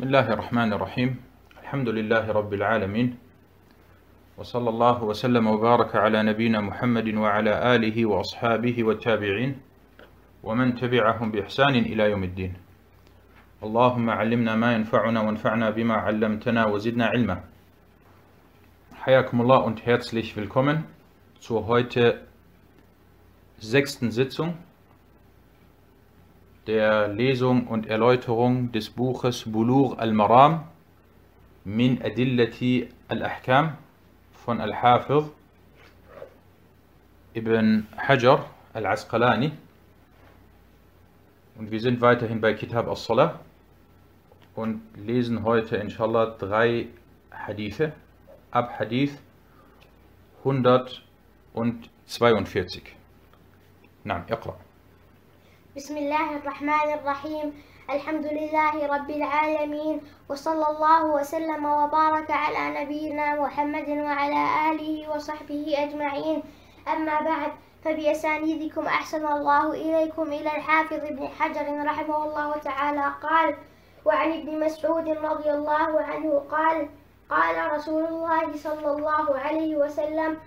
بسم 0.00 0.08
الله 0.08 0.32
الرحمن 0.32 0.72
الرحيم. 0.72 1.10
الحمد 1.62 1.88
لله 1.88 2.32
رب 2.32 2.52
العالمين. 2.54 3.18
وصلى 4.38 4.68
الله 4.68 5.04
وسلم 5.04 5.46
وبارك 5.46 5.96
على 5.96 6.22
نبينا 6.22 6.60
محمد 6.60 7.14
وعلى 7.14 7.76
آله 7.76 8.06
وأصحابه 8.06 8.84
والتابعين 8.84 9.60
ومن 10.42 10.74
تبعهم 10.74 11.30
بإحسان 11.30 11.74
إلى 11.84 12.10
يوم 12.10 12.24
الدين. 12.24 12.52
اللهم 13.62 14.10
علمنا 14.10 14.56
ما 14.56 14.72
ينفعنا 14.74 15.20
وانفعنا 15.20 15.70
بما 15.70 15.94
علمتنا 15.94 16.66
وزدنا 16.66 17.06
علما. 17.06 17.44
حياكم 19.04 19.40
الله 19.40 19.60
und 19.66 19.84
herzlich 19.84 20.34
willkommen 20.34 20.84
zur 21.40 21.66
heute 21.66 22.24
sechsten 23.58 24.10
Sitzung 24.10 24.56
der 26.70 27.08
Lesung 27.08 27.66
und 27.66 27.88
Erläuterung 27.88 28.70
des 28.70 28.90
Buches 28.90 29.50
Bulur 29.50 29.98
al-Maram 29.98 30.68
min 31.64 32.00
Adillati 32.00 32.88
al-Ahkam 33.08 33.76
von 34.44 34.60
Al-Hafir 34.60 35.28
ibn 37.34 37.88
Hajar 37.96 38.44
al-Asqalani. 38.72 39.50
Und 41.58 41.72
wir 41.72 41.80
sind 41.80 42.00
weiterhin 42.00 42.40
bei 42.40 42.54
Kitab 42.54 42.86
al-Salah 42.86 43.40
und 44.54 44.80
lesen 44.94 45.42
heute 45.42 45.76
inshallah 45.76 46.36
drei 46.38 46.86
Hadithe 47.32 47.92
ab 48.52 48.78
Hadith 48.78 49.18
142. 50.44 52.94
Nein, 54.04 54.22
Iqra. 54.30 54.69
بسم 55.76 55.96
الله 55.96 56.36
الرحمن 56.36 56.88
الرحيم. 56.98 57.62
الحمد 57.90 58.26
لله 58.26 58.86
رب 58.86 59.10
العالمين. 59.10 60.00
وصلى 60.28 60.66
الله 60.70 61.04
وسلم 61.04 61.64
وبارك 61.64 62.30
على 62.30 62.82
نبينا 62.82 63.34
محمد 63.34 63.88
وعلى 63.88 64.42
آله 64.70 65.14
وصحبه 65.14 65.74
أجمعين. 65.78 66.42
أما 66.88 67.20
بعد 67.20 67.52
فبأسانيدكم 67.84 68.86
أحسن 68.86 69.26
الله 69.26 69.70
إليكم 69.72 70.22
إلى 70.22 70.50
الحافظ 70.56 71.04
ابن 71.04 71.28
حجر 71.38 71.84
رحمه 71.86 72.24
الله 72.24 72.56
تعالى. 72.56 73.12
قال 73.22 73.54
وعن 74.04 74.32
ابن 74.32 74.60
مسعود 74.60 75.08
رضي 75.08 75.50
الله 75.50 76.00
عنه 76.02 76.42
قال 76.50 76.88
قال 77.30 77.72
رسول 77.72 78.04
الله 78.04 78.56
صلى 78.56 78.90
الله 78.90 79.38
عليه 79.38 79.76
وسلم 79.76 80.38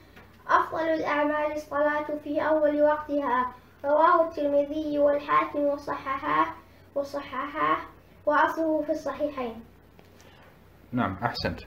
أفضل 0.48 0.88
الأعمال 1.00 1.52
الصلاة 1.56 2.08
في 2.24 2.42
أول 2.48 2.84
وقتها. 2.84 3.63
رواه 3.85 4.29
الترمذي 4.29 4.99
والحاكم 4.99 5.59
وصححاه 5.59 6.55
وصححاه 6.95 7.79
وأصله 8.27 8.83
في 8.83 8.93
الصحيحين 8.93 9.55
نعم 10.93 11.17
أحسنت 11.23 11.61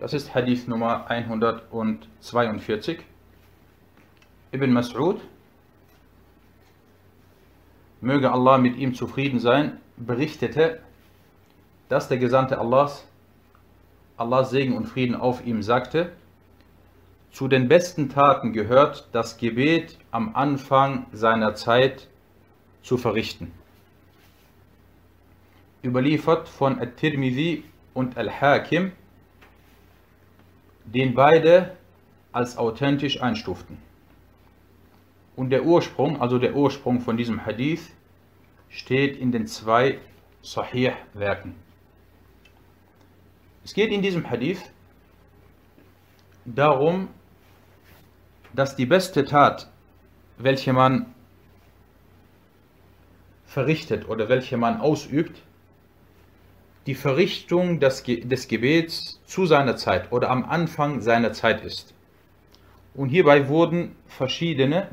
Das 0.00 0.14
ist 0.14 0.34
Hadith 0.34 0.66
Nummer 0.66 1.10
142. 1.10 3.04
Ibn 4.50 4.72
Mas'ud, 4.72 5.20
möge 8.00 8.32
Allah 8.32 8.56
mit 8.56 8.76
ihm 8.78 8.94
zufrieden 8.94 9.38
sein, 9.38 9.78
berichtete, 9.98 10.80
dass 11.90 12.08
der 12.08 12.16
Gesandte 12.16 12.58
Allahs, 12.58 13.06
Allahs 14.16 14.48
Segen 14.48 14.74
und 14.74 14.86
Frieden 14.86 15.14
auf 15.14 15.44
ihm 15.44 15.62
sagte, 15.62 16.12
zu 17.35 17.49
den 17.49 17.67
besten 17.67 18.07
Taten 18.07 18.53
gehört, 18.53 19.09
das 19.11 19.35
Gebet 19.35 19.97
am 20.09 20.37
Anfang 20.37 21.05
seiner 21.11 21.53
Zeit 21.53 22.07
zu 22.81 22.97
verrichten. 22.97 23.51
Überliefert 25.83 26.47
von 26.47 26.79
At-Tirmidhi 26.79 27.65
und 27.93 28.15
Al-Hakim, 28.15 28.93
den 30.85 31.13
beide 31.13 31.75
als 32.31 32.57
authentisch 32.57 33.21
einstuften. 33.21 33.79
Und 35.35 35.49
der 35.49 35.65
Ursprung, 35.65 36.21
also 36.21 36.39
der 36.39 36.55
Ursprung 36.55 37.01
von 37.01 37.17
diesem 37.17 37.45
Hadith, 37.45 37.91
steht 38.69 39.17
in 39.17 39.33
den 39.33 39.45
zwei 39.45 39.99
Sahih-Werken. 40.41 41.53
Es 43.65 43.73
geht 43.73 43.91
in 43.91 44.01
diesem 44.01 44.29
Hadith 44.29 44.61
darum, 46.45 47.09
dass 48.55 48.75
die 48.75 48.85
beste 48.85 49.25
Tat, 49.25 49.69
welche 50.37 50.73
man 50.73 51.13
verrichtet 53.45 54.07
oder 54.09 54.29
welche 54.29 54.57
man 54.57 54.79
ausübt, 54.79 55.41
die 56.85 56.95
Verrichtung 56.95 57.79
des, 57.79 58.03
des 58.03 58.47
Gebets 58.47 59.21
zu 59.25 59.45
seiner 59.45 59.75
Zeit 59.75 60.11
oder 60.11 60.29
am 60.29 60.45
Anfang 60.45 61.01
seiner 61.01 61.33
Zeit 61.33 61.63
ist. 61.63 61.93
Und 62.93 63.09
hierbei 63.09 63.47
wurden 63.47 63.95
verschiedene 64.07 64.89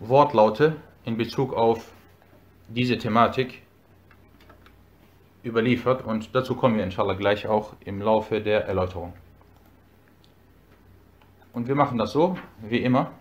Wortlaute 0.00 0.76
in 1.04 1.16
Bezug 1.16 1.54
auf 1.54 1.92
diese 2.68 2.98
Thematik 2.98 3.62
überliefert 5.44 6.04
und 6.04 6.34
dazu 6.34 6.56
kommen 6.56 6.76
wir 6.76 6.84
inshallah 6.84 7.14
gleich 7.14 7.46
auch 7.46 7.74
im 7.84 8.02
Laufe 8.02 8.40
der 8.40 8.66
Erläuterung. 8.66 9.12
Und 11.56 11.68
wir 11.68 11.74
machen 11.74 11.96
das 11.96 12.12
so, 12.12 12.36
wie 12.60 12.82
immer, 12.82 13.12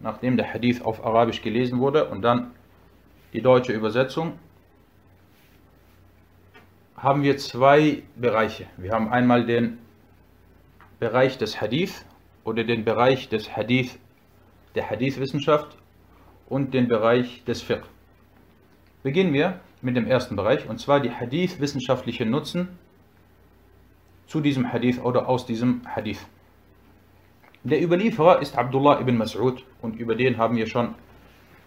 nachdem 0.00 0.36
der 0.36 0.52
Hadith 0.52 0.82
auf 0.82 1.02
Arabisch 1.02 1.40
gelesen 1.40 1.80
wurde 1.80 2.10
und 2.10 2.20
dann 2.20 2.50
die 3.32 3.40
deutsche 3.40 3.72
Übersetzung, 3.72 4.38
haben 6.94 7.22
wir 7.22 7.38
zwei 7.38 8.02
Bereiche. 8.16 8.66
Wir 8.76 8.92
haben 8.92 9.08
einmal 9.08 9.46
den 9.46 9.78
Bereich 11.00 11.38
des 11.38 11.58
Hadith 11.58 12.04
oder 12.44 12.64
den 12.64 12.84
Bereich 12.84 13.30
des 13.30 13.56
Hadith, 13.56 13.98
der 14.74 14.90
Hadith-Wissenschaft 14.90 15.74
und 16.50 16.74
den 16.74 16.86
Bereich 16.86 17.44
des 17.44 17.62
Fiqh. 17.62 17.86
Beginnen 19.02 19.32
wir 19.32 19.58
mit 19.80 19.96
dem 19.96 20.06
ersten 20.06 20.36
Bereich 20.36 20.68
und 20.68 20.80
zwar 20.80 21.00
die 21.00 21.12
Hadith-wissenschaftliche 21.12 22.26
Nutzen 22.26 22.78
zu 24.26 24.42
diesem 24.42 24.70
Hadith 24.70 24.98
oder 24.98 25.26
aus 25.30 25.46
diesem 25.46 25.80
Hadith. 25.86 26.26
Der 27.68 27.82
Überlieferer 27.82 28.40
ist 28.40 28.56
Abdullah 28.56 28.98
ibn 28.98 29.20
Mas'ud 29.20 29.58
und 29.82 29.96
über 29.96 30.14
den 30.14 30.38
haben 30.38 30.56
wir 30.56 30.66
schon 30.66 30.94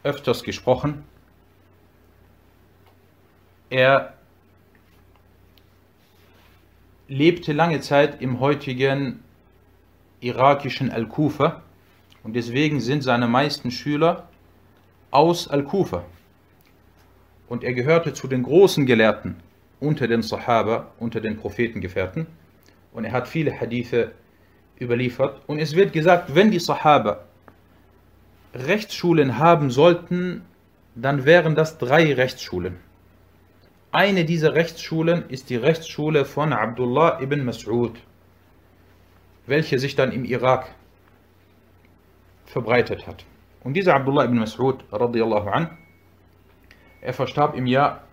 öfters 0.01 0.41
gesprochen. 0.41 1.03
Er 3.69 4.15
lebte 7.07 7.53
lange 7.53 7.81
Zeit 7.81 8.19
im 8.19 8.39
heutigen 8.39 9.23
irakischen 10.21 10.89
Al-Kufa 10.89 11.61
und 12.23 12.35
deswegen 12.35 12.79
sind 12.79 13.03
seine 13.03 13.27
meisten 13.27 13.69
Schüler 13.69 14.27
aus 15.11 15.47
Al-Kufa. 15.47 16.03
Und 17.47 17.63
er 17.63 17.73
gehörte 17.73 18.13
zu 18.13 18.27
den 18.27 18.41
großen 18.41 18.87
Gelehrten 18.87 19.35
unter 19.79 20.07
den 20.07 20.23
Sahaba, 20.23 20.93
unter 20.97 21.21
den 21.21 21.37
Prophetengefährten. 21.37 22.25
Und 22.91 23.05
er 23.05 23.11
hat 23.11 23.27
viele 23.27 23.59
Hadithe 23.59 24.13
überliefert. 24.81 25.41
Und 25.47 25.59
es 25.59 25.75
wird 25.75 25.93
gesagt, 25.93 26.35
wenn 26.35 26.51
die 26.51 26.59
Sahaba 26.59 27.23
Rechtsschulen 28.53 29.37
haben 29.37 29.71
sollten, 29.71 30.41
dann 30.95 31.23
wären 31.23 31.55
das 31.55 31.77
drei 31.77 32.13
Rechtsschulen. 32.13 32.77
Eine 33.93 34.25
dieser 34.25 34.53
Rechtsschulen 34.55 35.29
ist 35.29 35.49
die 35.49 35.55
Rechtsschule 35.55 36.25
von 36.25 36.51
Abdullah 36.51 37.21
ibn 37.21 37.47
Mas'ud, 37.47 37.95
welche 39.45 39.79
sich 39.79 39.95
dann 39.95 40.11
im 40.11 40.25
Irak 40.25 40.73
verbreitet 42.45 43.07
hat. 43.07 43.25
Und 43.63 43.73
dieser 43.73 43.95
Abdullah 43.95 44.25
ibn 44.25 44.39
Mas'ud, 44.39 44.79
radiallahu 44.91 45.49
an, 45.49 45.77
er 47.01 47.13
verstarb 47.13 47.55
im 47.55 47.67
Jahr 47.67 48.03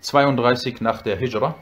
32 0.00 0.80
nach 0.80 1.02
der 1.02 1.16
Hijra. 1.16 1.54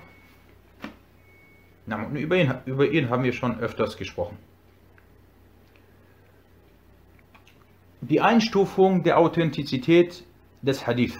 Und 1.92 2.16
über 2.16 2.36
ihn, 2.36 2.54
über 2.66 2.88
ihn 2.88 3.10
haben 3.10 3.24
wir 3.24 3.32
schon 3.32 3.58
öfters 3.58 3.96
gesprochen. 3.96 4.38
Die 8.00 8.20
Einstufung 8.20 9.02
der 9.02 9.18
Authentizität 9.18 10.24
des 10.62 10.86
Hadith. 10.86 11.18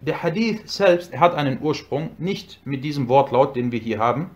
Der 0.00 0.22
Hadith 0.22 0.62
selbst 0.68 1.16
hat 1.16 1.34
einen 1.34 1.62
Ursprung, 1.62 2.10
nicht 2.18 2.60
mit 2.66 2.82
diesem 2.82 3.08
Wortlaut, 3.08 3.54
den 3.54 3.70
wir 3.70 3.78
hier 3.78 3.98
haben. 3.98 4.30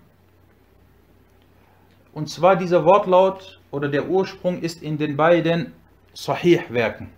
Und 2.12 2.28
zwar 2.30 2.56
dieser 2.56 2.84
Wortlaut 2.84 3.60
oder 3.70 3.88
der 3.88 4.08
Ursprung 4.08 4.62
ist 4.62 4.82
in 4.82 4.96
den 4.96 5.16
beiden 5.16 5.72
Sahih-Werken, 6.14 7.10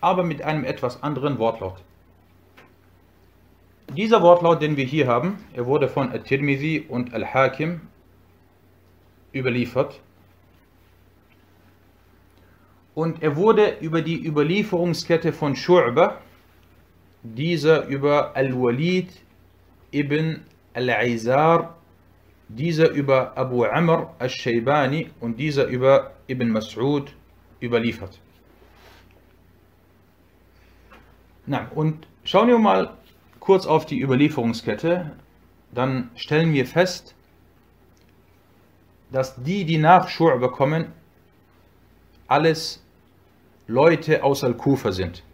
aber 0.00 0.22
mit 0.22 0.42
einem 0.42 0.64
etwas 0.64 1.02
anderen 1.02 1.38
Wortlaut. 1.38 1.82
Dieser 3.96 4.22
Wortlaut, 4.22 4.62
den 4.62 4.76
wir 4.76 4.84
hier 4.84 5.08
haben, 5.08 5.38
er 5.52 5.66
wurde 5.66 5.88
von 5.88 6.12
At-Tirmidhi 6.12 6.86
und 6.88 7.12
Al-Hakim 7.12 7.80
überliefert. 9.34 10.00
Und 12.94 13.22
er 13.22 13.34
wurde 13.36 13.78
über 13.80 14.02
die 14.02 14.24
Überlieferungskette 14.24 15.32
von 15.32 15.54
Shu'ba 15.54 16.18
dieser 17.22 17.86
über 17.86 18.36
Al-Walid 18.36 19.10
ibn 19.92 20.40
Al-Aizar, 20.74 21.76
dieser 22.48 22.90
über 22.90 23.36
Abu 23.36 23.64
Amr 23.64 24.14
al-Shaybani 24.18 25.10
und 25.20 25.38
dieser 25.38 25.66
über 25.66 26.12
Ibn 26.28 26.56
Mas'ud 26.56 27.08
überliefert. 27.60 28.20
Na, 31.46 31.68
und 31.74 32.06
schauen 32.24 32.48
wir 32.48 32.58
mal 32.58 32.96
kurz 33.50 33.66
auf 33.66 33.84
die 33.84 34.00
Überlieferungskette, 34.00 35.10
dann 35.72 36.08
stellen 36.14 36.52
wir 36.52 36.66
fest, 36.66 37.16
dass 39.10 39.42
die, 39.42 39.64
die 39.64 39.76
nach 39.76 40.06
Schur 40.06 40.40
kommen, 40.52 40.92
alles 42.28 42.80
Leute 43.66 44.22
aus 44.22 44.44
Al-Kufa 44.44 44.92
sind. 44.92 45.24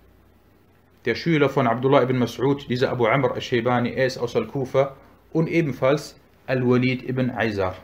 Der 1.05 1.15
Schüler 1.15 1.51
von 1.51 1.67
Abdullah 1.67 2.05
ibn 2.05 2.17
Mas'ud, 2.17 2.67
dieser 2.69 2.91
Abu 2.91 3.05
Amr 3.07 3.35
al-Shaybani, 3.35 3.91
er 3.91 4.07
ist 4.07 4.17
aus 4.17 4.35
Al-Kufa 4.35 4.97
und 5.35 5.47
ebenfalls 5.47 6.19
Al-Walid 6.47 7.07
ibn 7.07 7.29
Aizar. 7.29 7.77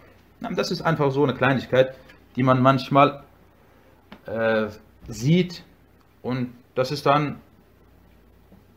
Das 0.56 0.70
ist 0.70 0.81
einfach 0.81 1.11
so 1.11 1.25
eine 1.25 1.34
Kleinigkeit, 1.34 1.94
die 2.37 2.43
man 2.43 2.62
manchmal 2.62 3.23
äh, 4.25 4.69
sieht 5.08 5.62
und 6.23 6.55
das 6.75 6.90
ist 6.90 7.05
dann, 7.05 7.38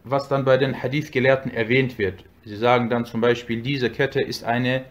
was 0.05 0.27
dann 0.27 0.45
bei 0.45 0.57
den 0.57 0.81
Hadith-Gelehrten 0.81 1.51
erwähnt 1.51 1.97
wird. 1.97 2.23
Sie 2.45 2.55
sagen 2.55 2.89
dann 2.89 3.05
zum 3.05 3.21
Beispiel, 3.21 3.61
diese 3.61 3.89
Kette 3.89 4.21
ist 4.21 4.43
eine 4.43 4.85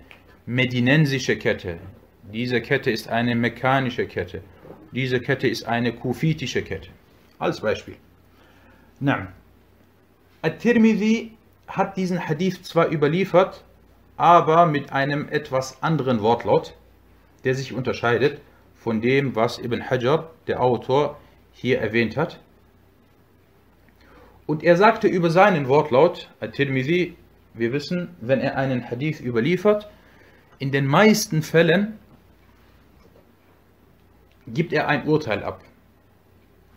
medinensische 0.45 1.37
Kette, 1.39 1.79
diese 2.33 2.61
Kette 2.61 2.91
ist 2.91 3.09
eine 3.09 3.37
mekkanische 3.37 4.07
Kette, 4.07 4.43
diese 4.91 5.21
Kette 5.21 5.47
ist 5.47 5.65
eine 5.67 5.93
kufitische 5.93 6.63
Kette. 6.63 6.91
Als 7.39 7.61
Beispiel. 7.61 7.97
Na, 9.01 9.29
At-Tirmidhi 10.43 11.33
hat 11.69 11.97
diesen 11.97 12.29
Hadith 12.29 12.63
zwar 12.65 12.91
überliefert, 12.91 13.65
aber 14.17 14.67
mit 14.67 14.93
einem 14.93 15.29
etwas 15.29 15.83
anderen 15.83 16.23
Wortlaut, 16.23 16.75
der 17.45 17.55
sich 17.55 17.73
unterscheidet 17.73 18.41
von 18.75 19.01
dem, 19.01 19.35
was 19.37 19.59
Ibn 19.59 19.89
Hajar, 19.89 20.31
der 20.47 20.61
Autor, 20.61 21.19
hier 21.53 21.81
erwähnt 21.81 22.17
hat. 22.17 22.41
Und 24.47 24.63
er 24.63 24.77
sagte 24.77 25.09
über 25.09 25.31
seinen 25.31 25.69
Wortlaut, 25.69 26.29
At-Tirmidhi, 26.41 27.17
wir 27.55 27.73
wissen, 27.73 28.15
wenn 28.21 28.41
er 28.41 28.57
einen 28.57 28.91
Hadith 28.91 29.21
überliefert, 29.21 29.89
in 30.59 30.71
den 30.73 30.87
meisten 30.87 31.43
Fällen 31.43 31.99
gibt 34.47 34.73
er 34.73 34.89
ein 34.89 35.07
Urteil 35.07 35.43
ab 35.43 35.63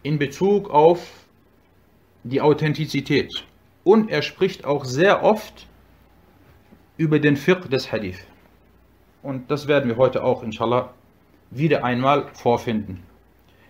in 0.03 0.17
Bezug 0.19 0.69
auf 0.69 1.25
die 2.23 2.41
Authentizität. 2.41 3.43
Und 3.83 4.09
er 4.09 4.21
spricht 4.21 4.65
auch 4.65 4.85
sehr 4.85 5.23
oft 5.23 5.67
über 6.97 7.19
den 7.19 7.35
Fiqh 7.35 7.67
des 7.69 7.91
Hadith. 7.91 8.19
Und 9.21 9.51
das 9.51 9.67
werden 9.67 9.89
wir 9.89 9.97
heute 9.97 10.23
auch, 10.23 10.43
inshallah, 10.43 10.93
wieder 11.51 11.83
einmal 11.83 12.29
vorfinden. 12.33 13.03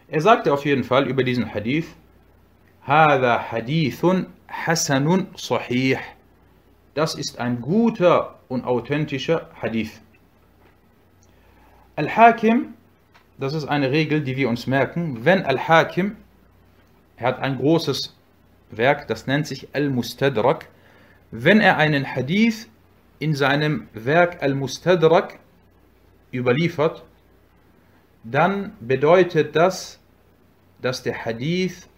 Er 0.08 0.22
sagte 0.22 0.54
auf 0.54 0.66
jeden 0.66 0.84
Fall 0.84 1.08
über 1.08 1.24
diesen 1.24 1.54
Hadith, 1.54 1.88
هذا 2.87 3.39
حديث 3.39 4.07
حسن 4.49 5.27
صحيح. 5.37 6.01
Das 6.95 7.15
ist 7.15 7.39
ein 7.39 7.61
guter 7.61 8.39
und 8.49 8.65
authentischer 8.65 9.49
Hadith. 9.61 10.01
Al-Hakim, 11.97 12.75
das 13.39 13.55
ist 13.55 13.65
eine 13.65 13.91
Regel, 13.91 14.23
die 14.23 14.37
wir 14.37 14.49
uns 14.49 14.67
merken, 14.67 15.25
wenn 15.25 15.45
Al-Hakim, 15.45 16.17
er 17.17 17.29
hat 17.29 17.39
ein 17.41 17.57
großes 17.59 18.15
Werk, 18.71 19.09
das 19.09 19.27
nennt 19.27 19.47
sich 19.47 19.69
Al-Mustadrak, 19.75 20.69
wenn 21.31 21.61
er 21.61 21.79
einen 21.79 22.05
Hadith 22.05 22.69
in 23.19 23.35
seinem 23.35 23.89
Werk 23.95 24.43
Al-Mustadrak 24.43 25.39
überliefert, 26.33 27.05
dann 28.25 28.73
bedeutet 28.81 29.57
das, 29.57 29.99
dass 30.81 31.03
der 31.03 31.25
Hadith 31.25 31.89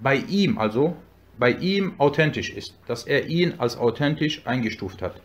bei 0.00 0.16
ihm, 0.16 0.58
also 0.58 0.96
bei 1.38 1.52
ihm 1.52 1.94
authentisch 1.98 2.50
ist, 2.50 2.74
dass 2.86 3.04
er 3.04 3.26
ihn 3.26 3.54
als 3.58 3.76
authentisch 3.76 4.42
eingestuft 4.46 5.02
hat. 5.02 5.20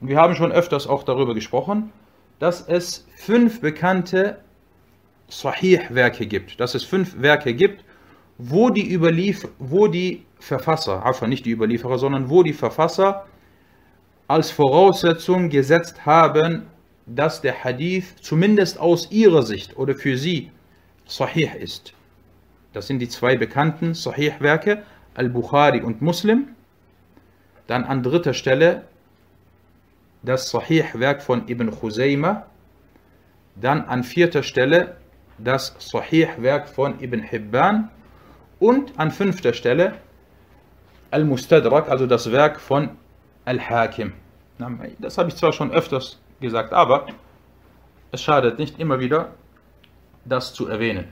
Und 0.00 0.08
wir 0.08 0.18
haben 0.18 0.34
schon 0.34 0.52
öfters 0.52 0.86
auch 0.86 1.02
darüber 1.02 1.34
gesprochen, 1.34 1.92
dass 2.38 2.66
es 2.66 3.06
fünf 3.16 3.60
bekannte 3.60 4.38
Sahih-Werke 5.28 6.26
gibt, 6.26 6.60
dass 6.60 6.74
es 6.74 6.84
fünf 6.84 7.20
Werke 7.20 7.54
gibt, 7.54 7.84
wo 8.38 8.70
die, 8.70 8.92
Überlief 8.92 9.46
wo 9.58 9.86
die 9.86 10.24
Verfasser, 10.38 11.04
einfach 11.04 11.26
nicht 11.26 11.44
die 11.44 11.52
Überlieferer, 11.52 11.98
sondern 11.98 12.30
wo 12.30 12.42
die 12.42 12.54
Verfasser 12.54 13.26
als 14.26 14.50
Voraussetzung 14.50 15.50
gesetzt 15.50 16.06
haben, 16.06 16.66
dass 17.06 17.40
der 17.40 17.64
Hadith 17.64 18.14
zumindest 18.20 18.78
aus 18.78 19.10
ihrer 19.10 19.42
Sicht 19.42 19.76
oder 19.76 19.94
für 19.94 20.16
sie 20.16 20.50
Sahih 21.06 21.50
ist. 21.60 21.92
Das 22.72 22.86
sind 22.86 23.00
die 23.00 23.08
zwei 23.08 23.36
bekannten 23.36 23.94
Sahih-Werke, 23.94 24.82
Al-Bukhari 25.14 25.80
und 25.82 26.02
Muslim. 26.02 26.48
Dann 27.66 27.84
an 27.84 28.02
dritter 28.02 28.34
Stelle 28.34 28.84
das 30.22 30.50
Sahih-Werk 30.50 31.22
von 31.22 31.48
Ibn 31.48 31.70
Khuzayma. 31.70 32.46
Dann 33.56 33.82
an 33.82 34.04
vierter 34.04 34.42
Stelle 34.42 34.96
das 35.38 35.74
Sahih-Werk 35.78 36.68
von 36.68 37.00
Ibn 37.00 37.22
Hibban. 37.22 37.90
Und 38.58 38.98
an 38.98 39.10
fünfter 39.10 39.52
Stelle 39.54 39.94
Al-Mustadrak, 41.10 41.88
also 41.88 42.06
das 42.06 42.30
Werk 42.30 42.60
von 42.60 42.90
Al-Hakim. 43.44 44.12
Das 44.98 45.18
habe 45.18 45.28
ich 45.28 45.36
zwar 45.36 45.52
schon 45.52 45.72
öfters 45.72 46.20
gesagt, 46.40 46.72
aber 46.72 47.06
es 48.12 48.22
schadet 48.22 48.58
nicht 48.58 48.78
immer 48.78 49.00
wieder, 49.00 49.32
das 50.24 50.52
zu 50.52 50.68
erwähnen. 50.68 51.08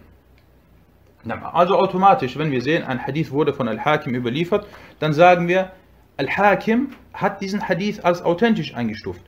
Also 1.27 1.77
automatisch, 1.77 2.39
wenn 2.39 2.51
wir 2.51 2.63
sehen, 2.63 2.85
ein 2.85 3.05
Hadith 3.05 3.31
wurde 3.31 3.53
von 3.53 3.69
Al-Hakim 3.69 4.15
überliefert, 4.15 4.67
dann 4.99 5.13
sagen 5.13 5.49
wir, 5.49 5.73
Al-Hakim 6.17 6.91
hat 7.13 7.41
diesen 7.41 7.69
Hadith 7.69 8.01
als 8.01 8.23
authentisch 8.23 8.75
eingestuft. 8.75 9.21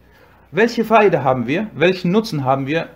Welche 0.52 0.84
Faide 0.84 1.22
haben 1.24 1.46
wir? 1.46 1.68
Welchen 1.74 2.10
Nutzen 2.10 2.44
haben 2.44 2.66
wir, 2.66 2.88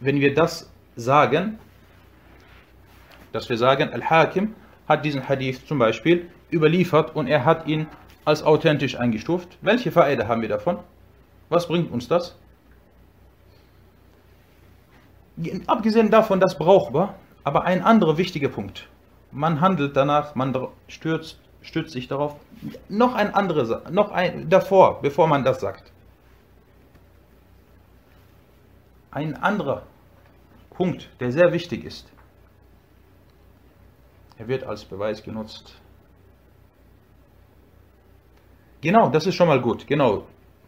wenn 0.00 0.20
wir 0.20 0.34
das 0.34 0.70
sagen? 0.96 1.58
Dass 3.32 3.48
wir 3.48 3.56
sagen, 3.56 3.92
Al-Hakim 3.92 4.54
hat 4.88 5.04
diesen 5.04 5.28
Hadith 5.28 5.66
zum 5.66 5.78
Beispiel 5.78 6.28
überliefert 6.50 7.14
und 7.14 7.26
er 7.26 7.44
hat 7.44 7.66
ihn 7.66 7.86
als 8.24 8.42
authentisch 8.42 8.98
eingestuft. 8.98 9.58
Welche 9.60 9.90
Faide 9.90 10.28
haben 10.28 10.42
wir 10.42 10.48
davon? 10.48 10.78
Was 11.48 11.66
bringt 11.66 11.90
uns 11.90 12.08
das? 12.08 12.36
Abgesehen 15.66 16.10
davon, 16.10 16.40
das 16.40 16.56
brauchbar, 16.56 17.14
aber 17.44 17.64
ein 17.64 17.82
anderer 17.82 18.18
wichtiger 18.18 18.48
Punkt. 18.48 18.88
Man 19.30 19.60
handelt 19.60 19.96
danach, 19.96 20.34
man 20.34 20.68
stürzt, 20.88 21.38
stützt 21.62 21.92
sich 21.92 22.08
darauf. 22.08 22.36
Noch 22.88 23.14
ein 23.14 23.34
anderes, 23.34 23.70
noch 23.90 24.10
ein 24.10 24.48
davor, 24.48 25.00
bevor 25.00 25.26
man 25.26 25.44
das 25.44 25.60
sagt. 25.60 25.90
Ein 29.10 29.36
anderer 29.36 29.82
Punkt, 30.70 31.08
der 31.20 31.32
sehr 31.32 31.52
wichtig 31.52 31.84
ist. 31.84 32.10
Er 34.38 34.48
wird 34.48 34.64
als 34.64 34.84
Beweis 34.84 35.22
genutzt. 35.22 35.74
Genau, 38.80 39.10
das 39.10 39.26
ist 39.26 39.36
schon 39.36 39.48
mal 39.48 39.60
gut. 39.60 39.86
Genau, 39.86 40.26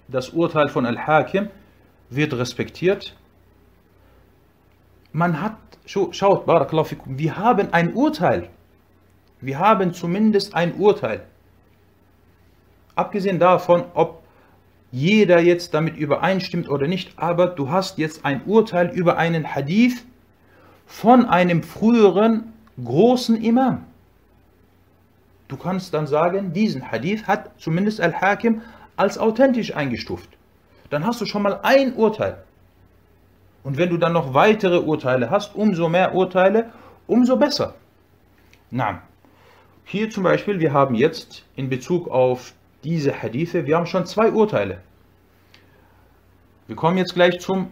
das 0.09 0.31
Urteil 0.31 0.69
von 0.69 0.87
Al-Hakim 0.87 1.51
wird 2.11 2.33
respektiert. 2.35 3.17
Man 5.13 5.41
hat, 5.41 5.57
schaut, 5.87 6.47
Barakallahu 6.47 6.87
fikum, 6.87 7.19
wir 7.19 7.37
haben 7.37 7.73
ein 7.73 7.95
Urteil. 7.95 8.49
Wir 9.41 9.59
haben 9.59 9.93
zumindest 9.93 10.55
ein 10.55 10.75
Urteil. 10.75 11.23
Abgesehen 12.95 13.39
davon, 13.39 13.85
ob 13.95 14.23
jeder 14.91 15.41
jetzt 15.41 15.75
damit 15.75 15.97
übereinstimmt 15.97 16.69
oder 16.69 16.87
nicht, 16.87 17.19
aber 17.19 17.49
du 17.49 17.71
hast 17.71 17.99
jetzt 17.99 18.25
ein 18.25 18.43
Urteil 18.47 18.91
über 18.91 19.19
einen 19.19 19.55
Hadith 19.55 20.05
von 20.87 21.27
einem 21.27 21.63
früheren 21.63 22.53
großen 22.83 23.43
Imam. 23.43 23.85
Du 25.49 25.57
kannst 25.57 25.93
dann 25.95 26.07
sagen, 26.07 26.53
diesen 26.53 26.91
Hadith 26.91 27.27
hat 27.27 27.51
zumindest 27.61 28.01
Al-Hakim 28.01 28.63
als 28.97 29.19
authentisch 29.19 29.75
eingestuft. 29.75 30.29
Dann 30.91 31.05
hast 31.05 31.21
du 31.21 31.27
schon 31.27 31.43
mal 31.43 31.61
ein 31.63 31.95
Urteil. 31.95 32.45
Und 33.65 33.77
wenn 33.77 33.89
du 33.91 33.97
dann 33.97 34.13
noch 34.13 34.35
weitere 34.35 34.79
Urteile 34.79 35.31
hast, 35.31 35.57
umso 35.57 35.89
mehr 35.89 36.15
Urteile, 36.15 36.71
umso 37.09 37.37
besser. 37.37 37.75
Na, 38.71 39.03
hier 39.85 40.09
zum 40.11 40.23
Beispiel, 40.23 40.61
wir 40.61 40.73
haben 40.73 40.95
jetzt 40.95 41.45
in 41.57 41.69
Bezug 41.69 42.09
auf 42.09 42.55
diese 42.85 43.23
Hadithe, 43.23 43.67
wir 43.67 43.77
haben 43.77 43.87
schon 43.87 44.07
zwei 44.07 44.31
Urteile. 44.31 44.79
Wir 46.67 46.77
kommen 46.77 46.99
jetzt 46.99 47.15
gleich 47.15 47.41
zum 47.41 47.71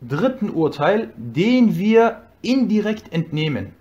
dritten 0.00 0.50
Urteil, 0.50 1.12
den 1.16 1.76
wir 1.76 2.22
indirekt 2.42 3.12
entnehmen. 3.12 3.74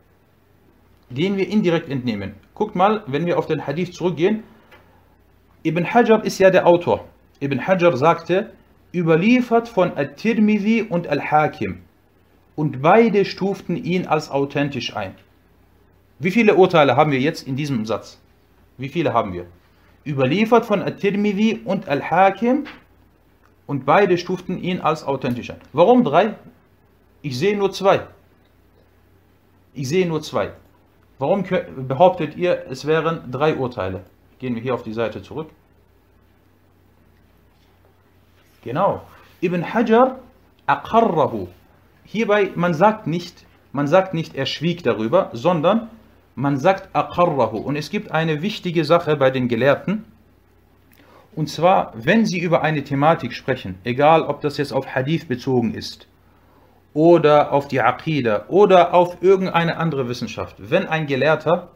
den 1.09 1.37
wir 1.37 1.47
indirekt 1.49 1.89
entnehmen. 1.89 2.35
Guckt 2.53 2.75
mal, 2.75 3.03
wenn 3.07 3.25
wir 3.25 3.37
auf 3.37 3.45
den 3.45 3.67
Hadith 3.67 3.93
zurückgehen, 3.93 4.43
Ibn 5.63 5.93
Hajar 5.93 6.23
ist 6.23 6.39
ja 6.39 6.49
der 6.49 6.65
Autor. 6.65 7.05
Ibn 7.41 7.67
Hajar 7.67 7.95
sagte, 7.97 8.51
überliefert 8.93 9.67
von 9.67 9.97
At-Tirmidhi 9.97 10.83
und 10.83 11.07
Al-Hakim. 11.07 11.79
Und 12.55 12.81
beide 12.81 13.25
stuften 13.25 13.75
ihn 13.75 14.05
als 14.05 14.29
authentisch 14.29 14.95
ein. 14.95 15.15
Wie 16.19 16.31
viele 16.31 16.55
Urteile 16.55 16.95
haben 16.95 17.11
wir 17.11 17.19
jetzt 17.19 17.47
in 17.47 17.55
diesem 17.55 17.85
Satz? 17.85 18.19
Wie 18.77 18.89
viele 18.89 19.13
haben 19.13 19.33
wir? 19.33 19.45
Überliefert 20.05 20.65
von 20.65 20.81
At-Tirmidhi 20.81 21.61
und 21.63 21.87
Al-Hakim 21.87 22.65
und 23.65 23.85
beide 23.85 24.17
stuften 24.17 24.61
ihn 24.61 24.81
als 24.81 25.03
authentisch 25.03 25.49
ein. 25.49 25.61
Warum 25.71 26.03
drei? 26.03 26.35
Ich 27.21 27.37
sehe 27.39 27.57
nur 27.57 27.71
zwei. 27.71 28.07
Ich 29.73 29.87
sehe 29.87 30.07
nur 30.07 30.21
zwei. 30.21 30.51
Warum 31.19 31.45
behauptet 31.87 32.35
ihr, 32.35 32.65
es 32.69 32.85
wären 32.85 33.31
drei 33.31 33.55
Urteile? 33.55 34.03
Gehen 34.39 34.55
wir 34.55 34.61
hier 34.61 34.73
auf 34.73 34.83
die 34.83 34.93
Seite 34.93 35.21
zurück. 35.21 35.49
Genau. 38.63 39.01
Ibn 39.41 39.73
Hajar 39.73 40.19
aqarrahu. 40.67 41.47
Hierbei, 42.05 42.51
man 42.55 42.73
sagt 42.73 43.07
nicht, 43.07 43.45
man 43.71 43.87
sagt 43.87 44.13
nicht, 44.13 44.35
er 44.35 44.45
schwieg 44.45 44.83
darüber, 44.83 45.29
sondern 45.33 45.89
man 46.35 46.57
sagt 46.57 46.95
aqarrahu. 46.95 47.57
Und 47.57 47.75
es 47.75 47.89
gibt 47.89 48.11
eine 48.11 48.41
wichtige 48.41 48.85
Sache 48.85 49.15
bei 49.15 49.31
den 49.31 49.47
Gelehrten. 49.47 50.05
Und 51.33 51.49
zwar, 51.49 51.93
wenn 51.95 52.25
sie 52.25 52.39
über 52.39 52.61
eine 52.61 52.83
Thematik 52.83 53.33
sprechen, 53.33 53.79
egal 53.83 54.23
ob 54.23 54.41
das 54.41 54.57
jetzt 54.57 54.73
auf 54.73 54.87
Hadith 54.87 55.27
bezogen 55.27 55.73
ist, 55.73 56.07
oder 56.93 57.53
auf 57.53 57.69
die 57.69 57.79
Aqidah, 57.79 58.45
oder 58.49 58.93
auf 58.93 59.23
irgendeine 59.23 59.77
andere 59.77 60.09
Wissenschaft, 60.09 60.57
wenn 60.59 60.87
ein 60.87 61.07
Gelehrter 61.07 61.69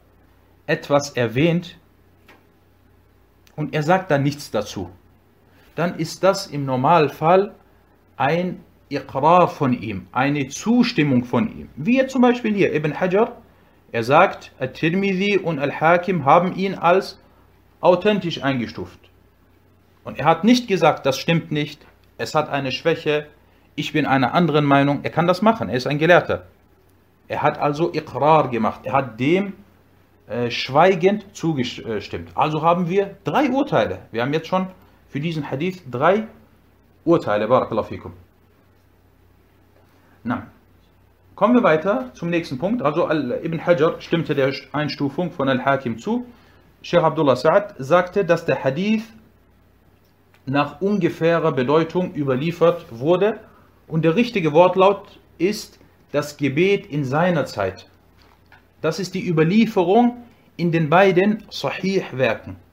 etwas 0.67 1.11
erwähnt 1.11 1.77
und 3.55 3.73
er 3.73 3.83
sagt 3.83 4.11
dann 4.11 4.23
nichts 4.23 4.51
dazu, 4.51 4.89
dann 5.75 5.95
ist 5.95 6.23
das 6.23 6.47
im 6.47 6.65
Normalfall 6.65 7.53
ein 8.17 8.63
Iqrar 8.89 9.47
von 9.47 9.73
ihm, 9.73 10.07
eine 10.11 10.47
Zustimmung 10.47 11.25
von 11.25 11.47
ihm. 11.49 11.69
Wie 11.75 12.05
zum 12.07 12.21
Beispiel 12.21 12.53
hier 12.53 12.73
Ibn 12.73 12.99
Hajar, 12.99 13.37
er 13.91 14.03
sagt, 14.03 14.51
At-Tirmidhi 14.59 15.37
und 15.37 15.59
Al-Hakim 15.59 16.25
haben 16.25 16.55
ihn 16.55 16.75
als 16.75 17.19
authentisch 17.81 18.43
eingestuft. 18.43 18.99
Und 20.03 20.19
er 20.19 20.25
hat 20.25 20.43
nicht 20.43 20.67
gesagt, 20.67 21.05
das 21.05 21.17
stimmt 21.17 21.51
nicht, 21.51 21.85
es 22.17 22.35
hat 22.35 22.49
eine 22.49 22.71
Schwäche, 22.71 23.27
ich 23.75 23.91
bin 23.91 24.05
einer 24.05 24.33
anderen 24.33 24.65
Meinung. 24.65 24.99
Er 25.03 25.09
kann 25.09 25.27
das 25.27 25.41
machen, 25.41 25.69
er 25.69 25.75
ist 25.75 25.87
ein 25.87 25.97
Gelehrter. 25.97 26.45
Er 27.27 27.41
hat 27.41 27.57
also 27.57 27.91
Iqrar 27.93 28.49
gemacht, 28.49 28.81
er 28.83 28.93
hat 28.93 29.19
dem 29.19 29.53
äh, 30.27 30.49
schweigend 30.49 31.25
zugestimmt. 31.33 32.29
Also 32.35 32.61
haben 32.61 32.89
wir 32.89 33.17
drei 33.23 33.49
Urteile. 33.49 33.99
Wir 34.11 34.21
haben 34.21 34.33
jetzt 34.33 34.47
schon 34.47 34.67
für 35.15 35.21
diesen 35.21 35.49
Hadith 35.49 35.81
drei 35.89 36.27
Urteile. 37.05 37.47
Barakallahu 37.47 37.87
fikum. 37.87 38.11
Na, 40.25 40.47
kommen 41.35 41.53
wir 41.55 41.63
weiter 41.63 42.11
zum 42.15 42.29
nächsten 42.29 42.57
Punkt. 42.57 42.81
Also 42.81 43.09
Ibn 43.09 43.65
Hajar 43.65 44.01
stimmte 44.01 44.35
der 44.35 44.53
Einstufung 44.73 45.31
von 45.31 45.47
Al-Hakim 45.47 45.99
zu. 45.99 46.25
Sheikh 46.81 47.01
Abdullah 47.01 47.35
Sa'ad 47.35 47.75
sagte, 47.77 48.25
dass 48.25 48.43
der 48.43 48.61
Hadith 48.61 49.05
nach 50.45 50.81
ungefährer 50.81 51.53
Bedeutung 51.53 52.13
überliefert 52.13 52.85
wurde 52.91 53.39
und 53.87 54.03
der 54.03 54.17
richtige 54.17 54.51
Wortlaut 54.51 55.17
ist 55.37 55.79
das 56.11 56.35
Gebet 56.35 56.87
in 56.87 57.05
seiner 57.05 57.45
Zeit. 57.45 57.89
Das 58.81 58.99
ist 58.99 59.13
die 59.13 59.25
Überlieferung 59.25 60.25
in 60.57 60.73
den 60.73 60.89
beiden 60.89 61.45
Sahih-Werken. 61.49 62.64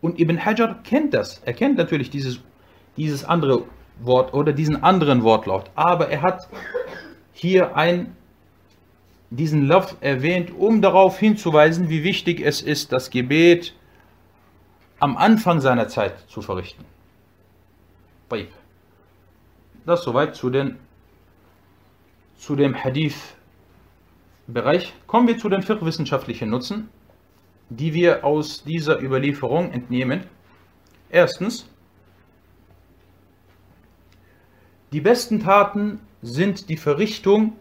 Und 0.00 0.18
Ibn 0.18 0.44
Hajar 0.44 0.82
kennt 0.82 1.14
das. 1.14 1.40
Er 1.44 1.52
kennt 1.52 1.76
natürlich 1.76 2.10
dieses, 2.10 2.40
dieses 2.96 3.24
andere 3.24 3.64
Wort 4.00 4.34
oder 4.34 4.52
diesen 4.52 4.82
anderen 4.82 5.22
Wortlaut. 5.22 5.70
Aber 5.74 6.08
er 6.08 6.22
hat 6.22 6.48
hier 7.32 7.76
ein, 7.76 8.16
diesen 9.30 9.66
Love 9.66 9.96
erwähnt, 10.00 10.52
um 10.56 10.80
darauf 10.80 11.18
hinzuweisen, 11.18 11.88
wie 11.88 12.02
wichtig 12.02 12.40
es 12.40 12.62
ist, 12.62 12.92
das 12.92 13.10
Gebet 13.10 13.74
am 14.98 15.16
Anfang 15.16 15.60
seiner 15.60 15.88
Zeit 15.88 16.18
zu 16.28 16.42
verrichten. 16.42 16.84
Das 19.86 20.02
soweit 20.02 20.36
zu, 20.36 20.50
den, 20.50 20.76
zu 22.36 22.54
dem 22.54 22.74
Hadith-Bereich. 22.74 24.92
Kommen 25.06 25.28
wir 25.28 25.38
zu 25.38 25.48
den 25.48 25.62
fiqh-wissenschaftlichen 25.62 26.50
Nutzen 26.50 26.90
die 27.70 27.94
wir 27.94 28.24
aus 28.24 28.64
dieser 28.64 29.00
Überlieferung 29.00 29.72
entnehmen. 29.72 30.24
Erstens, 31.08 31.68
die 34.92 35.00
besten 35.00 35.40
Taten 35.40 36.00
sind 36.20 36.68
die 36.68 36.76
Verrichtung 36.76 37.56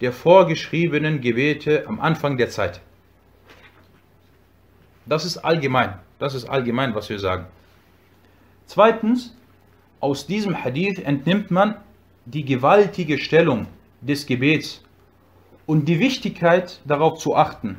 der 0.00 0.12
vorgeschriebenen 0.12 1.20
Gebete 1.22 1.86
am 1.86 2.00
Anfang 2.00 2.36
der 2.36 2.50
Zeit. 2.50 2.82
Das 5.06 5.24
ist 5.24 5.38
allgemein. 5.38 5.98
Das 6.18 6.34
ist 6.34 6.46
allgemein, 6.46 6.94
was 6.94 7.08
wir 7.08 7.18
sagen. 7.18 7.46
Zweitens, 8.66 9.34
aus 10.00 10.26
diesem 10.26 10.62
Hadith 10.64 10.98
entnimmt 10.98 11.50
man 11.50 11.76
die 12.26 12.44
gewaltige 12.44 13.18
Stellung 13.18 13.68
des 14.00 14.26
Gebets 14.26 14.82
und 15.64 15.86
die 15.86 15.98
Wichtigkeit 15.98 16.80
darauf 16.84 17.18
zu 17.18 17.36
achten, 17.36 17.78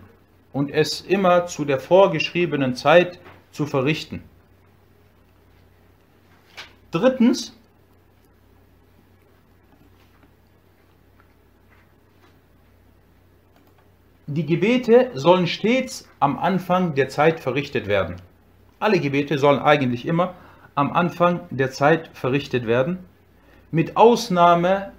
und 0.57 0.71
es 0.71 1.01
immer 1.01 1.45
zu 1.45 1.65
der 1.65 1.79
vorgeschriebenen 1.79 2.73
Zeit 2.73 3.19
zu 3.51 3.67
verrichten. 3.67 4.23
Drittens, 6.89 7.55
die 14.25 14.47
Gebete 14.47 15.11
sollen 15.13 15.45
stets 15.45 16.09
am 16.19 16.39
Anfang 16.39 16.95
der 16.95 17.09
Zeit 17.09 17.39
verrichtet 17.39 17.85
werden. 17.85 18.15
Alle 18.79 18.99
Gebete 18.99 19.37
sollen 19.37 19.59
eigentlich 19.59 20.07
immer 20.07 20.33
am 20.73 20.91
Anfang 20.91 21.41
der 21.51 21.69
Zeit 21.69 22.09
verrichtet 22.13 22.65
werden, 22.65 23.05
mit 23.69 23.95
Ausnahme 23.95 24.91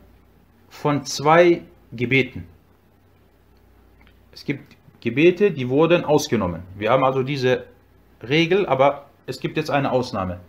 von 0.68 1.04
zwei 1.04 1.62
Gebeten. 1.90 2.46
Es 4.30 4.44
gibt 4.44 4.77
Gebete, 5.00 5.50
die 5.50 5.68
wurden 5.68 6.04
ausgenommen. 6.04 6.62
Wir 6.76 6.90
haben 6.90 7.04
also 7.04 7.22
diese 7.22 7.64
Regel, 8.22 8.66
aber 8.66 9.06
es 9.26 9.40
gibt 9.40 9.56
jetzt 9.56 9.70
eine 9.70 9.92
Ausnahme. 9.92 10.40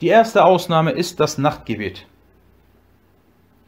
Die 0.00 0.08
erste 0.08 0.44
Ausnahme 0.44 0.90
ist 0.90 1.20
das 1.20 1.38
Nachtgebet. 1.38 2.06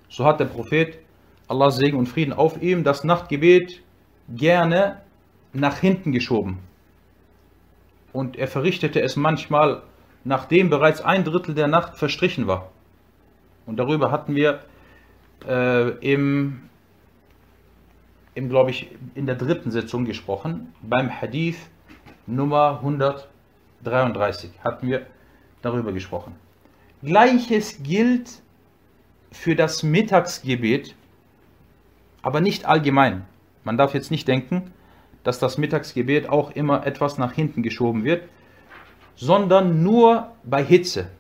So 0.08 0.24
hat 0.24 0.40
der 0.40 0.46
Prophet, 0.46 0.98
Allah 1.46 1.70
Segen 1.70 1.98
und 1.98 2.06
Frieden 2.06 2.32
auf 2.32 2.60
ihm, 2.60 2.84
das 2.84 3.04
Nachtgebet 3.04 3.82
gerne 4.28 5.00
nach 5.52 5.78
hinten 5.78 6.12
geschoben. 6.12 6.58
Und 8.12 8.36
er 8.36 8.48
verrichtete 8.48 9.00
es 9.00 9.16
manchmal, 9.16 9.82
nachdem 10.24 10.70
bereits 10.70 11.00
ein 11.00 11.24
Drittel 11.24 11.54
der 11.54 11.68
Nacht 11.68 11.96
verstrichen 11.96 12.46
war. 12.46 12.70
Und 13.66 13.76
darüber 13.76 14.10
hatten 14.10 14.34
wir 14.34 14.60
äh, 15.46 15.90
im 16.12 16.67
im, 18.38 18.48
glaube 18.48 18.70
ich, 18.70 18.88
in 19.16 19.26
der 19.26 19.34
dritten 19.34 19.72
Sitzung 19.72 20.04
gesprochen. 20.04 20.72
Beim 20.80 21.10
Hadith 21.10 21.58
Nummer 22.26 22.78
133 22.78 24.52
hatten 24.62 24.86
wir 24.86 25.06
darüber 25.60 25.92
gesprochen. 25.92 26.36
Gleiches 27.02 27.82
gilt 27.82 28.40
für 29.32 29.56
das 29.56 29.82
Mittagsgebet, 29.82 30.94
aber 32.22 32.40
nicht 32.40 32.64
allgemein. 32.64 33.26
Man 33.64 33.76
darf 33.76 33.92
jetzt 33.92 34.12
nicht 34.12 34.28
denken, 34.28 34.72
dass 35.24 35.40
das 35.40 35.58
Mittagsgebet 35.58 36.28
auch 36.28 36.52
immer 36.52 36.86
etwas 36.86 37.18
nach 37.18 37.32
hinten 37.32 37.64
geschoben 37.64 38.04
wird, 38.04 38.22
sondern 39.16 39.82
nur 39.82 40.30
bei 40.44 40.62
Hitze. 40.62 41.10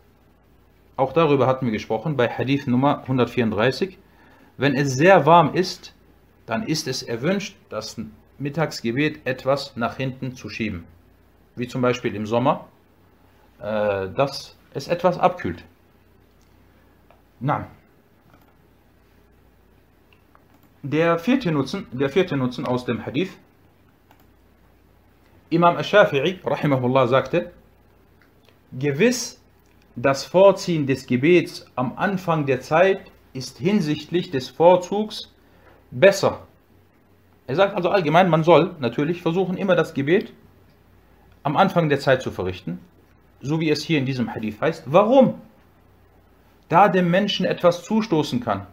Auch 0.96 1.12
darüber 1.12 1.48
hatten 1.48 1.66
wir 1.66 1.72
gesprochen 1.72 2.16
bei 2.16 2.28
Hadith 2.28 2.68
Nummer 2.68 3.00
134. 3.02 3.98
Wenn 4.56 4.76
es 4.76 4.94
sehr 4.94 5.26
warm 5.26 5.54
ist, 5.54 5.94
dann 6.48 6.62
ist 6.66 6.88
es 6.88 7.02
erwünscht, 7.02 7.56
das 7.68 8.00
Mittagsgebet 8.38 9.26
etwas 9.26 9.76
nach 9.76 9.96
hinten 9.96 10.34
zu 10.34 10.48
schieben. 10.48 10.84
Wie 11.56 11.68
zum 11.68 11.82
Beispiel 11.82 12.14
im 12.14 12.24
Sommer, 12.24 12.68
äh, 13.60 14.08
dass 14.08 14.56
es 14.72 14.88
etwas 14.88 15.18
abkühlt. 15.18 15.62
Na. 17.40 17.66
Der 20.82 21.18
vierte 21.18 21.52
Nutzen, 21.52 21.86
der 21.92 22.08
vierte 22.08 22.36
Nutzen 22.36 22.64
aus 22.64 22.86
dem 22.86 23.04
Hadith. 23.04 23.32
Imam 25.50 25.76
Ash-Shafi'i, 25.76 26.38
rahimahullah, 26.44 27.08
sagte, 27.08 27.52
gewiss, 28.72 29.42
das 29.96 30.24
Vorziehen 30.24 30.86
des 30.86 31.06
Gebets 31.06 31.66
am 31.74 31.98
Anfang 31.98 32.46
der 32.46 32.60
Zeit 32.60 33.10
ist 33.34 33.58
hinsichtlich 33.58 34.30
des 34.30 34.48
Vorzugs 34.48 35.32
besser 35.90 36.46
Er 37.46 37.56
sagt 37.56 37.74
also 37.74 37.88
allgemein, 37.90 38.28
man 38.28 38.44
soll 38.44 38.74
natürlich 38.78 39.22
versuchen, 39.22 39.56
immer 39.56 39.74
das 39.74 39.94
Gebet 39.94 40.32
am 41.42 41.56
Anfang 41.56 41.88
der 41.88 41.98
Zeit 42.00 42.20
zu 42.20 42.30
verrichten, 42.30 42.78
so 43.40 43.58
wie 43.60 43.70
es 43.70 43.82
hier 43.82 43.98
in 43.98 44.06
diesem 44.06 44.34
Hadith 44.34 44.60
heißt. 44.60 44.84
Warum? 44.86 45.40
Da 46.68 46.88
dem 46.88 47.10
Menschen 47.10 47.46
etwas 47.46 47.84
zustoßen 47.84 48.40
kann, 48.40 48.66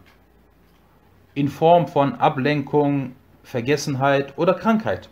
in 1.32 1.48
Form 1.48 1.88
von 1.88 2.16
Ablenkung, 2.16 3.14
Vergessenheit 3.42 4.36
oder 4.36 4.52
Krankheit. 4.52 5.08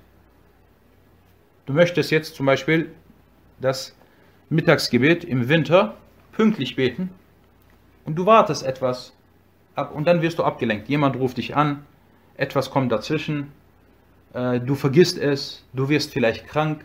Du 1.65 1.73
möchtest 1.73 2.11
jetzt 2.11 2.35
zum 2.35 2.45
Beispiel 2.45 2.91
das 3.61 3.97
Mittagsgebet 4.51 5.25
im 5.25 5.49
Winter 5.49 5.97
pünktlich 6.33 6.77
beten 6.77 7.09
und 8.05 8.17
du 8.17 8.27
wartest 8.27 8.63
etwas 8.65 9.15
ab 9.75 9.95
und 9.95 10.07
dann 10.07 10.21
wirst 10.21 10.39
du 10.39 10.45
abgelenkt. 10.45 10.89
Jemand 10.89 11.17
ruft 11.17 11.39
dich 11.39 11.57
an, 11.57 11.87
etwas 12.37 12.71
kommt 12.71 12.93
dazwischen, 12.93 13.53
äh, 14.33 14.61
du 14.61 14.75
vergisst 14.75 15.19
es, 15.19 15.65
du 15.73 15.89
wirst 15.89 16.13
vielleicht 16.13 16.47
krank 16.47 16.85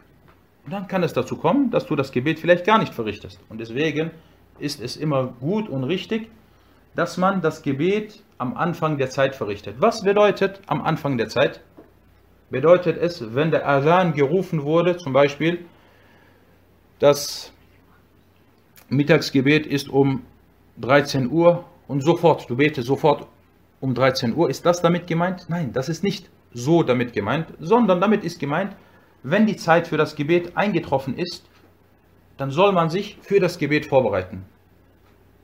und 0.66 0.74
dann 0.74 0.88
kann 0.88 1.04
es 1.04 1.14
dazu 1.14 1.36
kommen, 1.36 1.72
dass 1.72 1.86
du 1.86 1.96
das 1.96 2.12
Gebet 2.12 2.40
vielleicht 2.40 2.66
gar 2.66 2.78
nicht 2.78 2.94
verrichtest. 2.94 3.40
Und 3.50 3.60
deswegen 3.60 4.12
ist 4.60 4.82
es 4.82 4.98
immer 4.98 5.34
gut 5.40 5.68
und 5.68 5.84
richtig, 5.84 6.30
dass 6.96 7.18
man 7.18 7.42
das 7.42 7.62
Gebet 7.62 8.24
am 8.38 8.56
Anfang 8.56 8.98
der 8.98 9.10
Zeit 9.10 9.36
verrichtet. 9.36 9.76
Was 9.80 10.04
bedeutet 10.04 10.62
am 10.68 10.82
Anfang 10.82 11.18
der 11.18 11.30
Zeit? 11.30 11.62
Bedeutet 12.50 12.98
es, 12.98 13.36
wenn 13.36 13.52
der 13.52 13.68
Adhan 13.68 14.14
gerufen 14.14 14.64
wurde, 14.64 14.98
zum 14.98 15.14
Beispiel, 15.14 15.66
das 17.00 17.54
Mittagsgebet 18.90 19.68
ist 19.68 19.90
um 19.90 20.24
13 20.78 21.30
Uhr 21.30 21.66
und 21.88 22.02
sofort, 22.02 22.50
du 22.50 22.56
betest 22.56 22.88
sofort 22.88 23.28
um 23.82 23.94
13 23.94 24.36
Uhr, 24.36 24.50
ist 24.50 24.66
das 24.66 24.82
damit 24.82 25.08
gemeint? 25.08 25.46
Nein, 25.50 25.72
das 25.74 25.90
ist 25.90 26.04
nicht 26.04 26.30
so 26.54 26.84
damit 26.84 27.14
gemeint, 27.14 27.48
sondern 27.60 28.02
damit 28.02 28.24
ist 28.24 28.40
gemeint, 28.40 28.76
wenn 29.24 29.46
die 29.46 29.56
Zeit 29.56 29.88
für 29.88 29.98
das 29.98 30.16
Gebet 30.16 30.56
eingetroffen 30.56 31.18
ist, 31.18 31.46
dann 32.38 32.52
soll 32.52 32.72
man 32.72 32.90
sich 32.90 33.18
für 33.22 33.40
das 33.40 33.58
Gebet 33.58 33.86
vorbereiten. 33.86 34.46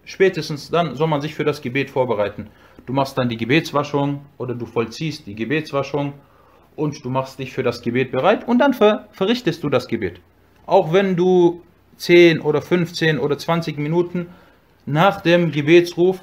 Spätestens 0.05 0.69
dann 0.69 0.95
soll 0.95 1.07
man 1.07 1.21
sich 1.21 1.35
für 1.35 1.43
das 1.43 1.61
Gebet 1.61 1.89
vorbereiten. 1.89 2.47
Du 2.85 2.93
machst 2.93 3.17
dann 3.17 3.27
die 3.27 3.37
Gebetswaschung 3.37 4.25
oder 4.37 4.53
du 4.53 4.65
vollziehst 4.65 5.25
die 5.25 5.35
Gebetswaschung 5.35 6.13
und 6.75 7.03
du 7.03 7.09
machst 7.09 7.39
dich 7.39 7.51
für 7.51 7.63
das 7.63 7.81
Gebet 7.81 8.11
bereit 8.11 8.47
und 8.47 8.59
dann 8.59 8.73
ver 8.73 9.07
verrichtest 9.11 9.63
du 9.63 9.69
das 9.69 9.87
Gebet. 9.87 10.21
Auch 10.65 10.93
wenn 10.93 11.15
du 11.15 11.61
10 11.97 12.39
oder 12.41 12.61
15 12.61 13.19
oder 13.19 13.37
20 13.37 13.77
Minuten 13.77 14.27
nach 14.85 15.21
dem 15.21 15.51
Gebetsruf 15.51 16.21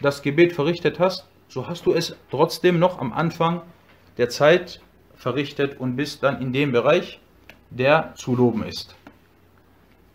das 0.00 0.22
Gebet 0.22 0.52
verrichtet 0.52 1.00
hast, 1.00 1.26
so 1.47 1.67
hast 1.67 1.85
du 1.85 1.93
es 1.93 2.15
trotzdem 2.29 2.79
noch 2.79 2.99
am 2.99 3.11
Anfang 3.13 3.61
der 4.17 4.29
Zeit 4.29 4.81
verrichtet 5.15 5.79
und 5.79 5.95
bist 5.95 6.23
dann 6.23 6.41
in 6.41 6.53
dem 6.53 6.71
Bereich, 6.71 7.19
der 7.69 8.13
zu 8.15 8.35
loben 8.35 8.63
ist. 8.63 8.95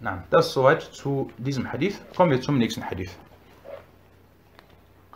Na, 0.01 0.25
das 0.31 0.53
soweit 0.53 0.83
zu 0.83 1.31
diesem 1.39 1.73
Hadith. 1.73 2.01
Kommen 2.15 2.31
wir 2.31 2.41
zum 2.41 2.59
nächsten 2.59 2.85
Hadith. 2.85 3.13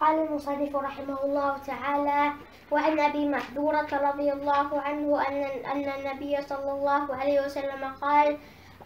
قال 0.00 0.18
المصنف 0.18 0.76
رحمه 0.76 1.24
الله 1.24 1.58
تعالى 1.58 2.32
وعن 2.70 3.00
ابي 3.00 3.28
محذورة 3.28 3.88
رضي 3.92 4.32
الله 4.32 4.80
عنه 4.80 5.28
ان 5.28 5.42
ان 5.72 5.88
النبي 5.98 6.42
صلى 6.42 6.72
الله 6.72 7.14
عليه 7.14 7.44
وسلم 7.44 7.84
قال 8.00 8.38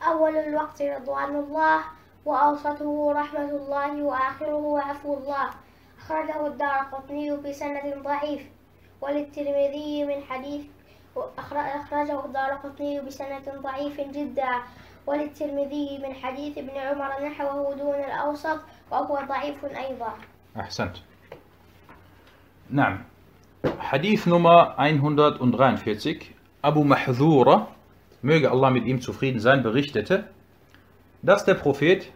اول 0.02 0.36
الوقت 0.36 0.82
رضوان 0.82 1.36
الله 1.36 1.80
واوسطه 2.24 3.12
رحمة 3.12 3.50
الله 3.50 4.02
واخره 4.02 4.80
عفو 4.80 5.14
الله 5.18 5.50
أخرجه 6.09 6.47
الدار 6.47 6.79
قطني 6.91 7.37
بسند 7.37 8.03
ضعيف 8.03 8.41
وللترمذي 9.01 10.05
من 10.05 10.23
حديث 10.29 10.61
أخرجه 11.37 12.25
الدار 12.25 12.51
قطني 12.63 13.01
بسند 13.01 13.61
ضعيف 13.61 14.01
جدا 14.01 14.53
وللترمذي 15.07 15.99
من 16.03 16.13
حديث 16.13 16.57
ابن 16.57 16.77
عمر 16.77 17.25
نحوه 17.25 17.75
دون 17.75 17.95
الأوسط 17.95 18.59
وهو 18.91 19.19
ضعيف 19.27 19.65
أيضا. 19.65 20.13
أحسنت. 20.59 20.97
نعم. 22.69 23.03
Hadith 23.91 24.25
Nummer 24.25 24.75
143 24.79 26.33
Abu 26.63 26.83
Mahzura, 26.83 27.67
möge 28.23 28.49
Allah 28.49 28.71
mit 28.71 28.85
ihm 28.85 28.99
zufrieden 28.99 29.39
sein, 29.39 29.61
berichtete, 29.61 30.23
dass 31.21 31.45
der 31.45 31.53
Prophet, 31.53 32.11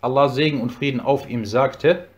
Allah 0.00 0.28
Segen 0.28 0.62
und 0.62 0.72
Frieden 0.72 1.00
auf 1.00 1.28
ihm, 1.28 1.44
sagte, 1.44 2.08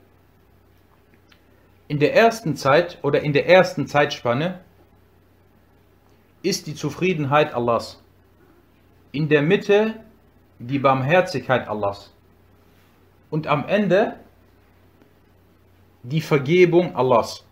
in 1.88 1.98
der 1.98 2.14
ersten 2.14 2.54
Zeit 2.54 2.98
oder 3.02 3.22
in 3.22 3.32
der 3.32 3.48
ersten 3.48 3.86
Zeitspanne 3.86 4.60
ist 6.42 6.66
die 6.66 6.74
Zufriedenheit 6.74 7.54
Allahs. 7.54 8.02
In 9.10 9.28
der 9.28 9.42
Mitte 9.42 9.94
die 10.58 10.78
Barmherzigkeit 10.78 11.66
Allahs. 11.66 12.14
Und 13.30 13.46
am 13.46 13.66
Ende 13.66 14.16
die 16.02 16.20
Vergebung 16.20 16.94
Allahs. 16.94 17.44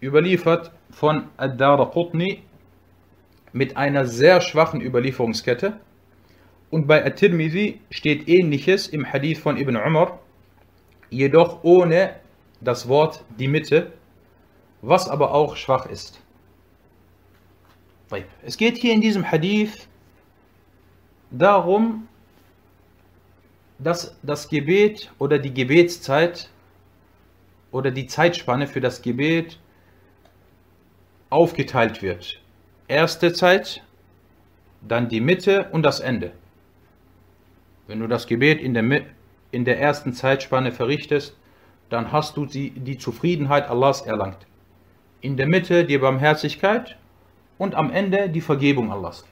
Überliefert 0.00 0.70
von 0.90 1.28
Ad-Dara 1.36 1.86
Qutni 1.86 2.42
mit 3.52 3.76
einer 3.76 4.06
sehr 4.06 4.40
schwachen 4.40 4.80
Überlieferungskette. 4.80 5.80
Und 6.70 6.86
bei 6.86 7.04
At-Tirmidhi 7.04 7.80
steht 7.90 8.28
ähnliches 8.28 8.88
im 8.88 9.10
Hadith 9.10 9.40
von 9.40 9.56
Ibn 9.56 9.76
Umar, 9.76 10.20
jedoch 11.10 11.64
ohne 11.64 12.14
das 12.60 12.88
Wort 12.88 13.24
die 13.38 13.48
Mitte, 13.48 13.92
was 14.82 15.08
aber 15.08 15.32
auch 15.32 15.56
schwach 15.56 15.86
ist. 15.86 16.20
Es 18.42 18.56
geht 18.56 18.78
hier 18.78 18.94
in 18.94 19.00
diesem 19.00 19.30
Hadith 19.30 19.86
darum, 21.30 22.08
dass 23.78 24.16
das 24.22 24.48
Gebet 24.48 25.12
oder 25.18 25.38
die 25.38 25.52
Gebetszeit 25.52 26.48
oder 27.70 27.90
die 27.90 28.06
Zeitspanne 28.06 28.66
für 28.66 28.80
das 28.80 29.02
Gebet 29.02 29.58
aufgeteilt 31.30 32.02
wird. 32.02 32.40
Erste 32.88 33.32
Zeit, 33.32 33.84
dann 34.80 35.08
die 35.08 35.20
Mitte 35.20 35.68
und 35.72 35.82
das 35.82 36.00
Ende. 36.00 36.32
Wenn 37.86 38.00
du 38.00 38.06
das 38.06 38.26
Gebet 38.26 38.60
in 38.60 38.74
der, 38.74 39.02
in 39.50 39.64
der 39.64 39.78
ersten 39.78 40.12
Zeitspanne 40.12 40.72
verrichtest, 40.72 41.36
dann 41.90 42.12
hast 42.12 42.36
du 42.36 42.46
die, 42.46 42.70
die 42.70 42.98
Zufriedenheit 42.98 43.68
Allahs 43.68 44.02
erlangt. 44.02 44.46
In 45.20 45.36
der 45.36 45.46
Mitte 45.46 45.84
die 45.84 45.98
Barmherzigkeit 45.98 46.96
und 47.56 47.74
am 47.74 47.90
Ende 47.90 48.28
die 48.28 48.40
Vergebung 48.40 48.92
Allahs. 48.92 49.24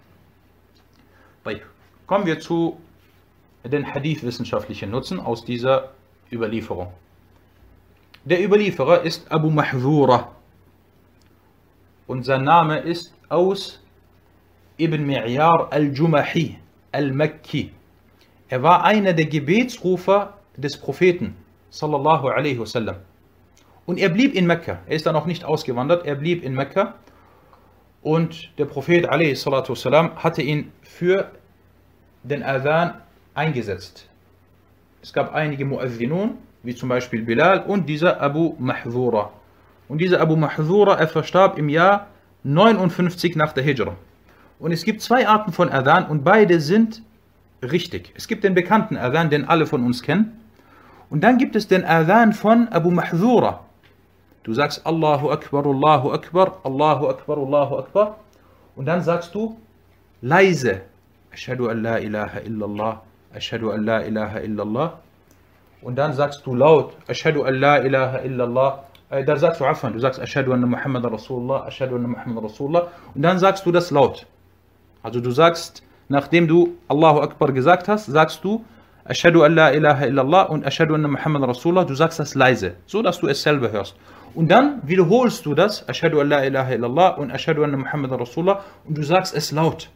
Kommen 2.06 2.24
wir 2.24 2.38
zu 2.38 2.78
den 3.64 3.92
Hadith-wissenschaftlichen 3.92 4.90
Nutzen 4.90 5.18
aus 5.18 5.44
dieser 5.44 5.90
Überlieferung. 6.30 6.92
Der 8.24 8.44
Überlieferer 8.44 9.02
ist 9.02 9.30
Abu 9.30 9.50
Mahzura 9.50 10.30
und 12.06 12.24
sein 12.24 12.44
Name 12.44 12.78
ist 12.78 13.12
Aus 13.28 13.80
ibn 14.78 15.04
Mi'yar 15.04 15.72
al-Jumahi 15.72 16.58
al-Makki. 16.92 17.72
Er 18.48 18.62
war 18.62 18.84
einer 18.84 19.12
der 19.12 19.26
Gebetsrufer 19.26 20.34
des 20.56 20.76
Propheten 20.76 21.36
sallallahu 21.76 22.28
alaihi 22.28 22.58
wasallam. 22.58 22.96
Und 23.84 23.98
er 23.98 24.08
blieb 24.08 24.34
in 24.34 24.46
Mekka. 24.46 24.78
Er 24.86 24.96
ist 24.96 25.06
dann 25.06 25.14
auch 25.14 25.26
nicht 25.26 25.44
ausgewandert, 25.44 26.06
er 26.06 26.16
blieb 26.16 26.42
in 26.42 26.54
Mekka. 26.54 26.94
Und 28.02 28.50
der 28.58 28.64
Prophet 28.64 29.06
wasallam 29.06 30.16
hatte 30.16 30.42
ihn 30.42 30.72
für 30.82 31.30
den 32.22 32.42
Adhan 32.42 32.94
eingesetzt. 33.34 34.08
Es 35.02 35.12
gab 35.12 35.34
einige 35.34 35.64
Mu'adhinun, 35.64 36.30
wie 36.62 36.74
zum 36.74 36.88
Beispiel 36.88 37.22
Bilal 37.22 37.62
und 37.62 37.88
dieser 37.88 38.20
Abu 38.20 38.54
Mahzura. 38.58 39.30
Und 39.88 39.98
dieser 39.98 40.20
Abu 40.20 40.34
Mahzura, 40.34 40.98
er 40.98 41.08
verstarb 41.08 41.58
im 41.58 41.68
Jahr 41.68 42.08
59 42.42 43.36
nach 43.36 43.52
der 43.52 43.62
Hijra. 43.62 43.96
Und 44.58 44.72
es 44.72 44.84
gibt 44.84 45.02
zwei 45.02 45.28
Arten 45.28 45.52
von 45.52 45.68
Adhan 45.68 46.06
und 46.06 46.24
beide 46.24 46.60
sind 46.60 47.02
richtig. 47.62 48.12
Es 48.16 48.26
gibt 48.26 48.42
den 48.42 48.54
bekannten 48.54 48.96
Adhan, 48.96 49.30
den 49.30 49.44
alle 49.44 49.66
von 49.66 49.84
uns 49.84 50.02
kennen. 50.02 50.40
Und 51.10 51.22
dann 51.22 51.38
gibt 51.38 51.56
es 51.56 51.68
den 51.68 51.84
Adhan 51.84 52.32
von 52.32 52.68
Abu 52.68 52.90
Mahzura. 52.90 53.60
Du 54.42 54.52
sagst 54.52 54.86
Allahu 54.86 55.30
Akbar, 55.30 55.66
Allahu 55.66 56.12
Akbar, 56.12 56.60
Allahu 56.64 57.08
Akbar, 57.08 57.38
Allahu 57.38 57.76
Akbar. 57.78 58.16
Und 58.76 58.86
dann 58.86 59.02
sagst 59.02 59.34
du 59.34 59.56
leise, 60.20 60.82
Ashadu 61.32 61.68
an 61.68 61.82
la 61.82 61.98
ilaha 61.98 62.40
illallah, 62.40 63.02
Ashadu 63.34 63.70
an 63.70 63.84
la 63.84 64.00
ilaha 64.00 64.38
illallah. 64.40 64.98
Und 65.82 65.96
dann 65.96 66.12
sagst 66.12 66.46
du 66.46 66.54
laut, 66.54 66.94
Ashadu 67.08 67.42
an 67.42 67.54
la 67.54 67.78
ilaha 67.78 68.18
illallah. 68.20 68.84
Äh, 69.10 69.24
da 69.24 69.36
sagst 69.36 69.60
du 69.60 69.64
Afan, 69.64 69.92
du 69.92 69.98
sagst 70.00 70.20
Ashadu 70.20 70.52
anna 70.52 70.66
Muhammad 70.66 71.04
Rasulullah, 71.04 71.66
Ashadu 71.66 71.96
anna 71.96 72.08
Muhammad 72.08 72.44
Rasulullah. 72.44 72.88
Und 73.14 73.22
dann 73.22 73.38
sagst 73.38 73.64
du 73.66 73.72
das 73.72 73.90
laut. 73.90 74.26
Also 75.02 75.20
du 75.20 75.30
sagst, 75.30 75.82
nachdem 76.08 76.48
du 76.48 76.76
Allahu 76.88 77.20
Akbar 77.20 77.52
gesagt 77.52 77.88
hast, 77.88 78.06
sagst 78.06 78.42
du 78.44 78.64
Ashadu 79.08 79.44
an 79.44 79.54
la 79.54 79.70
ilaha 79.70 80.06
illallah 80.06 80.50
und 80.50 80.66
Ashadu 80.66 80.94
anna 80.94 81.08
Muhammad 81.08 81.42
Rasulullah, 81.42 81.84
du 81.84 81.94
sagst 81.94 82.18
das 82.18 82.34
leise, 82.34 82.74
so 82.86 83.02
dass 83.02 83.20
du 83.20 83.28
es 83.28 83.42
selber 83.42 83.70
hörst. 83.70 83.94
Und 84.34 84.48
dann 84.48 84.80
wiederholst 84.86 85.46
du 85.46 85.54
das, 85.54 85.88
Ashadu 85.88 86.20
an 86.20 86.28
la 86.28 86.44
ilaha 86.44 86.72
illallah 86.72 87.08
und 87.16 87.30
Ashadu 87.30 87.62
anna 87.62 87.76
Muhammad 87.76 88.10
Rasulullah 88.10 88.64
und 88.84 88.98
du 88.98 89.02
sagst 89.02 89.34
es 89.34 89.52
laut. 89.52 89.90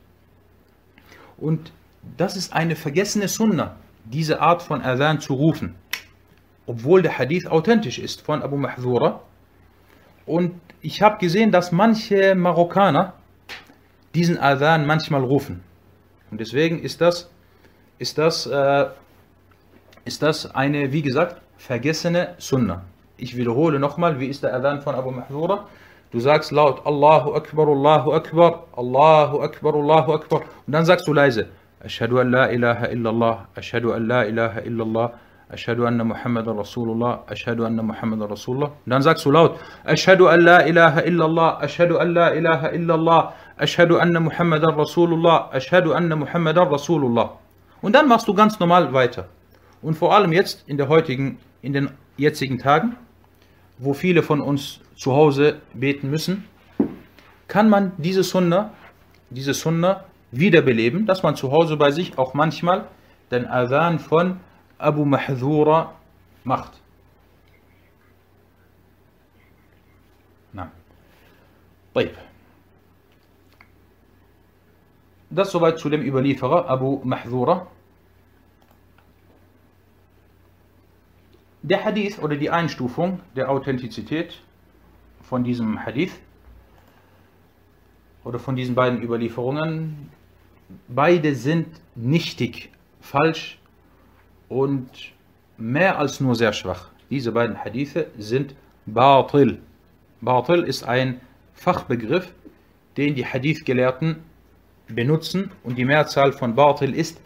Und 1.38 1.72
das 2.16 2.36
ist 2.36 2.52
eine 2.52 2.76
vergessene 2.76 3.28
Sunna, 3.28 3.76
diese 4.04 4.40
Art 4.40 4.62
von 4.62 4.80
Adhan 4.80 5.20
zu 5.20 5.34
rufen. 5.34 5.74
Obwohl 6.66 7.02
der 7.02 7.18
Hadith 7.18 7.46
authentisch 7.46 7.98
ist 7.98 8.20
von 8.20 8.42
Abu 8.42 8.56
Mahzura. 8.56 9.22
Und 10.24 10.60
ich 10.80 11.02
habe 11.02 11.18
gesehen, 11.18 11.50
dass 11.50 11.72
manche 11.72 12.34
Marokkaner 12.34 13.14
diesen 14.14 14.38
Adhan 14.38 14.86
manchmal 14.86 15.24
rufen. 15.24 15.62
Und 16.30 16.40
deswegen 16.40 16.80
ist 16.80 17.00
das, 17.00 17.30
ist 18.00 18.16
das, 18.16 18.46
äh, 18.46 18.86
ist 20.06 20.22
das 20.22 20.54
eine, 20.54 20.90
wie 20.90 21.02
gesagt, 21.02 21.36
vergessene 21.58 22.34
Sunna. 22.38 22.82
Ich 23.18 23.36
wiederhole 23.36 23.78
nochmal, 23.78 24.18
wie 24.18 24.28
ist 24.28 24.42
der 24.42 24.54
Adhan 24.54 24.80
von 24.80 24.94
Abu 24.94 25.10
Mahzura? 25.10 25.66
Du 26.10 26.18
sagst 26.18 26.50
laut 26.50 26.80
Allahu 26.86 27.34
Akbar, 27.34 27.68
Allahu 27.68 28.12
Akbar, 28.12 28.64
Allahu 28.74 29.42
Akbar, 29.42 29.74
Allahu 29.74 30.14
Akbar. 30.14 30.40
Und 30.66 30.72
dann 30.72 30.86
sagst 30.86 31.06
du 31.06 31.12
leise, 31.12 31.48
Ashhadu 31.84 32.18
an 32.18 32.30
la 32.30 32.46
ilaha 32.46 32.86
illallah, 32.86 33.46
Ashhadu 33.54 33.92
an 33.92 34.06
la 34.06 34.22
ilaha 34.24 34.60
illallah, 34.60 35.12
Ashhadu 35.52 35.84
anna 35.86 36.02
Muhammad 36.02 36.46
Rasulullah, 36.46 37.28
Ashhadu 37.28 37.66
anna 37.66 37.82
Muhammad 37.82 38.20
Rasulullah. 38.30 38.70
Und 38.86 38.90
dann 38.90 39.02
sagst 39.02 39.26
du 39.26 39.30
laut, 39.30 39.60
Ashhadu 39.84 40.26
an 40.26 40.40
la 40.40 40.60
ilaha 40.60 41.00
illallah, 41.02 41.60
Ashhadu 41.60 41.98
an 41.98 42.14
la 42.14 42.30
ilaha 42.30 42.68
illallah, 42.72 43.34
Ashhadu 43.58 43.98
anna 44.00 44.20
Muhammad 44.20 44.62
Rasulullah, 44.62 45.52
Ashhadu 45.52 45.92
anna 45.92 46.16
Muhammad 46.16 46.56
Rasulullah. 46.56 47.36
Und 47.81 47.93
dann 47.93 48.07
machst 48.07 48.27
du 48.27 48.33
ganz 48.33 48.59
normal 48.59 48.93
weiter. 48.93 49.29
Und 49.81 49.95
vor 49.95 50.15
allem 50.15 50.31
jetzt 50.31 50.67
in 50.67 50.77
der 50.77 50.87
heutigen, 50.87 51.37
in 51.61 51.73
den 51.73 51.89
jetzigen 52.17 52.57
Tagen, 52.57 52.95
wo 53.77 53.93
viele 53.93 54.23
von 54.23 54.41
uns 54.41 54.79
zu 54.95 55.13
Hause 55.13 55.61
beten 55.73 56.09
müssen, 56.09 56.45
kann 57.47 57.69
man 57.69 57.91
diese 57.97 58.23
Sunna, 58.23 58.73
diese 59.29 59.53
Sunna 59.53 60.05
wiederbeleben, 60.31 61.05
dass 61.05 61.23
man 61.23 61.35
zu 61.35 61.51
Hause 61.51 61.77
bei 61.77 61.91
sich 61.91 62.17
auch 62.17 62.33
manchmal 62.33 62.87
den 63.31 63.45
Adhan 63.45 63.99
von 63.99 64.39
Abu 64.77 65.05
Mahdhura 65.05 65.93
macht. 66.43 66.81
Na. 70.53 70.71
طيب. 71.93 72.13
das 75.30 75.52
soweit 75.52 75.78
zu 75.78 75.88
dem 75.88 76.02
Überlieferer 76.02 76.68
Abu 76.68 77.00
Mahdhura. 77.04 77.68
Der 81.62 81.84
Hadith 81.84 82.18
oder 82.18 82.36
die 82.36 82.50
Einstufung 82.50 83.20
der 83.36 83.48
Authentizität 83.48 84.42
von 85.22 85.44
diesem 85.44 85.84
Hadith 85.84 86.18
oder 88.24 88.40
von 88.40 88.56
diesen 88.56 88.74
beiden 88.74 89.00
Überlieferungen, 89.00 90.10
beide 90.88 91.36
sind 91.36 91.80
nichtig, 91.94 92.70
falsch 93.00 93.60
und 94.48 94.88
mehr 95.58 95.98
als 95.98 96.18
nur 96.18 96.34
sehr 96.34 96.52
schwach. 96.52 96.88
Diese 97.08 97.30
beiden 97.30 97.56
Hadithe 97.56 98.10
sind 98.18 98.56
Batil. 98.86 99.60
Batil 100.20 100.64
ist 100.64 100.82
ein 100.82 101.20
Fachbegriff, 101.54 102.32
den 102.96 103.14
die 103.14 103.24
Hadith-Gelehrten 103.24 104.24
benutzen 104.94 105.50
und 105.64 105.76
die 105.78 105.84
Mehrzahl 105.84 106.32
von 106.32 106.54
Batil 106.54 106.94
ist 106.94 107.20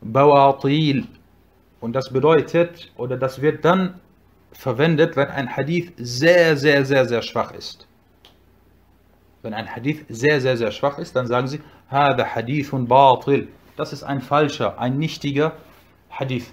Bawatil. 0.00 1.06
Und 1.80 1.94
das 1.94 2.12
bedeutet, 2.12 2.92
oder 2.96 3.16
das 3.16 3.40
wird 3.40 3.64
dann 3.64 4.00
verwendet, 4.52 5.16
wenn 5.16 5.28
ein 5.28 5.56
Hadith 5.56 5.92
sehr, 5.96 6.56
sehr, 6.56 6.84
sehr, 6.84 7.06
sehr 7.06 7.22
schwach 7.22 7.52
ist. 7.52 7.86
Wenn 9.42 9.54
ein 9.54 9.74
Hadith 9.74 10.04
sehr, 10.08 10.40
sehr, 10.40 10.56
sehr 10.56 10.70
schwach 10.70 10.98
ist, 10.98 11.16
dann 11.16 11.26
sagen 11.26 11.46
sie, 11.46 11.60
Hada 11.90 12.24
Hadithun 12.34 12.86
Batil. 12.86 13.48
Das 13.76 13.92
ist 13.92 14.02
ein 14.02 14.20
falscher, 14.20 14.78
ein 14.78 14.98
nichtiger 14.98 15.54
Hadith. 16.10 16.52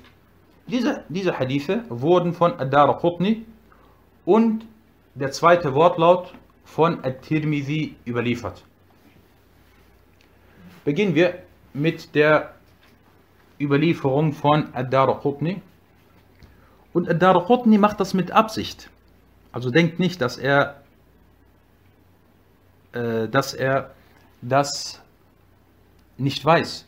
Diese, 0.68 1.04
diese 1.10 1.38
Hadithe 1.38 1.84
wurden 1.90 2.34
von 2.34 2.60
Adar 2.60 2.98
Qutni 3.00 3.46
und 4.26 4.66
der 5.16 5.32
zweite 5.32 5.74
Wortlaut 5.74 6.34
von 6.64 7.04
At-Tirmidhi 7.04 7.96
überliefert. 8.06 8.64
Beginnen 10.88 11.16
wir 11.16 11.40
mit 11.74 12.16
der 12.16 12.54
Überlieferung 13.60 14.32
von 14.32 14.74
Ad-Dar 14.74 15.20
Qutni. 15.20 15.62
Und 16.94 17.10
Ad-Dar 17.10 17.44
Qutni 17.44 17.78
macht 17.78 18.00
das 18.00 18.14
mit 18.14 18.32
Absicht. 18.32 18.90
Also 19.52 19.70
denkt 19.70 20.00
nicht, 20.00 20.22
dass 20.22 20.38
er, 20.38 20.82
äh, 22.94 23.28
dass 23.28 23.54
er 23.54 23.92
das 24.42 25.02
nicht 26.18 26.46
weiß. 26.46 26.86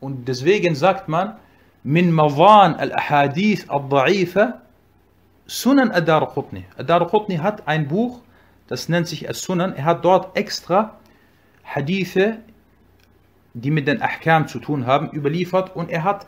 Und 0.00 0.28
deswegen 0.28 0.74
sagt 0.74 1.08
man, 1.08 1.38
min 1.82 2.12
mawan 2.12 2.74
al-ahadith 2.74 3.70
al-da'ifa 3.70 4.60
Sunan 5.46 5.92
Ad-Dar 5.92 6.26
Qutni. 6.26 6.66
Ad-Dar 6.76 7.06
Qutni 7.06 7.38
hat 7.38 7.66
ein 7.66 7.88
Buch, 7.88 8.20
das 8.66 8.90
nennt 8.90 9.08
sich 9.08 9.26
As-Sunan. 9.30 9.74
Er 9.74 9.86
hat 9.86 10.04
dort 10.04 10.36
extra 10.36 10.98
Hadithe 11.64 12.42
die 13.54 13.70
mit 13.70 13.88
den 13.88 14.02
Ahkam 14.02 14.48
zu 14.48 14.58
tun 14.58 14.86
haben, 14.86 15.10
überliefert 15.12 15.74
und 15.74 15.90
er 15.90 16.04
hat 16.04 16.26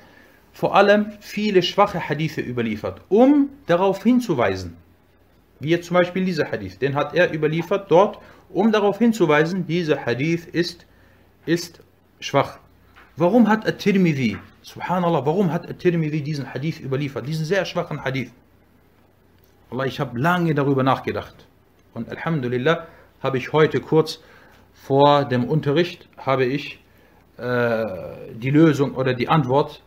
vor 0.52 0.74
allem 0.74 1.12
viele 1.20 1.62
schwache 1.62 2.08
Hadithe 2.08 2.40
überliefert, 2.40 3.02
um 3.08 3.50
darauf 3.66 4.02
hinzuweisen. 4.02 4.76
Wie 5.60 5.70
jetzt 5.70 5.86
zum 5.86 5.94
Beispiel 5.94 6.24
dieser 6.24 6.50
Hadith, 6.50 6.78
den 6.78 6.94
hat 6.94 7.14
er 7.14 7.34
überliefert 7.34 7.90
dort, 7.90 8.18
um 8.48 8.72
darauf 8.72 8.98
hinzuweisen, 8.98 9.66
dieser 9.66 10.06
Hadith 10.06 10.46
ist, 10.46 10.86
ist 11.44 11.80
schwach. 12.20 12.58
Warum 13.16 13.48
hat 13.48 13.66
At-Tirmidhi, 13.66 14.38
subhanallah, 14.62 15.26
warum 15.26 15.52
hat 15.52 15.68
At-Tirmidhi 15.68 16.22
diesen 16.22 16.52
Hadith 16.52 16.80
überliefert, 16.80 17.26
diesen 17.26 17.44
sehr 17.44 17.64
schwachen 17.64 18.04
Hadith? 18.04 18.30
Allah, 19.70 19.86
ich 19.86 19.98
habe 19.98 20.18
lange 20.18 20.54
darüber 20.54 20.82
nachgedacht. 20.82 21.46
Und 21.92 22.08
Alhamdulillah 22.08 22.86
habe 23.22 23.38
ich 23.38 23.52
heute 23.52 23.80
kurz 23.80 24.20
vor 24.74 25.24
dem 25.24 25.44
Unterricht, 25.44 26.08
habe 26.18 26.44
ich 26.44 26.78
die 27.38 28.50
Lösung 28.50 28.94
oder 28.94 29.12
die 29.14 29.28
Antwort, 29.28 29.82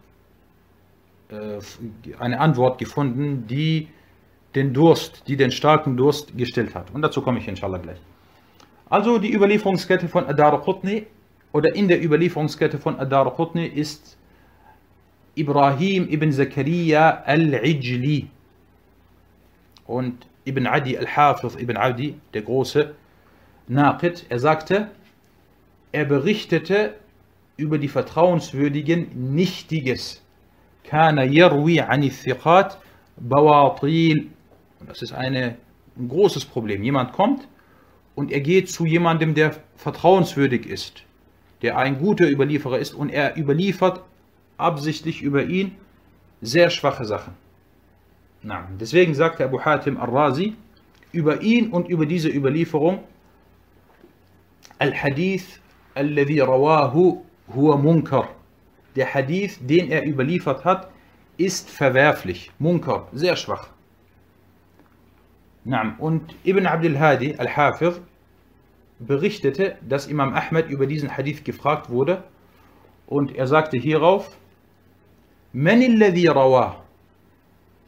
äh, 1.29 1.59
eine 2.19 2.39
Antwort 2.39 2.79
gefunden, 2.79 3.45
die 3.47 3.88
den 4.55 4.73
Durst, 4.73 5.27
die 5.27 5.38
den 5.38 5.51
starken 5.51 5.95
Durst 5.95 6.35
gestillt 6.35 6.73
hat. 6.73 6.91
Und 6.91 7.01
dazu 7.03 7.21
komme 7.21 7.39
ich 7.39 7.47
inshallah 7.47 7.77
gleich. 7.77 7.99
Also 8.89 9.19
die 9.19 9.33
Überlieferungskette 9.33 10.07
von 10.07 10.25
Adar 10.25 10.59
Qutni 10.62 11.05
oder 11.51 11.75
in 11.75 11.88
der 11.88 12.03
Überlieferungskette 12.03 12.79
von 12.79 12.99
Adar 12.99 13.31
Qutni 13.35 13.67
ist 13.67 14.17
Ibrahim 15.35 16.09
ibn 16.09 16.31
Zakaria 16.31 17.21
al-Ijli 17.25 18.27
und 19.85 20.25
Ibn 20.45 20.65
Adi 20.65 20.97
al-Hafiz 20.97 21.55
ibn 21.55 21.77
Adi, 21.77 22.15
der 22.33 22.41
große 22.41 22.95
Naqid, 23.67 24.25
er 24.29 24.39
sagte, 24.39 24.89
er 25.91 26.05
berichtete 26.05 26.95
über 27.60 27.78
die 27.78 27.88
Vertrauenswürdigen 27.89 29.36
Nichtiges. 29.36 30.22
Kana 30.84 31.24
yarwi 31.24 31.82
ani 31.82 32.10
thiqat 32.10 32.80
bawatil. 33.17 34.28
Das 34.88 35.02
ist 35.02 35.13
eine, 35.13 35.58
ein 35.98 36.08
großes 36.08 36.45
Problem. 36.45 36.84
Jemand 36.84 37.12
kommt 37.12 37.48
und 38.15 38.32
er 38.32 38.41
geht 38.41 38.69
zu 38.69 38.86
jemandem, 38.86 39.34
der 39.34 39.56
vertrauenswürdig 39.76 40.65
ist, 40.65 41.04
der 41.62 41.78
ein 41.78 42.00
guter 42.00 42.30
Überlieferer 42.30 42.80
ist 42.80 42.93
und 42.93 43.10
er 43.10 43.38
überliefert 43.38 44.02
absichtlich 44.58 45.22
über 45.22 45.43
ihn 45.43 45.76
sehr 46.41 46.69
schwache 46.69 47.06
Sachen. 47.06 47.34
Na, 48.41 48.67
deswegen 48.80 49.13
sagte 49.13 49.43
Abu 49.43 49.60
Hatim 49.60 49.98
al-Razi 49.98 50.56
über 51.12 51.41
ihn 51.41 51.72
und 51.72 51.89
über 51.89 52.06
diese 52.06 52.30
Überlieferung 52.30 53.04
Al-Hadith 54.78 55.60
alladhi 55.93 56.39
rawahu 56.39 57.26
huwa 57.55 57.77
munkar. 57.77 58.29
Der 58.96 59.12
Hadith, 59.12 59.59
den 59.61 59.90
er 59.90 60.07
überliefert 60.07 60.64
hat, 60.64 60.90
ist 61.37 61.70
verwerflich. 61.70 62.50
Munkar, 62.59 63.09
sehr 63.12 63.37
schwach. 63.37 63.68
Und 65.98 66.35
Ibn 66.44 66.66
Abdul 66.66 66.98
Hadi 66.98 67.37
al-Hafiz 67.37 68.00
berichtete, 68.98 69.77
dass 69.81 70.07
Imam 70.07 70.35
Ahmed 70.35 70.68
über 70.68 70.87
diesen 70.87 71.16
Hadith 71.16 71.42
gefragt 71.42 71.88
wurde 71.90 72.22
und 73.07 73.35
er 73.35 73.46
sagte 73.46 73.79
hierauf, 73.79 74.31
من 75.55 75.83
الذي 75.83 76.29
رواه 76.29 76.77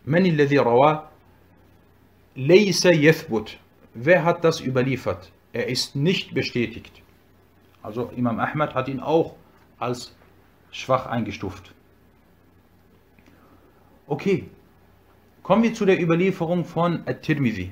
من 0.07 0.27
الذي 0.27 0.59
رواه 0.59 1.03
ليس 2.37 2.87
يثبت 2.87 3.59
Wer 3.95 4.25
hat 4.25 4.45
das 4.45 4.61
überliefert? 4.61 5.33
Er 5.55 5.69
ist 5.69 5.97
nicht 5.97 6.35
bestätigt. 6.35 7.03
Also 7.83 8.11
Imam 8.15 8.39
Ahmed 8.39 8.75
hat 8.75 8.89
ihn 8.89 9.01
auch 9.01 9.35
als 9.82 10.16
schwach 10.72 11.06
eingestuft. 11.06 11.74
Okay, 14.08 14.50
kommen 15.44 15.64
wir 15.64 15.74
zu 15.74 15.86
der 15.86 16.02
Überlieferung 16.02 16.66
von 16.66 17.04
At-Tirmidhi. 17.06 17.72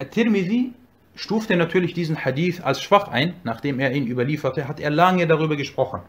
At-Tirmidhi 0.00 0.72
stufte 1.14 1.56
natürlich 1.56 1.94
diesen 1.94 2.24
Hadith 2.24 2.60
als 2.60 2.82
schwach 2.82 3.08
ein, 3.08 3.34
nachdem 3.44 3.78
er 3.78 3.92
ihn 3.92 4.06
überlieferte, 4.06 4.66
hat 4.66 4.80
er 4.80 4.90
lange 4.90 5.26
darüber 5.26 5.56
gesprochen. 5.56 6.00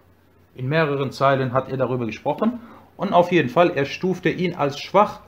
In 0.55 0.67
mehreren 0.67 1.11
Zeilen 1.11 1.53
hat 1.53 1.69
er 1.69 1.77
darüber 1.77 2.05
gesprochen 2.05 2.59
und 2.97 3.13
auf 3.13 3.31
jeden 3.31 3.49
Fall, 3.49 3.71
er 3.71 3.85
stufte 3.85 4.29
ihn 4.29 4.55
als 4.55 4.79
schwach 4.79 5.21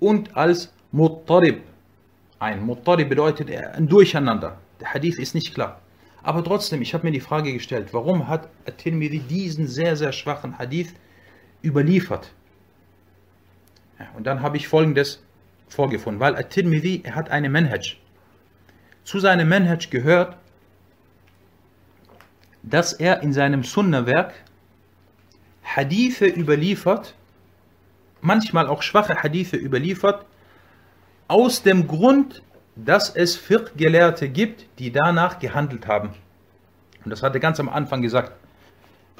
und 0.00 0.36
als 0.36 0.72
Muttarib 0.92 1.62
ein. 2.38 2.64
Muttarib 2.64 3.08
bedeutet 3.08 3.50
ein 3.50 3.88
Durcheinander. 3.88 4.58
Der 4.80 4.94
Hadith 4.94 5.18
ist 5.18 5.34
nicht 5.34 5.54
klar. 5.54 5.80
Aber 6.22 6.42
trotzdem, 6.44 6.82
ich 6.82 6.94
habe 6.94 7.06
mir 7.06 7.12
die 7.12 7.20
Frage 7.20 7.52
gestellt, 7.52 7.88
warum 7.92 8.28
hat 8.28 8.48
At-Tirmidhi 8.66 9.20
diesen 9.20 9.66
sehr, 9.66 9.96
sehr 9.96 10.12
schwachen 10.12 10.58
Hadith 10.58 10.92
überliefert? 11.62 12.32
Ja, 13.98 14.06
und 14.16 14.26
dann 14.26 14.42
habe 14.42 14.56
ich 14.56 14.68
folgendes 14.68 15.22
vorgefunden, 15.68 16.20
weil 16.20 16.36
At-Tirmidhi, 16.36 17.02
er 17.04 17.14
hat 17.14 17.30
eine 17.30 17.48
Manhaj. 17.48 17.96
Zu 19.04 19.20
seinem 19.20 19.48
Manhaj 19.48 19.88
gehört, 19.90 20.36
dass 22.62 22.92
er 22.92 23.22
in 23.22 23.32
seinem 23.32 23.64
Sunnah-Werk 23.64 24.34
Hadithe 25.62 26.26
überliefert, 26.26 27.14
manchmal 28.20 28.66
auch 28.66 28.82
schwache 28.82 29.22
Hadithe 29.22 29.56
überliefert, 29.56 30.26
aus 31.28 31.62
dem 31.62 31.86
Grund, 31.86 32.42
dass 32.84 33.10
es 33.10 33.36
Fiqh-Gelehrte 33.36 34.28
gibt, 34.28 34.66
die 34.78 34.92
danach 34.92 35.40
gehandelt 35.40 35.88
haben. 35.88 36.10
Und 37.04 37.10
das 37.10 37.22
hatte 37.22 37.40
ganz 37.40 37.58
am 37.58 37.68
Anfang 37.68 38.02
gesagt. 38.02 38.32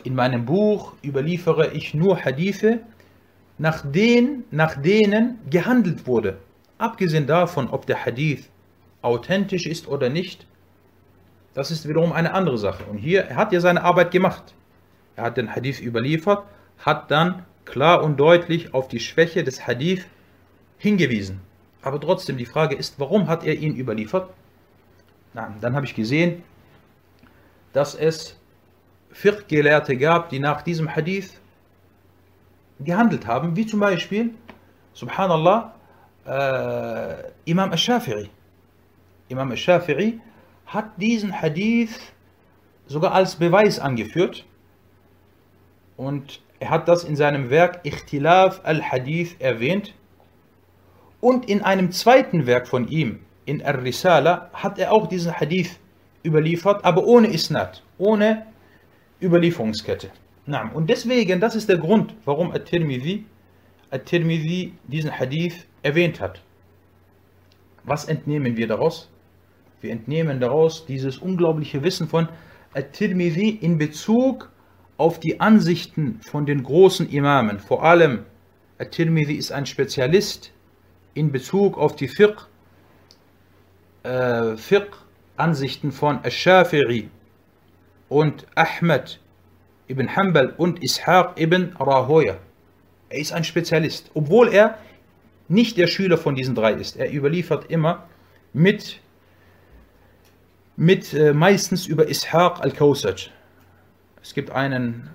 In 0.05 0.15
meinem 0.15 0.45
Buch 0.45 0.93
überliefere 1.03 1.73
ich 1.73 1.93
nur 1.93 2.25
Hadithe, 2.25 2.81
nach 3.59 3.83
denen, 3.85 4.45
nach 4.53 4.81
denen 4.81 5.41
gehandelt 5.51 6.07
wurde. 6.07 6.39
Abgesehen 6.79 7.27
davon, 7.27 7.69
ob 7.69 7.87
der 7.87 8.05
Hadith 8.05 8.49
authentisch 9.03 9.67
ist 9.67 9.89
oder 9.89 10.09
nicht, 10.09 10.47
das 11.55 11.73
ist 11.73 11.89
wiederum 11.89 12.13
eine 12.13 12.35
andere 12.35 12.59
Sache. 12.59 12.85
Und 12.85 12.99
hier, 12.99 13.25
er 13.25 13.37
hat 13.37 13.53
ja 13.53 13.59
seine 13.59 13.83
Arbeit 13.83 14.13
gemacht. 14.13 14.55
Er 15.17 15.25
hat 15.25 15.37
den 15.37 15.53
Hadith 15.57 15.81
überliefert, 15.81 16.45
hat 16.79 17.11
dann 17.11 17.45
klar 17.65 18.05
und 18.05 18.21
deutlich 18.21 18.73
auf 18.73 18.87
die 18.87 19.01
Schwäche 19.01 19.43
des 19.43 19.67
Hadith 19.67 20.07
hingewiesen. 20.79 21.41
Aber 21.89 21.99
trotzdem, 21.99 22.37
die 22.37 22.45
Frage 22.45 22.75
ist, 22.75 23.01
warum 23.01 23.29
hat 23.29 23.45
er 23.45 23.55
ihn 23.55 23.75
überliefert? 23.75 24.29
Na, 25.33 25.55
dann 25.63 25.75
habe 25.75 25.87
ich 25.87 25.95
gesehen, 25.95 26.43
dass 27.73 27.95
es 27.95 28.39
Fiqh-Gelehrte 29.13 29.97
gab, 29.97 30.29
die 30.29 30.39
nach 30.39 30.61
diesem 30.61 30.95
Hadith 30.95 31.41
gehandelt 32.79 33.27
haben, 33.27 33.57
wie 33.57 33.65
zum 33.65 33.81
Beispiel, 33.81 34.35
subhanallah, 34.93 35.75
äh, 36.27 37.31
Imam 37.47 37.71
al-Shafi'i. 37.71 38.29
Imam 39.31 39.51
al-Shafi'i 39.51 40.21
hat 40.67 40.91
diesen 41.01 41.41
Hadith 41.41 42.13
sogar 42.87 43.15
als 43.15 43.37
Beweis 43.37 43.79
angeführt 43.79 44.45
und 45.97 46.43
er 46.61 46.69
hat 46.69 46.87
das 46.87 47.05
in 47.05 47.17
seinem 47.17 47.49
Werk 47.49 47.81
Ikhtilaf 47.85 48.61
al-Hadith 48.63 49.37
erwähnt 49.39 49.95
und 51.21 51.49
in 51.49 51.63
einem 51.63 51.91
zweiten 51.91 52.47
Werk 52.47 52.69
von 52.69 52.89
ihm, 52.89 53.21
in 53.45 53.63
Ar-Risala, 53.63 54.51
hat 54.53 54.79
er 54.79 54.93
auch 54.93 55.07
diesen 55.07 55.33
Hadith 55.33 55.79
überliefert, 56.25 56.85
aber 56.85 57.05
ohne 57.05 57.29
Isnad, 57.29 57.83
ohne 57.97 58.47
Überlieferungskette. 59.23 60.11
Und 60.75 60.89
deswegen, 60.89 61.41
das 61.41 61.57
ist 61.57 61.69
der 61.69 61.79
Grund, 61.79 62.15
warum 62.25 62.53
At-Tirmidhi 62.53 63.25
At 63.91 64.11
diesen 64.11 65.19
Hadith 65.19 65.67
erwähnt 65.83 66.21
hat. 66.21 66.43
Was 67.85 68.05
entnehmen 68.05 68.57
wir 68.57 68.67
daraus? 68.67 69.11
Wir 69.81 69.93
entnehmen 69.93 70.41
daraus 70.41 70.85
dieses 70.87 71.19
unglaubliche 71.19 71.83
Wissen 71.83 72.09
von 72.09 72.29
At-Tirmidhi 72.75 73.49
in 73.49 73.79
Bezug 73.79 74.51
auf 74.99 75.21
die 75.21 75.41
Ansichten 75.41 76.21
von 76.23 76.45
den 76.45 76.63
großen 76.63 77.09
Imamen. 77.09 77.61
Vor 77.61 77.83
allem, 77.83 78.25
At-Tirmidhi 78.79 79.35
ist 79.35 79.53
ein 79.53 79.67
Spezialist 79.67 80.53
in 81.15 81.33
Bezug 81.33 81.79
auf 81.79 81.97
die 81.97 82.09
Fiqh, 82.09 82.47
äh, 84.03 84.57
Fiqh-Ansichten 84.57 85.93
von 85.93 86.23
Ash-Shafi'i 86.25 87.09
und 88.09 88.47
Ahmed 88.55 89.21
ibn 89.89 90.15
Hanbal 90.15 90.55
und 90.57 90.83
Ishaq 90.83 91.39
ibn 91.41 91.75
Rahoya. 91.79 92.37
Er 93.09 93.19
ist 93.19 93.33
ein 93.33 93.45
Spezialist, 93.45 94.11
obwohl 94.15 94.53
er 94.53 94.79
nicht 95.49 95.79
der 95.79 95.87
Schüler 95.87 96.19
von 96.19 96.35
diesen 96.35 96.55
drei 96.55 96.73
ist. 96.75 96.97
Er 96.97 97.13
überliefert 97.13 97.71
immer 97.71 98.07
mit, 98.53 99.01
mit 100.77 101.15
äh, 101.15 101.33
meistens 101.33 101.87
über 101.87 102.09
Ishaq 102.09 102.61
al-Kausaj. 102.61 103.31
Es 104.23 104.35
gibt 104.35 104.51
einen 104.51 105.11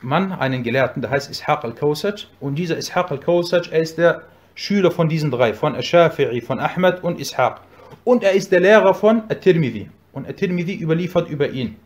Mann, 0.00 0.32
einen 0.32 0.62
Gelehrten, 0.62 1.02
der 1.02 1.10
heißt 1.10 1.30
Ishaq 1.30 1.64
al-Kausaj 1.64 2.28
und 2.40 2.54
dieser 2.54 2.78
Ishaq 2.78 3.10
al-Kausaj, 3.10 3.68
er 3.70 3.80
ist 3.80 3.98
der 3.98 4.22
Schüler 4.58 4.90
von 4.90 5.08
diesen 5.08 5.30
drei, 5.30 5.54
von 5.54 5.76
Ash-Shafi'i, 5.76 6.42
von 6.42 6.58
Ahmed 6.58 7.04
und 7.04 7.20
Ishaq. 7.20 7.60
Und 8.02 8.24
er 8.24 8.32
ist 8.32 8.50
der 8.50 8.58
Lehrer 8.58 8.92
von 8.92 9.22
At-Tirmidhi. 9.30 9.88
Und 10.12 10.28
At-Tirmidhi 10.28 10.74
überliefert 10.74 11.30
über 11.30 11.48
ihn. 11.48 11.76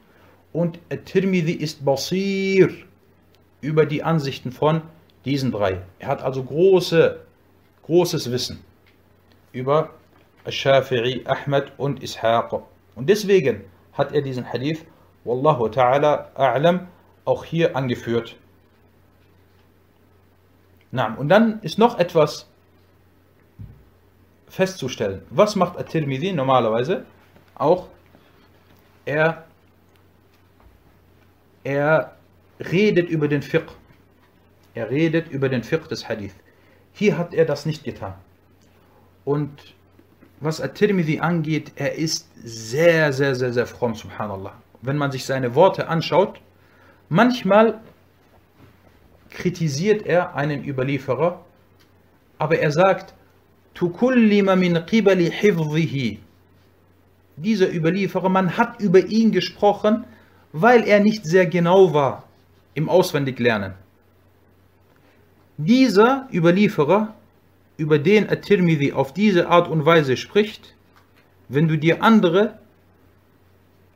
Und 0.54 0.78
At-Tirmidhi 0.90 1.52
ist 1.52 1.84
Basir 1.84 2.70
über 3.60 3.84
die 3.84 4.02
Ansichten 4.02 4.52
von 4.52 4.80
diesen 5.26 5.52
drei. 5.52 5.82
Er 5.98 6.08
hat 6.08 6.22
also 6.22 6.42
große, 6.42 7.20
großes 7.82 8.32
Wissen 8.32 8.64
über 9.52 9.90
Ash-Shafi'i, 10.44 11.26
Ahmed 11.26 11.72
und 11.76 12.02
Ishaq. 12.02 12.54
Und 12.94 13.10
deswegen 13.10 13.64
hat 13.92 14.14
er 14.14 14.22
diesen 14.22 14.50
Hadith, 14.50 14.82
Wallahu 15.24 15.66
ta'ala 15.66 16.34
a'lam, 16.34 16.86
auch 17.26 17.44
hier 17.44 17.76
angeführt. 17.76 18.34
Und 20.90 21.28
dann 21.28 21.60
ist 21.60 21.78
noch 21.78 21.98
etwas 21.98 22.48
festzustellen. 24.52 25.22
Was 25.30 25.56
macht 25.56 25.78
At-Tirmidhi 25.78 26.32
normalerweise? 26.32 27.06
Auch 27.54 27.88
er, 29.06 29.46
er 31.64 32.16
redet 32.60 33.08
über 33.08 33.28
den 33.28 33.40
Fiqh. 33.40 33.72
Er 34.74 34.90
redet 34.90 35.28
über 35.28 35.48
den 35.48 35.62
Fiqh 35.62 35.88
des 35.88 36.06
Hadith. 36.06 36.34
Hier 36.92 37.16
hat 37.16 37.32
er 37.32 37.46
das 37.46 37.64
nicht 37.64 37.82
getan. 37.82 38.14
Und 39.24 39.74
was 40.40 40.60
At-Tirmidhi 40.60 41.20
angeht, 41.20 41.72
er 41.76 41.94
ist 41.94 42.28
sehr, 42.44 43.12
sehr, 43.14 43.34
sehr, 43.34 43.54
sehr 43.54 43.66
fromm, 43.66 43.94
subhanallah. 43.94 44.52
Wenn 44.82 44.98
man 44.98 45.12
sich 45.12 45.24
seine 45.24 45.54
Worte 45.54 45.88
anschaut, 45.88 46.40
manchmal 47.08 47.80
kritisiert 49.30 50.04
er 50.04 50.34
einen 50.34 50.62
Überlieferer, 50.62 51.42
aber 52.38 52.58
er 52.58 52.70
sagt, 52.70 53.14
tukullima 53.74 54.56
min 54.56 54.74
qibali 54.86 55.30
hifzihi. 55.30 56.18
Dieser 57.36 57.72
Überlieferer, 57.72 58.28
man 58.28 58.56
hat 58.56 58.80
über 58.80 59.00
ihn 59.06 59.32
gesprochen, 59.32 60.04
weil 60.52 60.86
er 60.86 61.00
nicht 61.00 61.24
sehr 61.24 61.46
genau 61.46 61.94
war 61.94 62.24
im 62.74 62.88
Auswendiglernen. 62.88 63.74
Dieser 65.56 66.28
Überlieferer, 66.32 67.14
über 67.76 67.98
den 67.98 68.28
At-Tirmidhi 68.28 68.92
auf 68.92 69.12
diese 69.12 69.48
Art 69.48 69.68
und 69.68 69.84
Weise 69.84 70.16
spricht, 70.16 70.74
wenn 71.48 71.68
du 71.68 71.76
dir 71.76 72.02
andere 72.02 72.58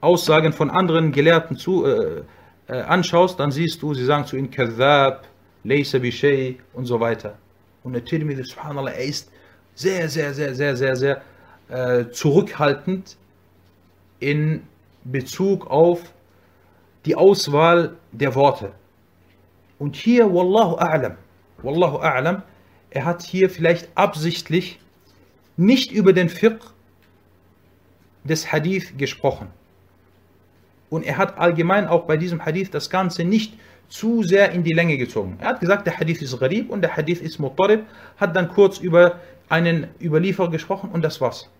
Aussagen 0.00 0.52
von 0.52 0.70
anderen 0.70 1.12
Gelehrten 1.12 1.56
zu, 1.56 1.84
äh, 1.84 2.22
äh, 2.68 2.80
anschaust, 2.82 3.38
dann 3.38 3.50
siehst 3.50 3.82
du, 3.82 3.94
sie 3.94 4.04
sagen 4.04 4.26
zu 4.26 4.36
ihm 4.36 4.50
Kadhab, 4.50 5.26
Laysa 5.64 5.98
Bishay 5.98 6.58
und 6.72 6.86
so 6.86 7.00
weiter. 7.00 7.38
Und 7.82 7.96
At-Tirmidhi, 7.96 8.42
subhanallah, 8.44 8.92
er 8.92 9.04
ist 9.04 9.30
sehr, 9.76 10.08
sehr, 10.08 10.34
sehr, 10.34 10.54
sehr, 10.54 10.76
sehr, 10.76 10.96
sehr 10.96 11.22
äh, 11.68 12.10
zurückhaltend 12.10 13.16
in 14.18 14.62
Bezug 15.04 15.68
auf 15.70 16.00
die 17.04 17.14
Auswahl 17.14 17.96
der 18.10 18.34
Worte. 18.34 18.72
Und 19.78 19.94
hier, 19.94 20.32
Wallahu 20.34 20.76
a'lam, 20.78 21.16
Wallahu 21.62 21.98
a'lam, 21.98 22.42
er 22.90 23.04
hat 23.04 23.22
hier 23.22 23.50
vielleicht 23.50 23.88
absichtlich 23.94 24.80
nicht 25.56 25.92
über 25.92 26.12
den 26.12 26.30
Fiqh 26.30 26.72
des 28.24 28.50
Hadith 28.50 28.96
gesprochen. 28.96 29.48
Und 30.88 31.04
er 31.04 31.18
hat 31.18 31.38
allgemein 31.38 31.86
auch 31.86 32.04
bei 32.04 32.16
diesem 32.16 32.44
Hadith 32.44 32.70
das 32.70 32.88
Ganze 32.90 33.24
nicht 33.24 33.58
zu 33.88 34.22
sehr 34.22 34.52
in 34.52 34.64
die 34.64 34.72
Länge 34.72 34.96
gezogen. 34.96 35.36
Er 35.40 35.48
hat 35.48 35.60
gesagt, 35.60 35.86
der 35.86 35.98
Hadith 35.98 36.22
ist 36.22 36.38
gharib 36.40 36.70
und 36.70 36.80
der 36.80 36.96
Hadith 36.96 37.20
ist 37.20 37.38
muttarib, 37.38 37.84
hat 38.16 38.34
dann 38.34 38.48
kurz 38.48 38.78
über 38.78 39.20
einen 39.48 39.88
Überlieferer 40.00 40.50
gesprochen 40.50 40.90
und 40.90 41.02
das 41.02 41.20
war's. 41.20 41.50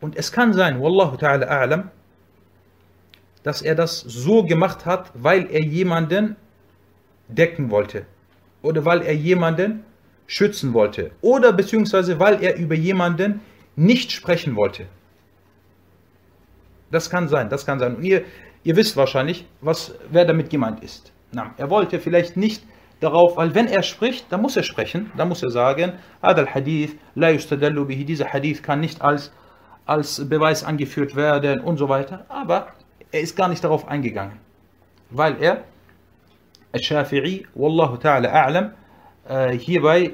Und 0.00 0.16
es 0.16 0.32
kann 0.32 0.52
sein, 0.52 0.80
Wallahu 0.80 1.16
ta'ala 1.16 1.48
a'lam, 1.48 1.84
dass 3.42 3.62
er 3.62 3.74
das 3.74 4.00
so 4.00 4.44
gemacht 4.44 4.86
hat, 4.86 5.10
weil 5.14 5.50
er 5.50 5.62
jemanden 5.62 6.36
decken 7.28 7.70
wollte 7.70 8.06
oder 8.62 8.84
weil 8.84 9.02
er 9.02 9.14
jemanden 9.14 9.84
schützen 10.26 10.74
wollte 10.74 11.12
oder 11.20 11.52
beziehungsweise 11.52 12.18
weil 12.18 12.42
er 12.42 12.56
über 12.56 12.74
jemanden 12.74 13.40
nicht 13.76 14.10
sprechen 14.10 14.56
wollte. 14.56 14.86
Das 16.90 17.10
kann 17.10 17.28
sein, 17.28 17.48
das 17.48 17.66
kann 17.66 17.78
sein. 17.78 17.96
Und 17.96 18.04
ihr, 18.04 18.24
ihr 18.64 18.76
wisst 18.76 18.96
wahrscheinlich, 18.96 19.46
was, 19.60 19.94
wer 20.10 20.24
damit 20.24 20.50
gemeint 20.50 20.82
ist. 20.82 21.12
Na, 21.32 21.54
er 21.56 21.70
wollte 21.70 22.00
vielleicht 22.00 22.36
nicht 22.36 22.62
darauf, 23.00 23.36
weil 23.36 23.54
wenn 23.54 23.68
er 23.68 23.82
spricht, 23.82 24.30
dann 24.30 24.42
muss 24.42 24.56
er 24.56 24.62
sprechen, 24.62 25.12
dann 25.16 25.28
muss 25.28 25.42
er 25.42 25.50
sagen, 25.50 25.92
Adal 26.20 26.46
Hadith, 26.54 26.96
la 27.14 27.30
yustadallu 27.30 27.84
bihi, 27.84 28.04
dieser 28.04 28.32
Hadith 28.32 28.62
kann 28.62 28.80
nicht 28.80 29.02
als, 29.02 29.32
als 29.84 30.28
Beweis 30.28 30.64
angeführt 30.64 31.14
werden 31.14 31.60
und 31.60 31.76
so 31.76 31.88
weiter. 31.88 32.24
Aber 32.28 32.68
er 33.12 33.20
ist 33.20 33.36
gar 33.36 33.48
nicht 33.48 33.62
darauf 33.62 33.86
eingegangen, 33.88 34.38
weil 35.10 35.42
er, 35.42 35.64
Al-Shafi'i, 36.72 37.46
Wallahu 37.54 37.96
ta'ala 37.96 38.28
a'lam, 38.28 38.70
äh, 39.28 39.56
hierbei 39.56 40.12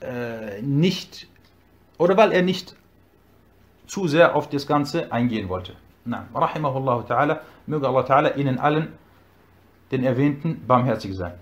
äh, 0.00 0.60
nicht, 0.62 1.28
oder 1.98 2.16
weil 2.16 2.32
er 2.32 2.42
nicht 2.42 2.74
zu 3.86 4.08
sehr 4.08 4.34
auf 4.34 4.48
das 4.48 4.66
Ganze 4.66 5.12
eingehen 5.12 5.48
wollte. 5.48 5.74
Na, 6.04 6.26
rahimahullah 6.34 7.04
ta'ala, 7.08 7.40
möge 7.66 7.86
Allah 7.86 8.04
ta'ala 8.04 8.36
ihnen 8.36 8.58
allen, 8.58 8.94
den 9.90 10.02
Erwähnten, 10.04 10.64
barmherzig 10.66 11.14
sein. 11.14 11.34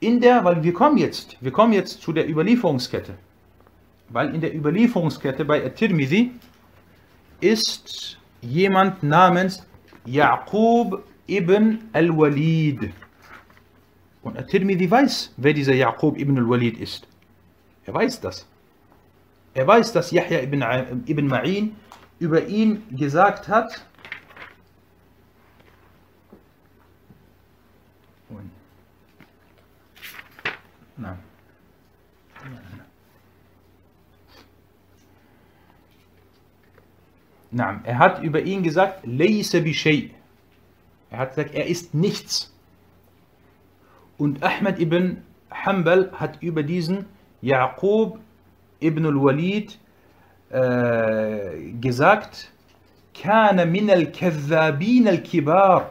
In 0.00 0.20
der, 0.20 0.44
weil 0.44 0.62
wir 0.62 0.72
kommen 0.72 0.98
jetzt, 0.98 1.36
wir 1.40 1.50
kommen 1.50 1.72
jetzt 1.72 2.02
zu 2.02 2.12
der 2.12 2.28
Überlieferungskette. 2.28 3.14
Weil 4.10 4.34
in 4.34 4.40
der 4.40 4.54
Überlieferungskette 4.54 5.44
bei 5.44 5.64
At-Tirmidhi 5.64 6.32
ist 7.40 8.18
jemand 8.40 9.02
namens 9.02 9.66
Yaqub 10.04 11.02
ibn 11.26 11.78
al-Walid. 11.92 12.92
Und 14.22 14.38
At-Tirmidhi 14.38 14.90
weiß, 14.90 15.34
wer 15.36 15.52
dieser 15.52 15.74
Yaqub 15.74 16.18
ibn 16.18 16.38
al-Walid 16.38 16.78
ist. 16.78 17.06
Er 17.84 17.94
weiß 17.94 18.20
das. 18.20 18.46
Er 19.54 19.66
weiß, 19.66 19.92
dass 19.92 20.10
Yahya 20.10 20.42
ibn, 20.42 20.62
ibn 21.06 21.28
Ma'in 21.28 21.72
über 22.18 22.46
ihn 22.46 22.82
gesagt 22.96 23.48
hat, 23.48 23.84
Nein. 30.98 31.18
Nein. 37.50 37.80
Er 37.84 37.98
hat 37.98 38.22
über 38.22 38.42
ihn 38.42 38.62
gesagt, 38.62 39.06
Laysa 39.06 39.60
bi 39.60 40.12
Er 41.10 41.18
hat 41.18 41.30
gesagt, 41.30 41.54
er 41.54 41.66
ist 41.66 41.94
nichts. 41.94 42.52
Und 44.18 44.42
Ahmed 44.42 44.78
ibn 44.80 45.22
Hanbal 45.50 46.10
hat 46.12 46.42
über 46.42 46.62
diesen 46.62 47.06
Yaqub 47.40 48.18
ibn 48.80 49.06
al-Walid 49.06 49.78
äh, 50.50 51.72
gesagt, 51.80 52.52
كان 53.14 53.72
من 53.72 53.90
الكذابين 53.90 55.08
الكبار 55.08 55.90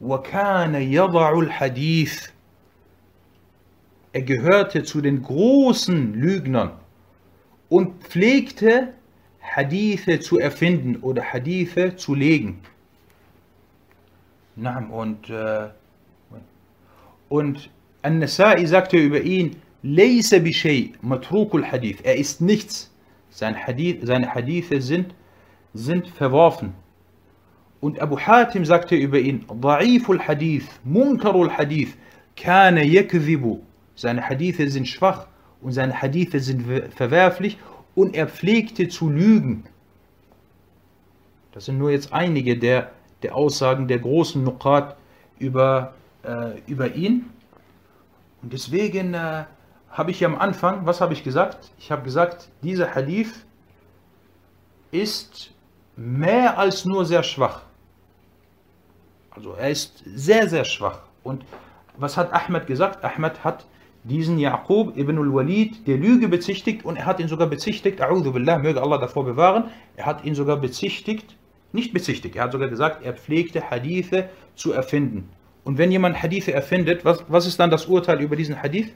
وكان 0.00 0.74
يضع 0.74 1.38
الحديث 1.38 2.33
er 4.14 4.22
gehörte 4.22 4.84
zu 4.84 5.00
den 5.00 5.22
großen 5.22 6.14
Lügnern 6.14 6.70
und 7.68 8.04
pflegte 8.04 8.94
Hadithe 9.42 10.20
zu 10.20 10.38
erfinden 10.38 10.96
oder 11.02 11.24
Hadithe 11.24 11.96
zu 11.96 12.14
legen. 12.14 12.60
Und, 14.90 15.28
äh, 15.28 15.68
und 17.28 17.68
An-Nasai 18.02 18.64
sagte 18.66 18.96
über 18.96 19.20
ihn, 19.20 19.56
matrukul 21.02 21.64
Hadith. 21.64 21.98
Er 22.04 22.16
ist 22.16 22.40
nichts. 22.40 22.92
Sein 23.30 23.56
Hadith, 23.56 23.98
seine 24.02 24.32
Hadithe 24.32 24.80
sind, 24.80 25.12
sind 25.72 26.06
verworfen. 26.06 26.72
Und 27.80 27.98
Abu 28.00 28.16
Hatim 28.16 28.64
sagte 28.64 28.94
über 28.94 29.18
ihn, 29.18 29.44
Da'iful 29.46 30.20
Hadith, 30.20 30.68
Munkarul 30.84 31.50
Hadith, 31.50 31.96
kana 32.36 32.82
yakdhibu. 32.82 33.58
Seine 33.96 34.28
Hadithe 34.28 34.68
sind 34.70 34.88
schwach 34.88 35.26
und 35.60 35.72
seine 35.72 36.00
Hadithe 36.00 36.40
sind 36.40 36.66
verwerflich 36.94 37.58
und 37.94 38.14
er 38.14 38.28
pflegte 38.28 38.88
zu 38.88 39.08
lügen. 39.08 39.64
Das 41.52 41.66
sind 41.66 41.78
nur 41.78 41.90
jetzt 41.90 42.12
einige 42.12 42.58
der, 42.58 42.90
der 43.22 43.36
Aussagen 43.36 43.86
der 43.86 44.00
großen 44.00 44.42
Nukat 44.42 44.96
über, 45.38 45.94
äh, 46.24 46.58
über 46.66 46.94
ihn. 46.94 47.30
Und 48.42 48.52
deswegen 48.52 49.14
äh, 49.14 49.44
habe 49.90 50.10
ich 50.10 50.24
am 50.24 50.36
Anfang, 50.36 50.84
was 50.86 51.00
habe 51.00 51.12
ich 51.12 51.22
gesagt? 51.22 51.70
Ich 51.78 51.92
habe 51.92 52.02
gesagt, 52.02 52.48
dieser 52.62 52.94
Hadith 52.94 53.46
ist 54.90 55.52
mehr 55.96 56.58
als 56.58 56.84
nur 56.84 57.04
sehr 57.04 57.22
schwach. 57.22 57.62
Also 59.30 59.52
er 59.52 59.70
ist 59.70 60.02
sehr, 60.04 60.48
sehr 60.48 60.64
schwach. 60.64 61.00
Und 61.22 61.44
was 61.96 62.16
hat 62.16 62.32
Ahmed 62.32 62.66
gesagt? 62.66 63.04
Ahmed 63.04 63.44
hat 63.44 63.64
diesen 64.04 64.38
Yaqub 64.38 64.96
ibn 64.96 65.18
al-Walid 65.18 65.86
der 65.86 65.96
Lüge 65.96 66.28
bezichtigt 66.28 66.84
und 66.84 66.96
er 66.96 67.06
hat 67.06 67.20
ihn 67.20 67.28
sogar 67.28 67.48
bezichtigt, 67.48 68.02
A'udhu 68.02 68.32
Billah, 68.32 68.58
möge 68.58 68.80
Allah 68.82 68.98
davor 68.98 69.24
bewahren, 69.24 69.64
er 69.96 70.06
hat 70.06 70.24
ihn 70.24 70.34
sogar 70.34 70.58
bezichtigt, 70.58 71.36
nicht 71.72 71.92
bezichtigt, 71.94 72.36
er 72.36 72.44
hat 72.44 72.52
sogar 72.52 72.68
gesagt, 72.68 73.02
er 73.02 73.14
pflegte 73.14 73.70
Hadithe 73.70 74.28
zu 74.54 74.72
erfinden. 74.72 75.30
Und 75.64 75.78
wenn 75.78 75.90
jemand 75.90 76.22
Hadithe 76.22 76.52
erfindet, 76.52 77.06
was, 77.06 77.24
was 77.28 77.46
ist 77.46 77.58
dann 77.58 77.70
das 77.70 77.86
Urteil 77.86 78.20
über 78.20 78.36
diesen 78.36 78.62
Hadith? 78.62 78.92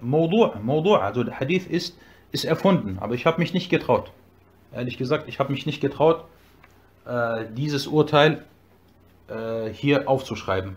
Mawdu', 0.00 0.58
Mawdu', 0.62 0.96
also 0.96 1.22
der 1.22 1.38
Hadith 1.38 1.66
ist, 1.66 1.98
ist 2.32 2.46
erfunden, 2.46 2.98
aber 2.98 3.14
ich 3.14 3.26
habe 3.26 3.38
mich 3.38 3.52
nicht 3.52 3.68
getraut. 3.68 4.10
Ehrlich 4.72 4.96
gesagt, 4.96 5.28
ich 5.28 5.38
habe 5.38 5.52
mich 5.52 5.66
nicht 5.66 5.82
getraut, 5.82 6.24
dieses 7.54 7.86
Urteil 7.86 8.44
äh, 9.30 9.68
hier 9.72 10.08
aufzuschreiben. 10.08 10.76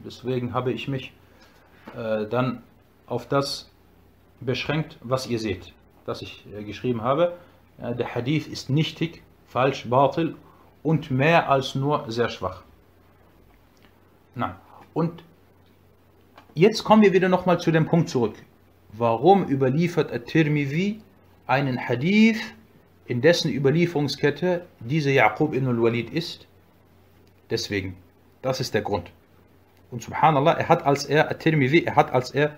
Deswegen 0.00 0.54
habe 0.54 0.72
ich 0.72 0.88
mich 0.88 1.12
äh, 1.96 2.26
dann 2.26 2.62
auf 3.06 3.26
das 3.26 3.70
beschränkt, 4.40 4.98
was 5.00 5.26
ihr 5.26 5.38
seht, 5.38 5.72
dass 6.06 6.22
ich 6.22 6.46
äh, 6.56 6.62
geschrieben 6.62 7.02
habe. 7.02 7.34
Äh, 7.78 7.94
der 7.94 8.14
Hadith 8.14 8.46
ist 8.46 8.70
nichtig, 8.70 9.22
falsch, 9.46 9.88
batil 9.88 10.36
und 10.82 11.10
mehr 11.10 11.50
als 11.50 11.74
nur 11.74 12.04
sehr 12.08 12.28
schwach. 12.28 12.62
Nein. 14.34 14.54
Und 14.94 15.24
jetzt 16.54 16.84
kommen 16.84 17.02
wir 17.02 17.12
wieder 17.12 17.28
nochmal 17.28 17.58
zu 17.58 17.72
dem 17.72 17.86
Punkt 17.86 18.08
zurück. 18.08 18.36
Warum 18.92 19.44
überliefert 19.48 20.12
At-Tirmidhi 20.12 21.00
einen 21.46 21.78
Hadith, 21.78 22.40
in 23.08 23.22
dessen 23.22 23.50
Überlieferungskette 23.50 24.66
diese 24.80 25.10
Yaqub 25.10 25.54
ibn 25.54 25.66
al-Walid 25.66 26.10
ist. 26.10 26.46
Deswegen, 27.48 27.96
das 28.42 28.60
ist 28.60 28.74
der 28.74 28.82
Grund. 28.82 29.10
Und 29.90 30.02
subhanallah, 30.02 30.52
er 30.52 30.68
hat 30.68 30.84
als 30.84 31.06
er, 31.06 31.30
At-Tirmidhi, 31.30 31.84
er 31.84 31.96
hat 31.96 32.12
als 32.12 32.30
er 32.30 32.56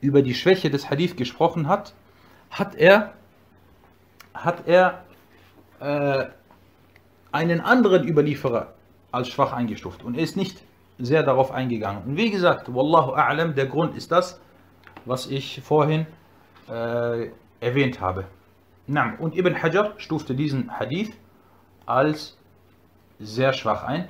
über 0.00 0.22
die 0.22 0.34
Schwäche 0.34 0.70
des 0.70 0.88
Hadith 0.88 1.16
gesprochen 1.16 1.66
hat, 1.66 1.94
hat 2.50 2.76
er, 2.76 3.12
hat 4.32 4.68
er 4.68 5.04
äh, 5.80 6.26
einen 7.32 7.60
anderen 7.60 8.06
Überlieferer 8.06 8.74
als 9.10 9.28
schwach 9.28 9.52
eingestuft 9.52 10.04
und 10.04 10.16
er 10.16 10.22
ist 10.22 10.36
nicht 10.36 10.62
sehr 11.00 11.24
darauf 11.24 11.50
eingegangen. 11.50 12.04
Und 12.04 12.16
wie 12.16 12.30
gesagt, 12.30 12.72
Wallahu 12.72 13.14
a'lam, 13.14 13.54
der 13.54 13.66
Grund 13.66 13.96
ist 13.96 14.12
das, 14.12 14.40
was 15.06 15.26
ich 15.26 15.60
vorhin 15.64 16.06
äh, 16.68 17.30
erwähnt 17.60 18.00
habe. 18.00 18.26
Na, 18.86 19.14
und 19.18 19.36
Ibn 19.36 19.62
Hajar 19.62 19.94
stufte 19.98 20.34
diesen 20.34 20.78
Hadith 20.78 21.12
als 21.86 22.36
sehr 23.18 23.52
schwach 23.52 23.84
ein. 23.84 24.08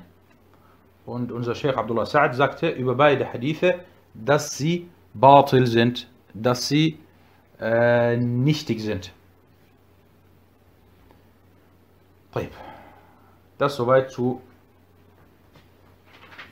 Und 1.04 1.32
unser 1.32 1.54
Sheikh 1.54 1.76
Abdullah 1.76 2.04
Sa'ad 2.04 2.34
sagte 2.34 2.68
über 2.68 2.94
beide 2.94 3.32
Hadithe, 3.32 3.84
dass 4.14 4.56
sie 4.56 4.88
batil 5.14 5.66
sind, 5.66 6.08
dass 6.34 6.68
sie 6.68 6.98
äh, 7.60 8.16
nichtig 8.16 8.80
sind. 8.80 9.12
Das 13.58 13.76
soweit 13.76 14.10
zu, 14.10 14.40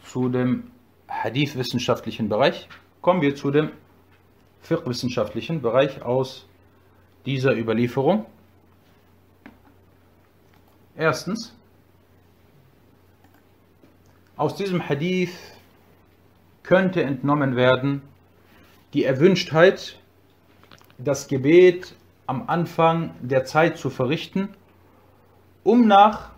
zu 0.05 0.29
dem 0.29 0.71
Hadith-wissenschaftlichen 1.09 2.29
Bereich. 2.29 2.69
Kommen 3.01 3.23
wir 3.23 3.37
zu 3.37 3.51
dem 3.51 3.71
Fiqh-wissenschaftlichen 4.62 5.62
Bereich 5.62 6.03
aus 6.03 6.47
dieser 7.29 7.55
Überlieferung? 7.55 8.24
Erstens, 10.97 11.55
aus 14.35 14.55
diesem 14.55 14.89
Hadith 14.89 15.35
könnte 16.62 17.03
entnommen 17.03 17.55
werden, 17.55 18.01
die 18.95 19.05
Erwünschtheit, 19.05 19.99
das 20.97 21.29
Gebet 21.29 21.95
am 22.26 22.49
Anfang 22.49 23.14
der 23.20 23.45
Zeit 23.45 23.76
zu 23.76 23.91
verrichten, 23.91 24.49
um 25.64 25.87
nach 25.87 26.31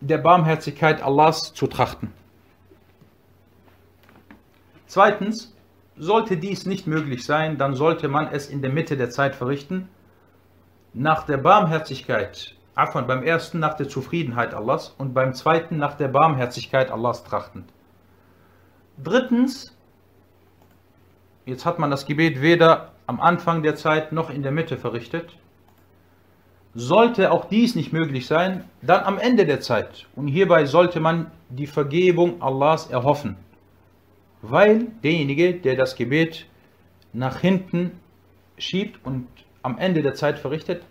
der 0.00 0.18
Barmherzigkeit 0.18 1.00
Allahs 1.00 1.54
zu 1.54 1.68
trachten. 1.68 2.12
Zweitens, 4.88 5.54
sollte 6.02 6.36
dies 6.36 6.66
nicht 6.66 6.88
möglich 6.88 7.24
sein, 7.24 7.58
dann 7.58 7.76
sollte 7.76 8.08
man 8.08 8.26
es 8.26 8.48
in 8.48 8.60
der 8.60 8.72
Mitte 8.72 8.96
der 8.96 9.10
Zeit 9.10 9.36
verrichten, 9.36 9.88
nach 10.92 11.22
der 11.26 11.36
Barmherzigkeit, 11.36 12.56
Afan, 12.74 13.06
beim 13.06 13.22
ersten 13.22 13.60
nach 13.60 13.74
der 13.74 13.88
Zufriedenheit 13.88 14.52
Allahs 14.52 14.92
und 14.98 15.14
beim 15.14 15.32
zweiten 15.32 15.76
nach 15.76 15.94
der 15.94 16.08
Barmherzigkeit 16.08 16.90
Allahs 16.90 17.22
trachtend. 17.22 17.72
Drittens, 19.02 19.76
jetzt 21.46 21.64
hat 21.64 21.78
man 21.78 21.92
das 21.92 22.04
Gebet 22.04 22.42
weder 22.42 22.90
am 23.06 23.20
Anfang 23.20 23.62
der 23.62 23.76
Zeit 23.76 24.10
noch 24.10 24.28
in 24.28 24.42
der 24.42 24.50
Mitte 24.50 24.78
verrichtet. 24.78 25.36
Sollte 26.74 27.30
auch 27.30 27.44
dies 27.44 27.76
nicht 27.76 27.92
möglich 27.92 28.26
sein, 28.26 28.64
dann 28.80 29.04
am 29.04 29.18
Ende 29.18 29.46
der 29.46 29.60
Zeit. 29.60 30.08
Und 30.16 30.26
hierbei 30.26 30.64
sollte 30.64 30.98
man 30.98 31.30
die 31.48 31.68
Vergebung 31.68 32.42
Allahs 32.42 32.88
erhoffen. 32.88 33.36
Weil 34.42 34.88
derjenige, 35.02 35.54
der 35.54 35.76
das 35.76 35.94
Gebet 35.94 36.46
nach 37.12 37.40
hinten 37.40 37.92
schiebt 38.58 39.04
und 39.04 39.26
am 39.62 39.78
Ende 39.78 40.02
der 40.02 40.14
Zeit 40.14 40.38
verrichtet, 40.38 40.82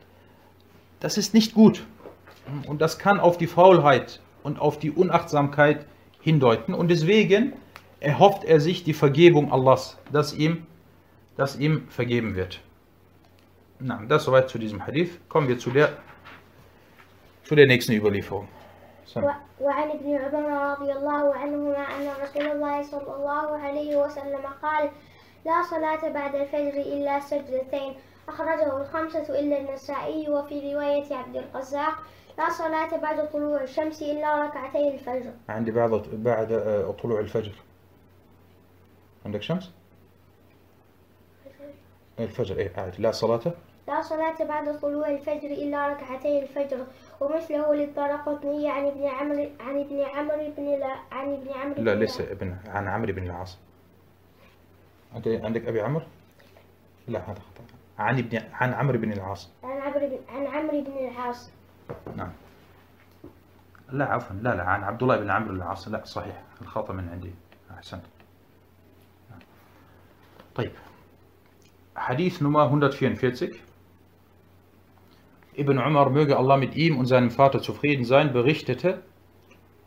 das 1.02 1.18
ist 1.18 1.34
nicht 1.34 1.54
gut. 1.54 1.86
Und 2.68 2.82
das 2.82 2.98
kann 2.98 3.20
auf 3.20 3.38
die 3.38 3.48
Faulheit 3.48 4.22
und 4.44 4.60
auf 4.60 4.80
die 4.80 4.92
Unachtsamkeit 4.92 5.86
hindeuten. 6.22 6.74
Und 6.74 6.90
deswegen 6.90 7.54
erhofft 8.00 8.44
er 8.46 8.60
sich 8.60 8.84
die 8.84 8.94
Vergebung 8.94 9.52
Allahs, 9.52 9.98
dass 10.12 10.34
ihm, 10.34 10.66
dass 11.38 11.58
ihm 11.58 11.88
vergeben 11.90 12.36
wird. 12.36 12.62
Na, 13.80 14.02
das 14.08 14.26
soweit 14.26 14.50
zu 14.50 14.60
diesem 14.60 14.86
Hadith. 14.86 15.20
Kommen 15.28 15.48
wir 15.48 15.58
zu 15.58 15.72
der, 15.72 15.98
zu 17.44 17.56
der 17.56 17.68
nächsten 17.68 17.94
Überlieferung. 17.94 18.48
وعن 19.62 19.90
ابن 19.90 20.16
عمر 20.16 20.72
رضي 20.72 20.92
الله 20.92 21.36
عنهما 21.36 21.78
أن 21.78 22.24
رسول 22.24 22.42
الله 22.52 22.84
صلى 22.84 23.16
الله 23.16 23.58
عليه 23.58 23.98
وسلم 23.98 24.46
قال 24.62 24.90
لا 25.46 25.64
صلاة 25.64 26.10
بعد 26.10 26.36
الفجر 26.36 26.82
إلا 26.82 27.20
سجدتين 27.20 27.96
أخرجه 28.30 28.78
الخمسة 28.82 29.40
إلا 29.40 29.58
النسائي 29.58 30.30
وفي 30.30 30.74
رواية 30.74 31.16
عبد 31.16 31.36
الرزاق 31.36 31.94
لا 32.38 32.50
صلاة 32.50 32.98
بعد 32.98 33.30
طلوع 33.30 33.62
الشمس 33.62 34.02
إلا 34.02 34.46
ركعتي 34.46 34.88
الفجر 34.94 35.34
عندي 35.50 35.72
بعد 35.72 35.92
بعد 36.14 36.48
طلوع 37.04 37.20
الفجر. 37.20 37.54
عندك 39.26 39.42
شمس؟ 39.42 39.72
الفجر 42.20 42.58
إيه 42.58 42.72
عاد 42.78 43.00
لا 43.00 43.12
صلاة؟ 43.12 43.54
لا 43.88 44.02
صلاة 44.02 44.44
بعد 44.44 44.80
طلوع 44.80 45.10
الفجر 45.10 45.48
إلا 45.48 45.88
ركعتي 45.88 46.40
الفجر. 46.40 46.86
ومثله 47.22 47.76
للطرقطني 47.76 48.70
عن 48.70 48.86
ابن 48.86 49.04
عمرو 49.06 49.50
عن 49.60 49.80
ابن 49.80 50.02
عمرو 50.02 50.54
بن 50.58 50.64
لا 50.64 50.96
عن 51.12 51.34
ابن 51.34 51.50
عمرو 51.54 51.84
لا 51.84 51.96
لسه 51.96 52.32
ابن 52.32 52.58
عن 52.68 52.88
عمرو 52.88 53.14
بن 53.14 53.24
العاص. 53.24 53.58
أنت 55.16 55.28
عندك 55.28 55.66
أبي 55.66 55.82
عمرو؟ 55.82 56.06
لا 57.08 57.20
هذا 57.20 57.40
خطأ. 57.40 57.64
عن 58.00 58.18
ابن 58.18 58.42
عن 58.54 58.74
عمرو 58.74 58.98
بن 58.98 59.12
العاص. 59.12 59.50
عن 59.64 59.82
عمرو 59.82 60.08
بن 60.08 60.20
عن 60.30 60.48
عمرو 60.48 60.82
بن 60.82 60.98
العاص. 60.98 61.52
نعم. 62.16 62.32
لا 63.92 64.06
عفوا. 64.06 64.36
لا 64.36 64.56
لا 64.56 64.64
عن 64.64 64.84
عبد 64.84 65.02
الله 65.04 65.18
بن 65.18 65.30
عمرو 65.30 65.50
بن 65.50 65.56
العاص. 65.56 65.88
لا 65.88 66.06
صحيح. 66.06 66.44
الخطأ 66.62 66.94
من 66.94 67.10
عندي. 67.10 67.34
أحسنت. 67.72 68.04
طيب. 70.56 70.72
Hadith 71.96 72.42
Nummer 72.42 72.66
144 72.66 73.71
Ibn 75.58 75.78
Umar, 75.78 76.10
möge 76.10 76.38
Allah 76.38 76.58
mit 76.58 76.76
ihm 76.76 76.98
und 76.98 77.06
seinem 77.06 77.32
Vater 77.32 77.62
zufrieden 77.62 78.06
sein, 78.06 78.32
berichtete, 78.32 79.02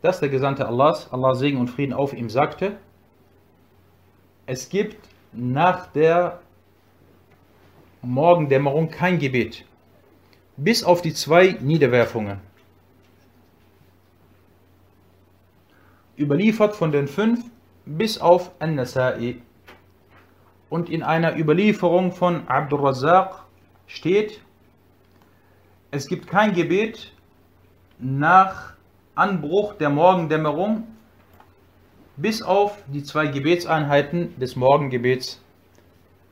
dass 0.01 0.19
der 0.19 0.29
Gesandte 0.29 0.67
Allahs, 0.67 1.11
Allah 1.11 1.33
Segen 1.33 1.57
und 1.57 1.69
Frieden 1.69 1.93
auf 1.93 2.13
ihm, 2.13 2.29
sagte, 2.29 2.77
es 4.45 4.69
gibt 4.69 4.97
nach 5.31 5.87
der 5.87 6.39
Morgendämmerung 8.03 8.89
kein 8.89 9.17
Gebet, 9.17 9.65
bis 10.55 10.83
auf 10.83 11.01
die 11.01 11.13
zwei 11.13 11.57
Niederwerfungen. 11.59 12.39
Überliefert 16.17 16.75
von 16.75 16.91
den 16.91 17.07
fünf 17.07 17.43
bis 17.85 18.19
auf 18.19 18.51
An-Nasa'i. 18.59 19.37
Und 20.69 20.89
in 20.89 21.03
einer 21.03 21.37
Überlieferung 21.37 22.11
von 22.11 22.47
Abdul 22.47 22.85
Razzaq 22.85 23.45
steht, 23.87 24.41
es 25.95 26.07
gibt 26.07 26.27
kein 26.27 26.53
Gebet 26.53 27.13
nach 27.99 28.73
Anbruch 29.15 29.75
der 29.75 29.89
Morgendämmerung, 29.89 30.83
bis 32.17 32.41
auf 32.41 32.77
die 32.87 33.03
zwei 33.03 33.27
Gebetseinheiten 33.27 34.37
des 34.37 34.55
Morgengebets. 34.55 35.41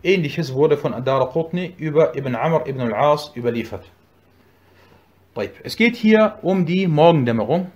Ähnliches 0.03 0.53
wurde 0.53 0.77
von 0.77 0.93
Adar 0.93 1.29
Qutni 1.29 1.73
über 1.77 2.15
Ibn 2.17 2.35
Amr 2.35 2.67
ibn 2.67 2.81
al-As 2.81 3.31
überliefert. 3.37 3.85
Es 5.63 5.77
geht 5.77 5.95
hier 5.95 6.39
um 6.41 6.65
die 6.65 6.87
Morgendämmerung. 6.87 7.71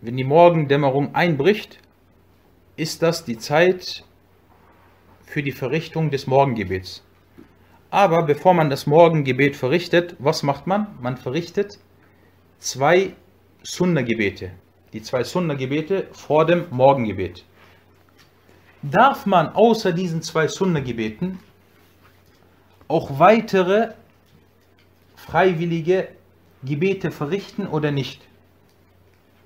Wenn 0.00 0.16
die 0.16 0.24
Morgendämmerung 0.24 1.14
einbricht, 1.14 1.78
ist 2.76 3.02
das 3.02 3.24
die 3.24 3.38
Zeit 3.38 4.04
für 5.24 5.42
die 5.42 5.52
Verrichtung 5.52 6.10
des 6.10 6.26
Morgengebets. 6.26 7.05
Aber 7.96 8.24
bevor 8.24 8.52
man 8.52 8.68
das 8.68 8.86
Morgengebet 8.86 9.56
verrichtet, 9.56 10.16
was 10.18 10.42
macht 10.42 10.66
man? 10.66 10.98
Man 11.00 11.16
verrichtet 11.16 11.78
zwei 12.58 13.14
Sunna-Gebete. 13.62 14.50
Die 14.92 15.00
zwei 15.00 15.24
Sunna-Gebete 15.24 16.08
vor 16.12 16.44
dem 16.44 16.66
Morgengebet. 16.68 17.46
Darf 18.82 19.24
man 19.24 19.48
außer 19.48 19.92
diesen 19.92 20.20
zwei 20.20 20.46
Sunna-Gebeten 20.46 21.38
auch 22.86 23.18
weitere 23.18 23.94
freiwillige 25.16 26.08
Gebete 26.64 27.10
verrichten 27.10 27.66
oder 27.66 27.92
nicht? 27.92 28.20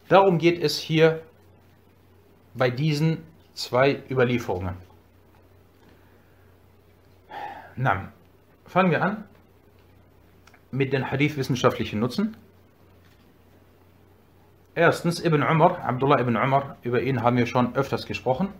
Darum 0.08 0.38
geht 0.38 0.60
es 0.60 0.76
hier 0.76 1.22
bei 2.54 2.68
diesen 2.68 3.18
zwei 3.54 4.02
Überlieferungen. 4.10 4.74
Na, 7.76 8.12
fangen 8.70 8.92
wir 8.92 9.02
an 9.02 9.24
mit 10.70 10.92
den 10.92 11.10
Hadith-wissenschaftlichen 11.10 11.98
Nutzen. 11.98 12.36
Erstens 14.76 15.18
Ibn 15.24 15.42
Umar, 15.42 15.84
Abdullah 15.84 16.20
ibn 16.20 16.36
Umar, 16.36 16.76
über 16.82 17.02
ihn 17.02 17.20
haben 17.20 17.36
wir 17.36 17.46
schon 17.46 17.74
öfters 17.74 18.06
gesprochen. 18.06 18.50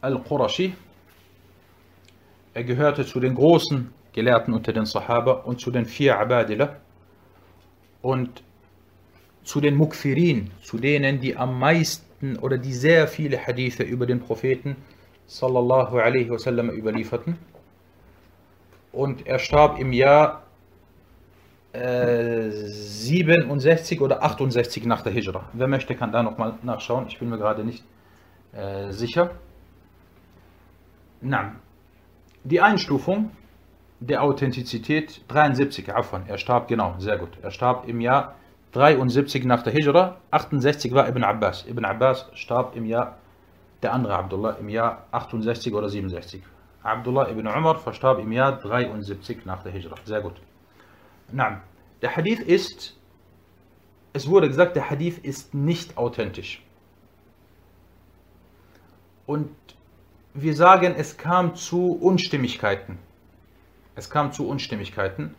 Al-Qurashi, 0.00 0.74
er 2.54 2.64
gehörte 2.64 3.04
zu 3.04 3.20
den 3.20 3.34
großen 3.34 3.92
Gelehrten 4.14 4.54
unter 4.54 4.72
den 4.72 4.86
Sahaba 4.86 5.32
und 5.32 5.60
zu 5.60 5.70
den 5.70 5.84
vier 5.84 6.18
Abadila 6.18 6.76
und 8.00 8.42
zu 9.44 9.60
den 9.60 9.76
Mukfirin, 9.76 10.50
zu 10.62 10.78
denen, 10.78 11.20
die 11.20 11.36
am 11.36 11.58
meisten 11.58 12.38
oder 12.38 12.56
die 12.56 12.72
sehr 12.72 13.06
viele 13.06 13.38
Hadithe 13.46 13.82
über 13.82 14.06
den 14.06 14.20
Propheten 14.20 14.76
sallallahu 15.28 15.96
alaihi 15.98 16.30
wasallam 16.30 16.70
überlieferten. 16.70 17.38
Und 18.92 19.26
er 19.26 19.38
starb 19.38 19.78
im 19.78 19.92
Jahr 19.92 20.42
äh, 21.72 22.50
67 22.50 24.00
oder 24.00 24.22
68 24.24 24.86
nach 24.86 25.02
der 25.02 25.12
Hijra. 25.12 25.44
Wer 25.52 25.68
möchte, 25.68 25.94
kann 25.94 26.10
da 26.10 26.22
nochmal 26.22 26.54
nachschauen. 26.62 27.06
Ich 27.06 27.18
bin 27.18 27.28
mir 27.28 27.38
gerade 27.38 27.62
nicht 27.62 27.84
äh, 28.52 28.90
sicher. 28.90 29.30
Na, 31.20 31.56
die 32.44 32.60
Einstufung 32.60 33.30
der 34.00 34.22
Authentizität 34.22 35.22
73, 35.28 35.94
Afwan, 35.94 36.24
er 36.26 36.38
starb 36.38 36.68
genau, 36.68 36.94
sehr 36.98 37.18
gut. 37.18 37.30
Er 37.42 37.50
starb 37.50 37.86
im 37.88 38.00
Jahr 38.00 38.36
73 38.72 39.44
nach 39.44 39.62
der 39.62 39.72
Hijra, 39.72 40.16
68 40.30 40.92
war 40.92 41.08
Ibn 41.08 41.24
Abbas. 41.24 41.66
Ibn 41.66 41.84
Abbas 41.84 42.30
starb 42.34 42.76
im 42.76 42.86
Jahr, 42.86 43.18
der 43.82 43.92
andere 43.92 44.14
Abdullah, 44.14 44.52
im 44.52 44.68
Jahr 44.68 45.06
68 45.12 45.72
oder 45.74 45.88
67. 45.88 46.42
Abdullah 46.82 47.28
ibn 47.28 47.46
Umar 47.46 47.76
verstarb 47.76 48.18
im 48.18 48.32
Jahr 48.32 48.58
73 48.58 49.44
nach 49.44 49.62
der 49.62 49.72
Hijra. 49.72 49.96
Sehr 50.04 50.20
gut. 50.20 50.34
Na, 51.30 51.60
der 52.02 52.16
Hadith 52.16 52.40
ist, 52.40 52.96
es 54.12 54.28
wurde 54.28 54.48
gesagt, 54.48 54.76
der 54.76 54.88
Hadith 54.88 55.18
ist 55.18 55.54
nicht 55.54 55.96
authentisch. 55.96 56.62
Und 59.26 59.50
wir 60.34 60.54
sagen, 60.54 60.94
es 60.96 61.16
kam 61.16 61.54
zu 61.54 61.92
Unstimmigkeiten. 61.92 62.98
Es 63.94 64.08
kam 64.08 64.32
zu 64.32 64.48
Unstimmigkeiten 64.48 65.34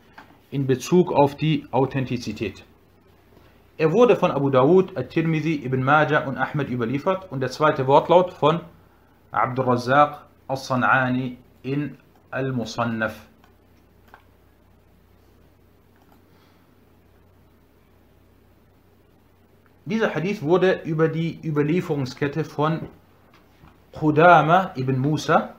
in 0.51 0.67
Bezug 0.67 1.11
auf 1.11 1.35
die 1.35 1.65
Authentizität. 1.71 2.63
Er 3.79 3.93
wurde 3.93 4.17
von 4.17 4.29
Abu 4.29 4.49
Dawud, 4.49 4.97
At-Tirmidhi, 4.97 5.63
Ibn 5.63 5.81
Majah 5.81 6.27
und 6.27 6.37
Ahmed 6.37 6.69
überliefert 6.69 7.31
und 7.31 7.39
der 7.39 7.49
zweite 7.49 7.87
Wortlaut 7.87 8.33
von 8.33 8.59
Abdul 9.31 9.63
Razzaq 9.63 10.25
As-San'ani 10.49 11.37
in 11.63 11.97
Al-Musannaf. 12.29 13.15
Dieser 19.85 20.13
Hadith 20.13 20.41
wurde 20.41 20.81
über 20.83 21.07
die 21.07 21.39
Überlieferungskette 21.41 22.43
von 22.43 22.81
Qudama 23.93 24.73
ibn 24.75 24.99
Musa, 24.99 25.55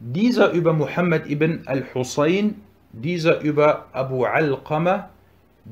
dieser 0.00 0.50
über 0.50 0.74
Muhammad 0.74 1.26
ibn 1.30 1.62
al-Husayn, 1.64 2.60
dieser 2.92 3.40
über 3.40 3.86
Abu 3.92 4.26
Alqama, 4.26 5.08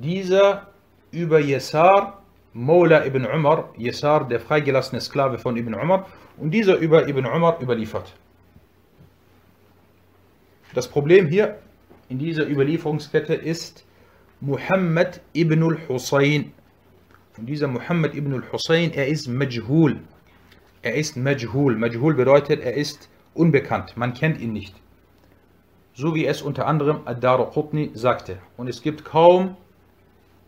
dieser 0.01 0.69
über 1.11 1.41
Yasar, 1.41 2.23
Mawla 2.53 3.05
ibn 3.07 3.25
Umar, 3.27 3.71
Yasar, 3.77 4.29
der 4.29 4.41
freigelassene 4.41 5.01
Sklave 5.01 5.39
von 5.39 5.57
Ibn 5.57 5.75
Umar, 5.75 6.07
und 6.37 6.51
dieser 6.51 6.77
über 6.77 7.09
Ibn 7.09 7.27
Umar 7.27 7.61
überliefert. 7.61 8.15
Das 10.75 10.89
Problem 10.89 11.27
hier 11.27 11.59
in 12.09 12.19
dieser 12.19 12.49
Überlieferungskette 12.49 13.35
ist 13.35 13.85
Muhammad 14.41 15.21
ibn 15.33 15.63
al-Husayn. 15.63 16.53
Und 17.37 17.47
dieser 17.47 17.69
Muhammad 17.69 18.15
ibn 18.15 18.35
al-Husayn, 18.35 18.93
er 18.93 19.09
ist 19.09 19.27
Majhul. 19.27 19.99
Er 20.83 20.95
ist 20.95 21.17
Majhul. 21.17 21.77
Majhul 21.77 22.15
bedeutet, 22.15 22.61
er 22.61 22.75
ist 22.75 23.09
unbekannt. 23.35 23.97
Man 23.97 24.15
kennt 24.15 24.41
ihn 24.41 24.53
nicht. 24.53 24.75
So 25.95 26.15
wie 26.15 26.27
es 26.27 26.43
unter 26.43 26.67
anderem 26.67 27.01
Ad-Dar 27.07 27.51
Qutni 27.51 27.91
sagte. 27.95 28.39
Und 28.57 28.69
es 28.69 28.83
gibt 28.83 29.05
kaum 29.05 29.57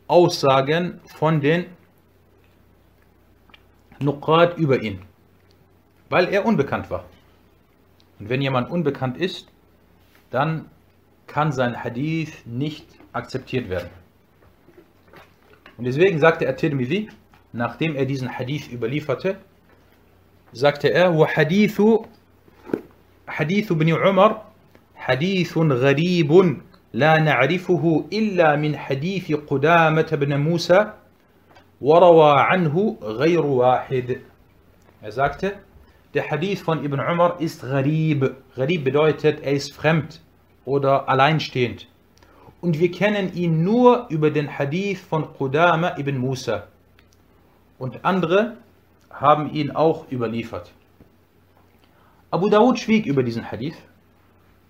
Aussagen 0.10 1.00
von 1.06 1.42
den 1.42 1.66
Nuqad 4.00 4.58
über 4.58 4.82
ihn. 4.82 5.02
Weil 6.10 6.28
er 6.28 6.46
unbekannt 6.46 6.90
war. 6.90 7.06
Und 8.20 8.30
wenn 8.30 8.42
jemand 8.42 8.70
unbekannt 8.70 9.18
ist, 9.18 9.48
dann 10.30 10.70
kann 11.28 11.52
sein 11.52 11.84
Hadith 11.84 12.46
nicht 12.46 12.86
akzeptiert 13.14 13.70
werden. 13.70 13.90
Und 15.78 15.86
deswegen 15.86 16.20
sagte 16.20 16.46
er 16.46 16.56
Tirmidhi, 16.56 17.10
nachdem 17.52 17.96
er 17.96 18.06
diesen 18.06 18.30
Hadith 18.30 18.72
überlieferte, 18.72 19.38
sagte 20.54 20.90
er, 20.90 21.14
وحديث 21.14 21.82
حديث 23.28 23.72
ابن 23.72 23.90
عمر 23.94 24.42
حديث 24.96 25.58
غريب 25.58 26.62
لا 26.94 27.20
نعرفه 27.20 28.06
إلا 28.14 28.56
من 28.56 28.78
حديث 28.78 29.32
قدامة 29.34 30.10
بن 30.12 30.40
موسى 30.40 30.94
وروى 31.82 32.34
عنه 32.40 32.98
غير 33.02 33.46
واحد. 33.46 34.20
Er 35.02 35.12
sagte, 35.12 35.54
der 36.14 36.32
Hadith 36.32 36.62
von 36.62 36.84
Ibn 36.84 37.00
Umar 37.00 37.42
ist 37.42 37.62
Gharib. 37.62 38.36
Gharib 38.56 38.86
bedeutet, 38.86 39.42
er 39.44 39.52
ist 39.52 39.74
fremd 39.74 40.22
oder 40.64 41.10
alleinstehend. 41.10 41.88
Und 42.62 42.80
wir 42.80 42.90
kennen 42.92 43.34
ihn 43.34 43.64
nur 43.64 44.08
über 44.10 44.32
den 44.32 44.58
Hadith 44.58 45.02
von 45.02 45.34
Qudama 45.38 45.98
ibn 45.98 46.18
Musa. 46.18 46.68
Und 47.78 48.06
andere 48.06 48.56
haben 49.10 49.54
ihn 49.54 49.72
auch 49.72 50.10
überliefert. 50.12 50.72
Abu 52.32 52.50
Dawud 52.50 52.80
schwieg 52.80 53.06
über 53.06 53.22
diesen 53.22 53.52
Hadith, 53.52 53.78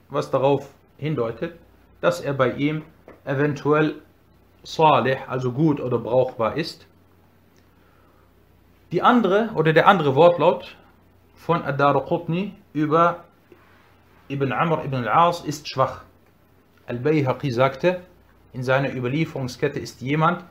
was 0.10 0.30
darauf 0.32 0.70
hindeutet, 0.98 1.58
dass 2.01 2.21
er 2.21 2.35
bei 2.35 2.53
ihm 2.53 2.83
eventuell 3.25 3.97
salih, 4.63 5.19
also 5.27 5.53
gut 5.53 5.81
oder 5.81 5.99
brauchbar 5.99 6.57
ist. 6.57 6.87
Die 8.93 9.03
andere 9.03 9.51
oder 9.55 9.73
der 9.73 9.87
andere 9.87 10.15
Wortlaut 10.15 10.77
von 11.35 11.63
Ad-Dar 11.63 12.05
Qutni 12.05 12.55
über 12.73 13.25
Ibn 14.29 14.53
Amr 14.53 14.85
ibn 14.85 15.07
al-As 15.07 15.41
ist 15.41 15.69
schwach. 15.69 16.03
Al-Bayhaqi 16.87 17.51
sagte, 17.51 18.01
in 18.53 18.63
seiner 18.63 18.93
Überlieferungskette 18.93 19.79
ist 19.79 20.01
jemand, 20.01 20.45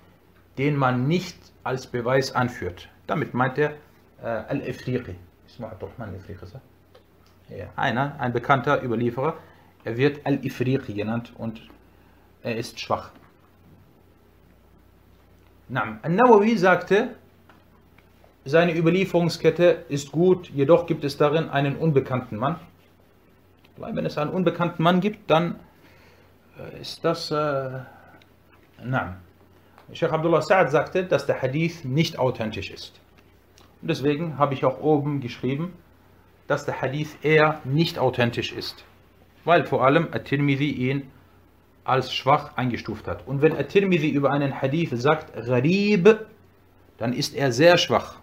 den 0.58 0.76
man 0.76 1.08
nicht 1.08 1.38
als 1.64 1.88
Beweis 1.88 2.34
anführt. 2.34 2.90
Damit 3.08 3.34
meint 3.34 3.58
er 3.58 3.72
äh, 4.22 4.28
Al-Ifriqi. 4.28 5.16
Einer, 7.76 8.16
ein 8.20 8.34
bekannter 8.34 8.84
Überlieferer. 8.84 9.36
Er 9.84 9.98
wird 9.98 10.26
Al-Ifriqi 10.26 10.94
genannt 10.94 11.34
und 11.38 11.62
er 12.44 12.58
ist 12.58 12.80
schwach. 12.80 13.12
Al-Nawawi 15.74 16.58
sagte, 16.58 17.16
seine 18.46 18.76
Überlieferungskette 18.76 19.86
ist 19.90 20.12
gut, 20.12 20.50
jedoch 20.50 20.88
gibt 20.88 21.04
es 21.04 21.18
darin 21.18 21.50
einen 21.50 21.76
unbekannten 21.76 22.38
Mann. 22.38 22.60
Weil 23.78 23.96
wenn 23.96 24.06
es 24.06 24.18
einen 24.18 24.32
unbekannten 24.32 24.82
Mann 24.84 25.00
gibt, 25.00 25.30
dann 25.30 25.60
ist 26.82 27.06
das, 27.06 27.32
äh. 27.32 27.80
Sheikh 29.94 30.14
Abdullah 30.14 30.40
Sa'ad 30.40 30.70
sagte, 30.70 31.04
dass 31.04 31.26
der 31.26 31.42
Hadith 31.42 31.84
nicht 31.84 32.20
authentisch 32.20 32.72
ist. 32.72 33.00
Und 33.82 33.90
deswegen 33.90 34.38
habe 34.38 34.54
ich 34.54 34.66
auch 34.66 34.82
oben 34.82 35.20
geschrieben, 35.22 35.74
dass 36.48 36.66
der 36.66 36.82
Hadith 36.82 37.18
eher 37.22 37.62
nicht 37.64 38.00
authentisch 38.00 38.52
ist. 38.52 38.84
Weil 39.46 39.66
vor 39.66 39.86
allem 39.86 40.10
At-Tirmidhi 40.12 40.72
ihn 40.72 41.12
als 41.84 42.14
schwach 42.14 42.56
eingestuft 42.58 43.08
hat. 43.08 43.26
Und 43.28 43.42
wenn 43.42 43.56
At-Tirmidhi 43.56 44.10
über 44.10 44.32
einen 44.32 44.62
Hadith 44.62 44.92
sagt, 44.94 45.34
Gharib, 45.34 46.26
dann 46.98 47.14
ist 47.14 47.36
er 47.36 47.52
sehr 47.52 47.78
schwach. 47.78 48.18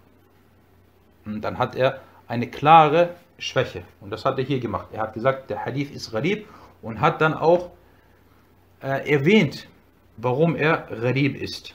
Und 1.24 1.42
dann 1.42 1.58
hat 1.58 1.74
er 1.74 2.00
eine 2.28 2.48
klare 2.48 3.16
Schwäche. 3.38 3.82
Und 4.00 4.10
das 4.10 4.24
hat 4.24 4.38
er 4.38 4.44
hier 4.44 4.60
gemacht. 4.60 4.88
Er 4.92 5.02
hat 5.02 5.14
gesagt, 5.14 5.50
der 5.50 5.64
Hadith 5.64 5.90
ist 5.90 6.12
Gharib 6.12 6.46
und 6.82 7.00
hat 7.00 7.20
dann 7.20 7.34
auch 7.34 7.70
äh, 8.82 9.10
erwähnt, 9.10 9.66
warum 10.16 10.54
er 10.56 10.86
Gharib 10.88 11.40
ist. 11.40 11.74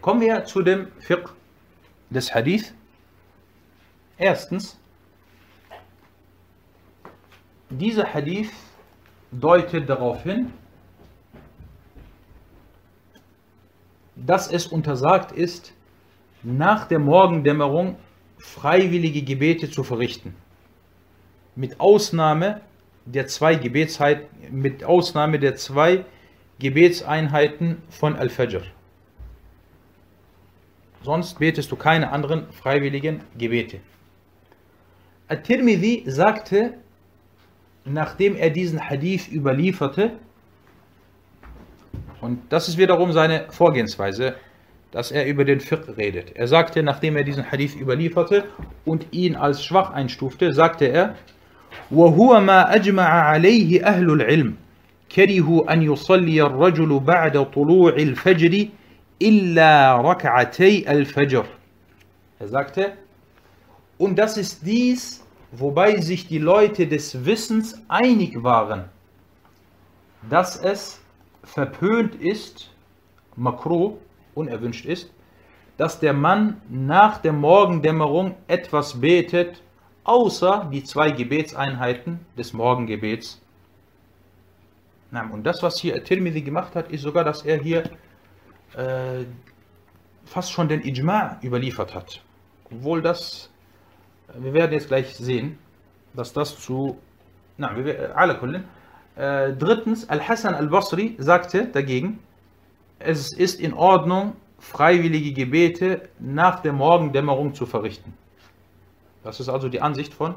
Kommen 0.00 0.20
wir 0.20 0.44
zu 0.44 0.62
dem 0.62 0.86
Fiqh 1.00 1.30
des 2.08 2.32
Hadith. 2.32 2.72
Erstens, 4.16 4.78
dieser 7.78 8.12
Hadith 8.12 8.50
deutet 9.30 9.88
darauf 9.88 10.22
hin, 10.22 10.52
dass 14.14 14.50
es 14.50 14.66
untersagt 14.66 15.32
ist, 15.32 15.72
nach 16.42 16.86
der 16.86 16.98
Morgendämmerung 16.98 17.96
freiwillige 18.38 19.22
Gebete 19.22 19.70
zu 19.70 19.82
verrichten. 19.84 20.34
Mit 21.54 21.80
Ausnahme 21.80 22.60
der 23.04 23.26
zwei 23.26 23.54
Gebetseinheiten, 23.54 24.60
mit 24.60 24.84
Ausnahme 24.84 25.38
der 25.38 25.56
zwei 25.56 26.04
Gebetseinheiten 26.58 27.82
von 27.88 28.16
Al-Fajr. 28.16 28.62
Sonst 31.02 31.38
betest 31.38 31.70
du 31.72 31.76
keine 31.76 32.12
anderen 32.12 32.52
freiwilligen 32.52 33.22
Gebete. 33.36 33.80
At-Tirmidhi 35.26 36.04
sagte, 36.06 36.74
nachdem 37.85 38.35
er 38.35 38.49
diesen 38.49 38.89
Hadith 38.89 39.27
überlieferte, 39.31 40.11
und 42.21 42.39
das 42.49 42.67
ist 42.67 42.77
wiederum 42.77 43.11
seine 43.11 43.45
Vorgehensweise, 43.49 44.35
dass 44.91 45.11
er 45.11 45.27
über 45.27 45.45
den 45.45 45.59
Fiqh 45.59 45.97
redet. 45.97 46.35
Er 46.35 46.47
sagte, 46.47 46.81
nachdem 46.81 47.15
er 47.15 47.23
diesen 47.23 47.51
Hadith 47.51 47.75
überlieferte 47.75 48.45
und 48.85 49.05
ihn 49.11 49.35
als 49.35 49.63
schwach 49.63 49.91
einstufte, 49.91 50.53
sagte 50.53 50.85
er, 50.85 51.15
وهو 51.91 52.39
ما 52.39 52.75
أجمع 52.75 53.03
عليه 53.03 53.85
أهل 53.85 54.11
العلم 54.11 54.55
كرهوا 55.15 55.73
أن 55.73 55.81
يصلي 55.81 56.41
الرجل 56.41 56.99
بعد 56.99 57.51
طلوع 57.51 57.93
الفجر 57.93 58.67
إلا 59.21 60.01
ركعتي 60.01 60.91
الفجر 60.91 61.45
Er 62.39 62.47
sagte, 62.47 62.93
und 63.97 64.19
das 64.19 64.37
ist 64.37 64.65
dies, 64.65 65.20
wobei 65.52 66.00
sich 66.00 66.26
die 66.26 66.38
Leute 66.38 66.86
des 66.86 67.24
Wissens 67.24 67.80
einig 67.88 68.42
waren, 68.42 68.86
dass 70.28 70.56
es 70.56 71.00
verpönt 71.44 72.14
ist, 72.14 72.70
makro, 73.36 73.98
unerwünscht 74.34 74.86
ist, 74.86 75.10
dass 75.76 76.00
der 76.00 76.12
Mann 76.12 76.60
nach 76.68 77.18
der 77.18 77.32
Morgendämmerung 77.32 78.34
etwas 78.46 79.00
betet, 79.00 79.62
außer 80.04 80.68
die 80.72 80.84
zwei 80.84 81.10
Gebetseinheiten 81.10 82.20
des 82.36 82.52
Morgengebets. 82.52 83.40
Und 85.32 85.44
das, 85.44 85.62
was 85.62 85.78
hier 85.78 86.02
Tirmidhi 86.02 86.40
gemacht 86.40 86.74
hat, 86.74 86.90
ist 86.90 87.02
sogar, 87.02 87.24
dass 87.24 87.42
er 87.42 87.58
hier 87.58 87.84
äh, 88.74 89.24
fast 90.24 90.52
schon 90.52 90.68
den 90.68 90.82
Ijma' 90.82 91.42
überliefert 91.42 91.94
hat. 91.94 92.22
Obwohl 92.70 93.02
das, 93.02 93.50
wir 94.38 94.52
werden 94.52 94.72
jetzt 94.72 94.88
gleich 94.88 95.14
sehen, 95.16 95.58
dass 96.14 96.32
das 96.32 96.58
zu, 96.58 96.98
na, 97.56 97.74
alle 98.14 98.36
Kunden, 98.36 98.64
Äh, 99.14 99.52
drittens, 99.52 100.08
Al-Hassan 100.08 100.54
al-Basri 100.54 101.16
sagte 101.18 101.66
dagegen, 101.66 102.18
es 102.98 103.32
ist 103.36 103.60
in 103.60 103.74
Ordnung, 103.74 104.34
freiwillige 104.58 105.32
Gebete 105.32 106.08
nach 106.18 106.60
der 106.60 106.72
Morgendämmerung 106.72 107.54
zu 107.54 107.66
verrichten. 107.66 108.14
Das 109.22 109.40
ist 109.40 109.48
also 109.48 109.68
die 109.68 109.82
Ansicht 109.82 110.14
von 110.14 110.34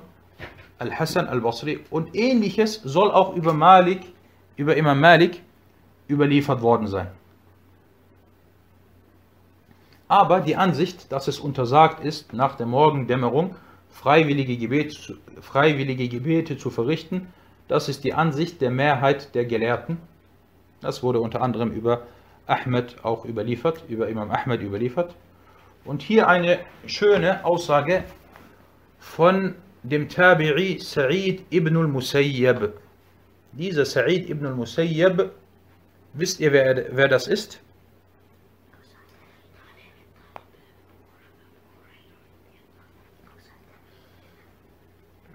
Al-Hassan 0.80 1.28
al-Basri. 1.28 1.86
Und 1.90 2.16
ähnliches 2.16 2.82
soll 2.84 3.12
auch 3.12 3.34
über 3.36 3.54
Malik, 3.54 4.02
über 4.58 4.76
Imam 4.76 5.00
Malik 5.00 5.42
überliefert 6.10 6.62
worden 6.62 6.88
sein. 6.88 7.08
Aber 10.08 10.42
die 10.42 10.56
Ansicht, 10.56 11.12
dass 11.12 11.28
es 11.28 11.40
untersagt 11.40 12.04
ist, 12.04 12.34
nach 12.34 12.56
der 12.56 12.66
Morgendämmerung 12.66 13.56
freiwillige 13.96 14.58
Gebete, 14.58 15.18
freiwillige 15.40 16.10
Gebete 16.10 16.58
zu 16.58 16.70
verrichten, 16.70 17.28
das 17.70 17.88
ist 17.88 18.04
die 18.04 18.14
Ansicht 18.14 18.62
der 18.62 18.70
Mehrheit 18.70 19.34
der 19.34 19.46
Gelehrten. 19.46 19.98
Das 20.82 21.02
wurde 21.02 21.22
unter 21.22 21.42
anderem 21.42 21.72
über 21.72 22.06
Ahmed 22.46 22.98
auch 23.04 23.26
überliefert, 23.26 23.86
über 23.88 24.10
Imam 24.10 24.30
Ahmed 24.30 24.62
überliefert. 24.62 25.16
Und 25.86 26.02
hier 26.02 26.28
eine 26.28 26.60
schöne 26.86 27.44
Aussage 27.46 28.04
von 29.00 29.56
dem 29.84 30.10
Tabi'i 30.10 30.84
Sa'id 30.84 31.44
ibn 31.50 31.78
al-Musayyab. 31.78 32.74
Dieser 33.54 33.86
Sa'id 33.86 34.30
ibn 34.30 34.46
al-Musayyab, 34.46 35.32
wisst 36.14 36.42
ihr, 36.42 36.52
wer, 36.52 36.86
wer 36.92 37.08
das 37.08 37.28
ist? 37.28 37.62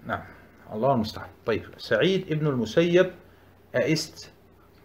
Na, 0.10 0.24
Allah 0.72 0.98
musta'an. 0.98 1.30
Sa'id 1.78 2.30
ibn 2.30 2.48
al-Musayyab, 2.48 3.12
er 3.72 3.86
ist 3.86 4.32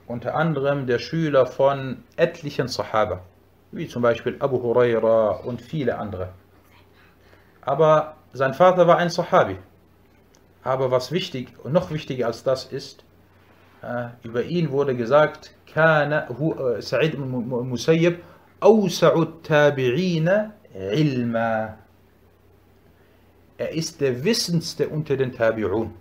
unter 0.07 0.35
anderem 0.35 0.87
der 0.87 0.99
Schüler 0.99 1.47
von 1.47 2.05
etlichen 2.17 2.69
Sahaba, 2.69 3.23
wie 3.73 3.89
zum 3.89 4.03
Beispiel 4.03 4.37
Abu 4.41 4.61
Huraira 4.63 5.31
und 5.45 5.61
viele 5.61 5.99
andere. 5.99 6.31
Aber 7.63 8.17
sein 8.33 8.55
Vater 8.55 8.87
war 8.87 8.99
ein 8.99 9.11
Sahabi. 9.11 9.57
Aber 10.63 10.91
was 10.91 11.13
wichtig 11.13 11.55
und 11.63 11.73
noch 11.73 11.91
wichtiger 11.91 12.27
als 12.27 12.43
das 12.43 12.65
ist, 12.67 13.05
äh, 13.83 14.09
über 14.23 14.43
ihn 14.43 14.71
wurde 14.71 14.95
gesagt, 14.97 15.55
كان 15.75 16.13
هو 16.13 16.81
سعيد 16.81 17.15
المسيب 17.15 18.19
أوسع 18.63 19.23
التابعين 19.23 20.51
علما. 20.75 21.77
er 23.58 23.72
ist 23.74 24.02
der 24.02 24.24
Wissendste 24.24 24.90
unter 24.90 25.16
den 25.16 25.32
Tabi'un. 25.32 25.92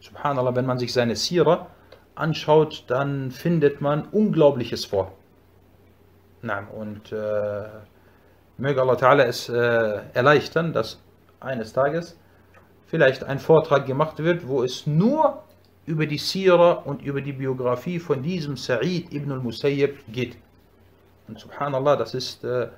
Subhanallah, 0.00 0.54
wenn 0.54 0.66
man 0.66 0.78
sich 0.78 0.92
seine 0.92 1.16
Sira 1.16 1.68
anschaut, 2.14 2.84
dann 2.88 3.30
findet 3.30 3.80
man 3.80 4.06
Unglaubliches 4.08 4.84
vor. 4.84 5.12
Und 6.42 7.10
äh, 7.12 7.64
möge 8.58 8.80
Allah 8.80 8.94
Ta'ala 8.94 9.24
es 9.24 9.48
äh, 9.48 10.00
erleichtern, 10.14 10.72
dass 10.72 11.00
eines 11.40 11.72
Tages 11.72 12.18
vielleicht 12.86 13.24
ein 13.24 13.38
Vortrag 13.38 13.86
gemacht 13.86 14.18
wird, 14.18 14.46
wo 14.46 14.62
es 14.62 14.86
nur 14.86 15.42
über 15.86 16.06
die 16.06 16.18
Sira 16.18 16.72
und 16.72 17.02
über 17.02 17.20
die 17.20 17.32
Biografie 17.32 17.98
von 17.98 18.22
diesem 18.22 18.56
Sa'id 18.56 19.12
ibn 19.12 19.32
al-Musayyib 19.32 19.98
geht. 20.08 20.36
Und 21.28 21.40
subhanallah, 21.40 21.96
das 21.96 22.14
ist 22.14 22.44
äh, 22.44 22.68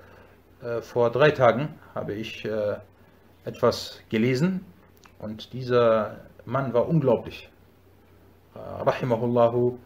äh, 0.62 0.80
vor 0.80 1.10
drei 1.10 1.30
Tagen 1.30 1.74
habe 1.94 2.14
ich 2.14 2.44
äh, 2.44 2.76
etwas 3.48 4.00
gelesen 4.10 4.64
und 5.18 5.52
dieser 5.52 6.20
Mann 6.44 6.72
war 6.74 6.88
unglaublich. 6.88 7.48
Rahimahullahu 8.54 9.78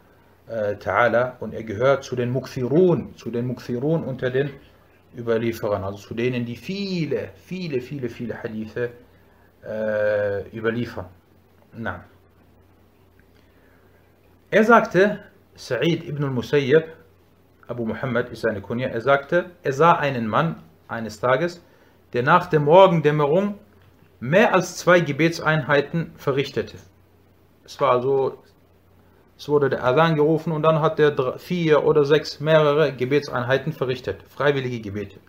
äh, 0.47 0.75
ta'ala 0.75 1.37
und 1.39 1.53
er 1.53 1.63
gehört 1.63 2.03
zu 2.03 2.15
den 2.15 2.29
Mukthirun, 2.31 3.15
zu 3.15 3.31
den 3.31 3.47
Mukthirun 3.47 4.03
unter 4.03 4.29
den 4.29 4.49
Überlieferern, 5.17 5.83
also 5.83 5.97
zu 5.97 6.13
denen, 6.13 6.45
die 6.45 6.55
viele, 6.55 7.29
viele, 7.35 7.79
viele, 7.81 8.09
viele 8.09 8.41
Hadithe 8.41 8.89
äh, 9.65 10.49
überliefern. 10.57 11.05
Na. 11.77 12.03
Er 14.51 14.63
sagte, 14.63 15.19
Sa'id 15.55 16.03
ibn 16.03 16.23
al-Musayyab, 16.23 16.85
Abu 17.67 17.85
Muhammad 17.85 18.29
ist 18.29 18.41
seine 18.41 18.61
Kunja, 18.61 18.89
er 18.89 19.01
sagte, 19.01 19.51
er 19.63 19.73
sah 19.73 19.93
einen 19.93 20.27
Mann 20.27 20.61
eines 20.87 21.19
Tages, 21.19 21.61
der 22.13 22.23
nach 22.23 22.47
der 22.47 22.59
Morgendämmerung 22.59 23.59
mehr 24.19 24.53
als 24.53 24.77
zwei 24.77 25.01
Gebetseinheiten 25.01 26.13
verrichtete. 26.15 26.77
Es 27.65 27.79
war 27.81 27.91
also, 27.91 28.41
es 29.37 29.49
wurde 29.49 29.69
der 29.69 29.83
Adhan 29.83 30.15
gerufen 30.15 30.53
und 30.53 30.63
dann 30.63 30.79
hat 30.79 30.99
er 30.99 31.39
vier 31.39 31.83
oder 31.83 32.05
sechs 32.05 32.39
mehrere 32.39 32.93
Gebetseinheiten 32.93 33.73
verrichtet, 33.73 34.23
freiwillige 34.29 34.79
Gebete. 34.79 35.19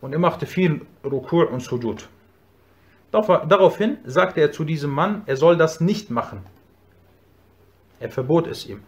Und 0.00 0.12
er 0.12 0.18
machte 0.18 0.46
viel 0.46 0.86
Rukur 1.04 1.50
und 1.50 1.60
Sujud. 1.60 2.08
Daraufhin 3.10 3.98
sagte 4.04 4.40
er 4.40 4.52
zu 4.52 4.64
diesem 4.64 4.90
Mann, 4.90 5.22
er 5.26 5.36
soll 5.36 5.56
das 5.56 5.80
nicht 5.80 6.10
machen. 6.10 6.46
Er 7.98 8.10
verbot 8.10 8.46
es 8.46 8.66
ihm. 8.66 8.82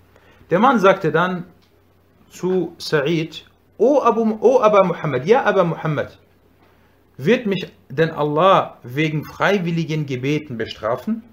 Der 0.51 0.59
Mann 0.59 0.79
sagte 0.79 1.11
dann 1.11 1.47
zu 2.31 2.75
Sa'id, 2.79 3.45
O 3.83 4.01
Abu, 4.01 4.39
o 4.41 4.61
Abu 4.61 4.87
Muhammad, 4.87 5.27
ja 5.27 5.45
Abu 5.45 5.65
Muhammad, 5.65 6.17
wird 7.17 7.47
mich 7.47 7.67
denn 7.89 8.11
Allah 8.11 8.79
wegen 8.85 9.25
freiwilligen 9.25 10.07
Gebeten 10.07 10.57
bestrafen? 10.57 11.25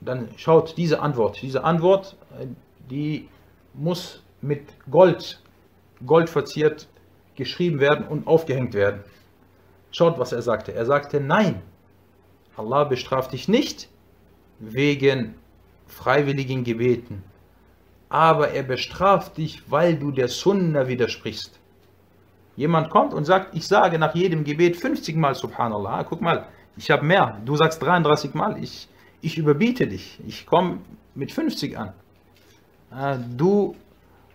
Dann 0.00 0.28
schaut 0.36 0.76
diese 0.76 1.00
Antwort. 1.00 1.42
Diese 1.42 1.64
Antwort, 1.64 2.16
die 2.88 3.28
muss 3.74 4.22
mit 4.40 4.62
Gold, 4.88 5.42
Gold 6.06 6.30
verziert 6.30 6.86
geschrieben 7.34 7.80
werden 7.80 8.06
und 8.06 8.28
aufgehängt 8.28 8.72
werden. 8.72 9.02
Schaut, 9.90 10.20
was 10.20 10.30
er 10.30 10.42
sagte. 10.42 10.72
Er 10.72 10.86
sagte, 10.86 11.20
nein, 11.20 11.62
Allah 12.56 12.84
bestraft 12.84 13.32
dich 13.32 13.48
nicht 13.48 13.88
wegen 14.60 15.34
freiwilligen 15.88 16.62
Gebeten, 16.62 17.24
aber 18.16 18.48
er 18.52 18.62
bestraft 18.62 19.36
dich, 19.36 19.62
weil 19.70 19.94
du 19.96 20.10
der 20.10 20.28
Sunna 20.28 20.88
widersprichst. 20.88 21.60
Jemand 22.56 22.88
kommt 22.88 23.12
und 23.12 23.26
sagt, 23.26 23.54
ich 23.54 23.66
sage 23.66 23.98
nach 23.98 24.14
jedem 24.14 24.42
Gebet 24.42 24.74
50 24.78 25.16
Mal 25.16 25.34
Subhanallah. 25.34 26.02
Guck 26.04 26.22
mal, 26.22 26.46
ich 26.78 26.90
habe 26.90 27.04
mehr. 27.04 27.38
Du 27.44 27.56
sagst 27.56 27.82
33 27.82 28.32
Mal. 28.32 28.56
Ich, 28.62 28.88
ich 29.20 29.36
überbiete 29.36 29.86
dich. 29.86 30.18
Ich 30.26 30.46
komme 30.46 30.78
mit 31.14 31.30
50 31.30 31.76
an. 31.76 31.92
Du 33.36 33.76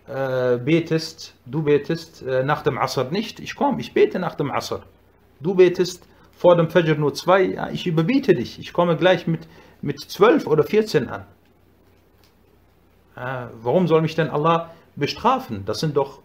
äh, 0.06 0.58
betest, 0.58 1.34
du 1.46 1.64
betest 1.64 2.22
äh, 2.22 2.44
nach 2.44 2.62
dem 2.62 2.78
Asr 2.78 3.10
nicht. 3.10 3.40
Ich 3.40 3.56
komme, 3.56 3.80
ich 3.80 3.92
bete 3.92 4.20
nach 4.20 4.36
dem 4.36 4.52
Asr. 4.52 4.84
Du 5.40 5.56
betest 5.56 6.06
vor 6.30 6.54
dem 6.54 6.70
Fajr 6.70 6.94
nur 6.94 7.14
zwei. 7.14 7.42
Ja, 7.42 7.68
ich 7.68 7.88
überbiete 7.88 8.32
dich. 8.32 8.60
Ich 8.60 8.72
komme 8.72 8.96
gleich 8.96 9.26
mit, 9.26 9.48
mit 9.80 9.98
12 9.98 10.46
oder 10.46 10.62
14 10.62 11.08
an. 11.08 11.24
Äh, 13.16 13.46
warum 13.62 13.86
soll 13.88 14.02
mich 14.02 14.14
denn 14.14 14.30
Allah 14.30 14.70
bestrafen? 14.96 15.64
Das 15.64 15.80
sind 15.80 15.96
doch 15.96 16.22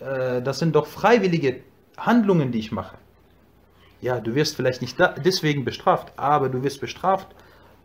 äh, 0.00 0.42
das 0.42 0.58
sind 0.58 0.74
doch 0.74 0.86
freiwillige 0.86 1.60
Handlungen, 1.96 2.52
die 2.52 2.58
ich 2.58 2.72
mache. 2.72 2.96
Ja, 4.00 4.20
du 4.20 4.34
wirst 4.34 4.56
vielleicht 4.56 4.82
nicht 4.82 4.96
deswegen 5.24 5.64
bestraft, 5.64 6.12
aber 6.16 6.48
du 6.48 6.62
wirst 6.62 6.80
bestraft, 6.80 7.28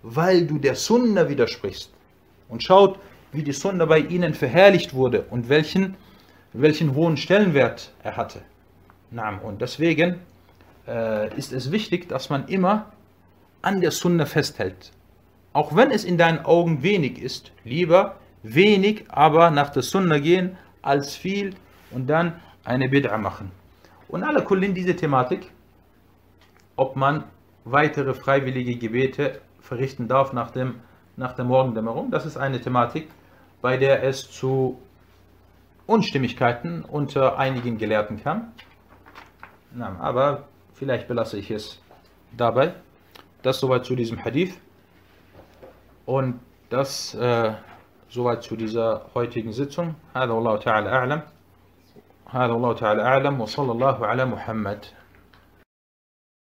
weil 0.04 0.46
du 0.46 0.58
der 0.58 0.76
Sunna 0.76 1.30
widersprichst. 1.30 1.92
Und 2.50 2.64
schaut, 2.64 3.00
wie 3.32 3.44
die 3.44 3.54
Sunna 3.54 3.86
bei 3.86 4.00
ihnen 4.00 4.34
verherrlicht 4.34 4.94
wurde 4.94 5.22
und 5.30 5.50
welchen, 5.50 5.96
welchen 6.52 6.96
hohen 6.96 7.16
Stellenwert 7.16 7.94
er 8.04 8.18
hatte. 8.18 8.42
Und 9.44 9.62
deswegen 9.62 10.20
äh, 10.88 11.36
ist 11.38 11.54
es 11.54 11.72
wichtig, 11.72 12.10
dass 12.10 12.30
man 12.30 12.48
immer 12.48 12.92
an 13.62 13.82
der 13.82 13.92
Sunna 13.92 14.26
festhält. 14.26 14.92
Auch 15.54 15.76
wenn 15.76 15.92
es 15.92 16.04
in 16.04 16.18
deinen 16.18 16.40
Augen 16.40 16.84
wenig 16.84 17.22
ist, 17.22 17.52
lieber 17.64 18.19
wenig, 18.44 19.06
aber 19.10 19.52
nach 19.52 19.70
der 19.70 19.84
Sunna 19.84 20.20
gehen, 20.20 20.58
als 20.82 21.16
viel 21.16 21.56
und 21.92 22.08
dann 22.08 22.40
eine 22.64 22.88
Bid'a 22.88 23.18
machen. 23.18 23.52
Und 24.08 24.24
alle 24.24 24.44
Kullin 24.44 24.74
diese 24.74 24.96
Thematik, 24.96 25.52
ob 26.76 26.96
man 26.96 27.26
weitere 27.66 28.14
freiwillige 28.14 28.76
Gebete 28.76 29.42
verrichten 29.62 30.08
darf 30.08 30.34
nach, 30.34 30.52
dem, 30.52 30.76
nach 31.18 31.34
der 31.34 31.46
Morgendämmerung, 31.46 32.12
das 32.12 32.26
ist 32.26 32.38
eine 32.38 32.60
Thematik, 32.60 33.10
bei 33.62 33.78
der 33.78 34.04
es 34.04 34.32
zu 34.32 34.80
Unstimmigkeiten 35.86 36.84
unter 36.84 37.38
einigen 37.38 37.78
Gelehrten 37.78 38.22
kam. 38.22 38.52
Na, 39.74 39.98
aber 40.00 40.48
vielleicht 40.74 41.08
belasse 41.08 41.38
ich 41.38 41.52
es 41.52 41.82
dabei. 42.36 42.74
Das 43.42 43.60
soweit 43.60 43.86
zu 43.86 43.96
diesem 43.96 44.24
Hadith. 44.24 44.54
Und 46.06 46.40
das 46.70 47.14
äh, 47.16 47.54
soweit 48.10 48.44
zu 48.44 48.56
dieser 48.56 49.06
heutigen 49.16 49.52
Sitzung. 49.52 49.96
هذا 50.16 50.32
والله 50.32 50.58
تعالى 50.58 50.90
أعلم. 50.90 51.22
هذا 52.26 52.54
الله 52.54 52.74
تعالى 52.74 53.02
أعلم. 53.04 53.42
وصلى 53.42 53.72
الله 53.72 54.06
على 54.06 54.26
محمد. 54.26 54.86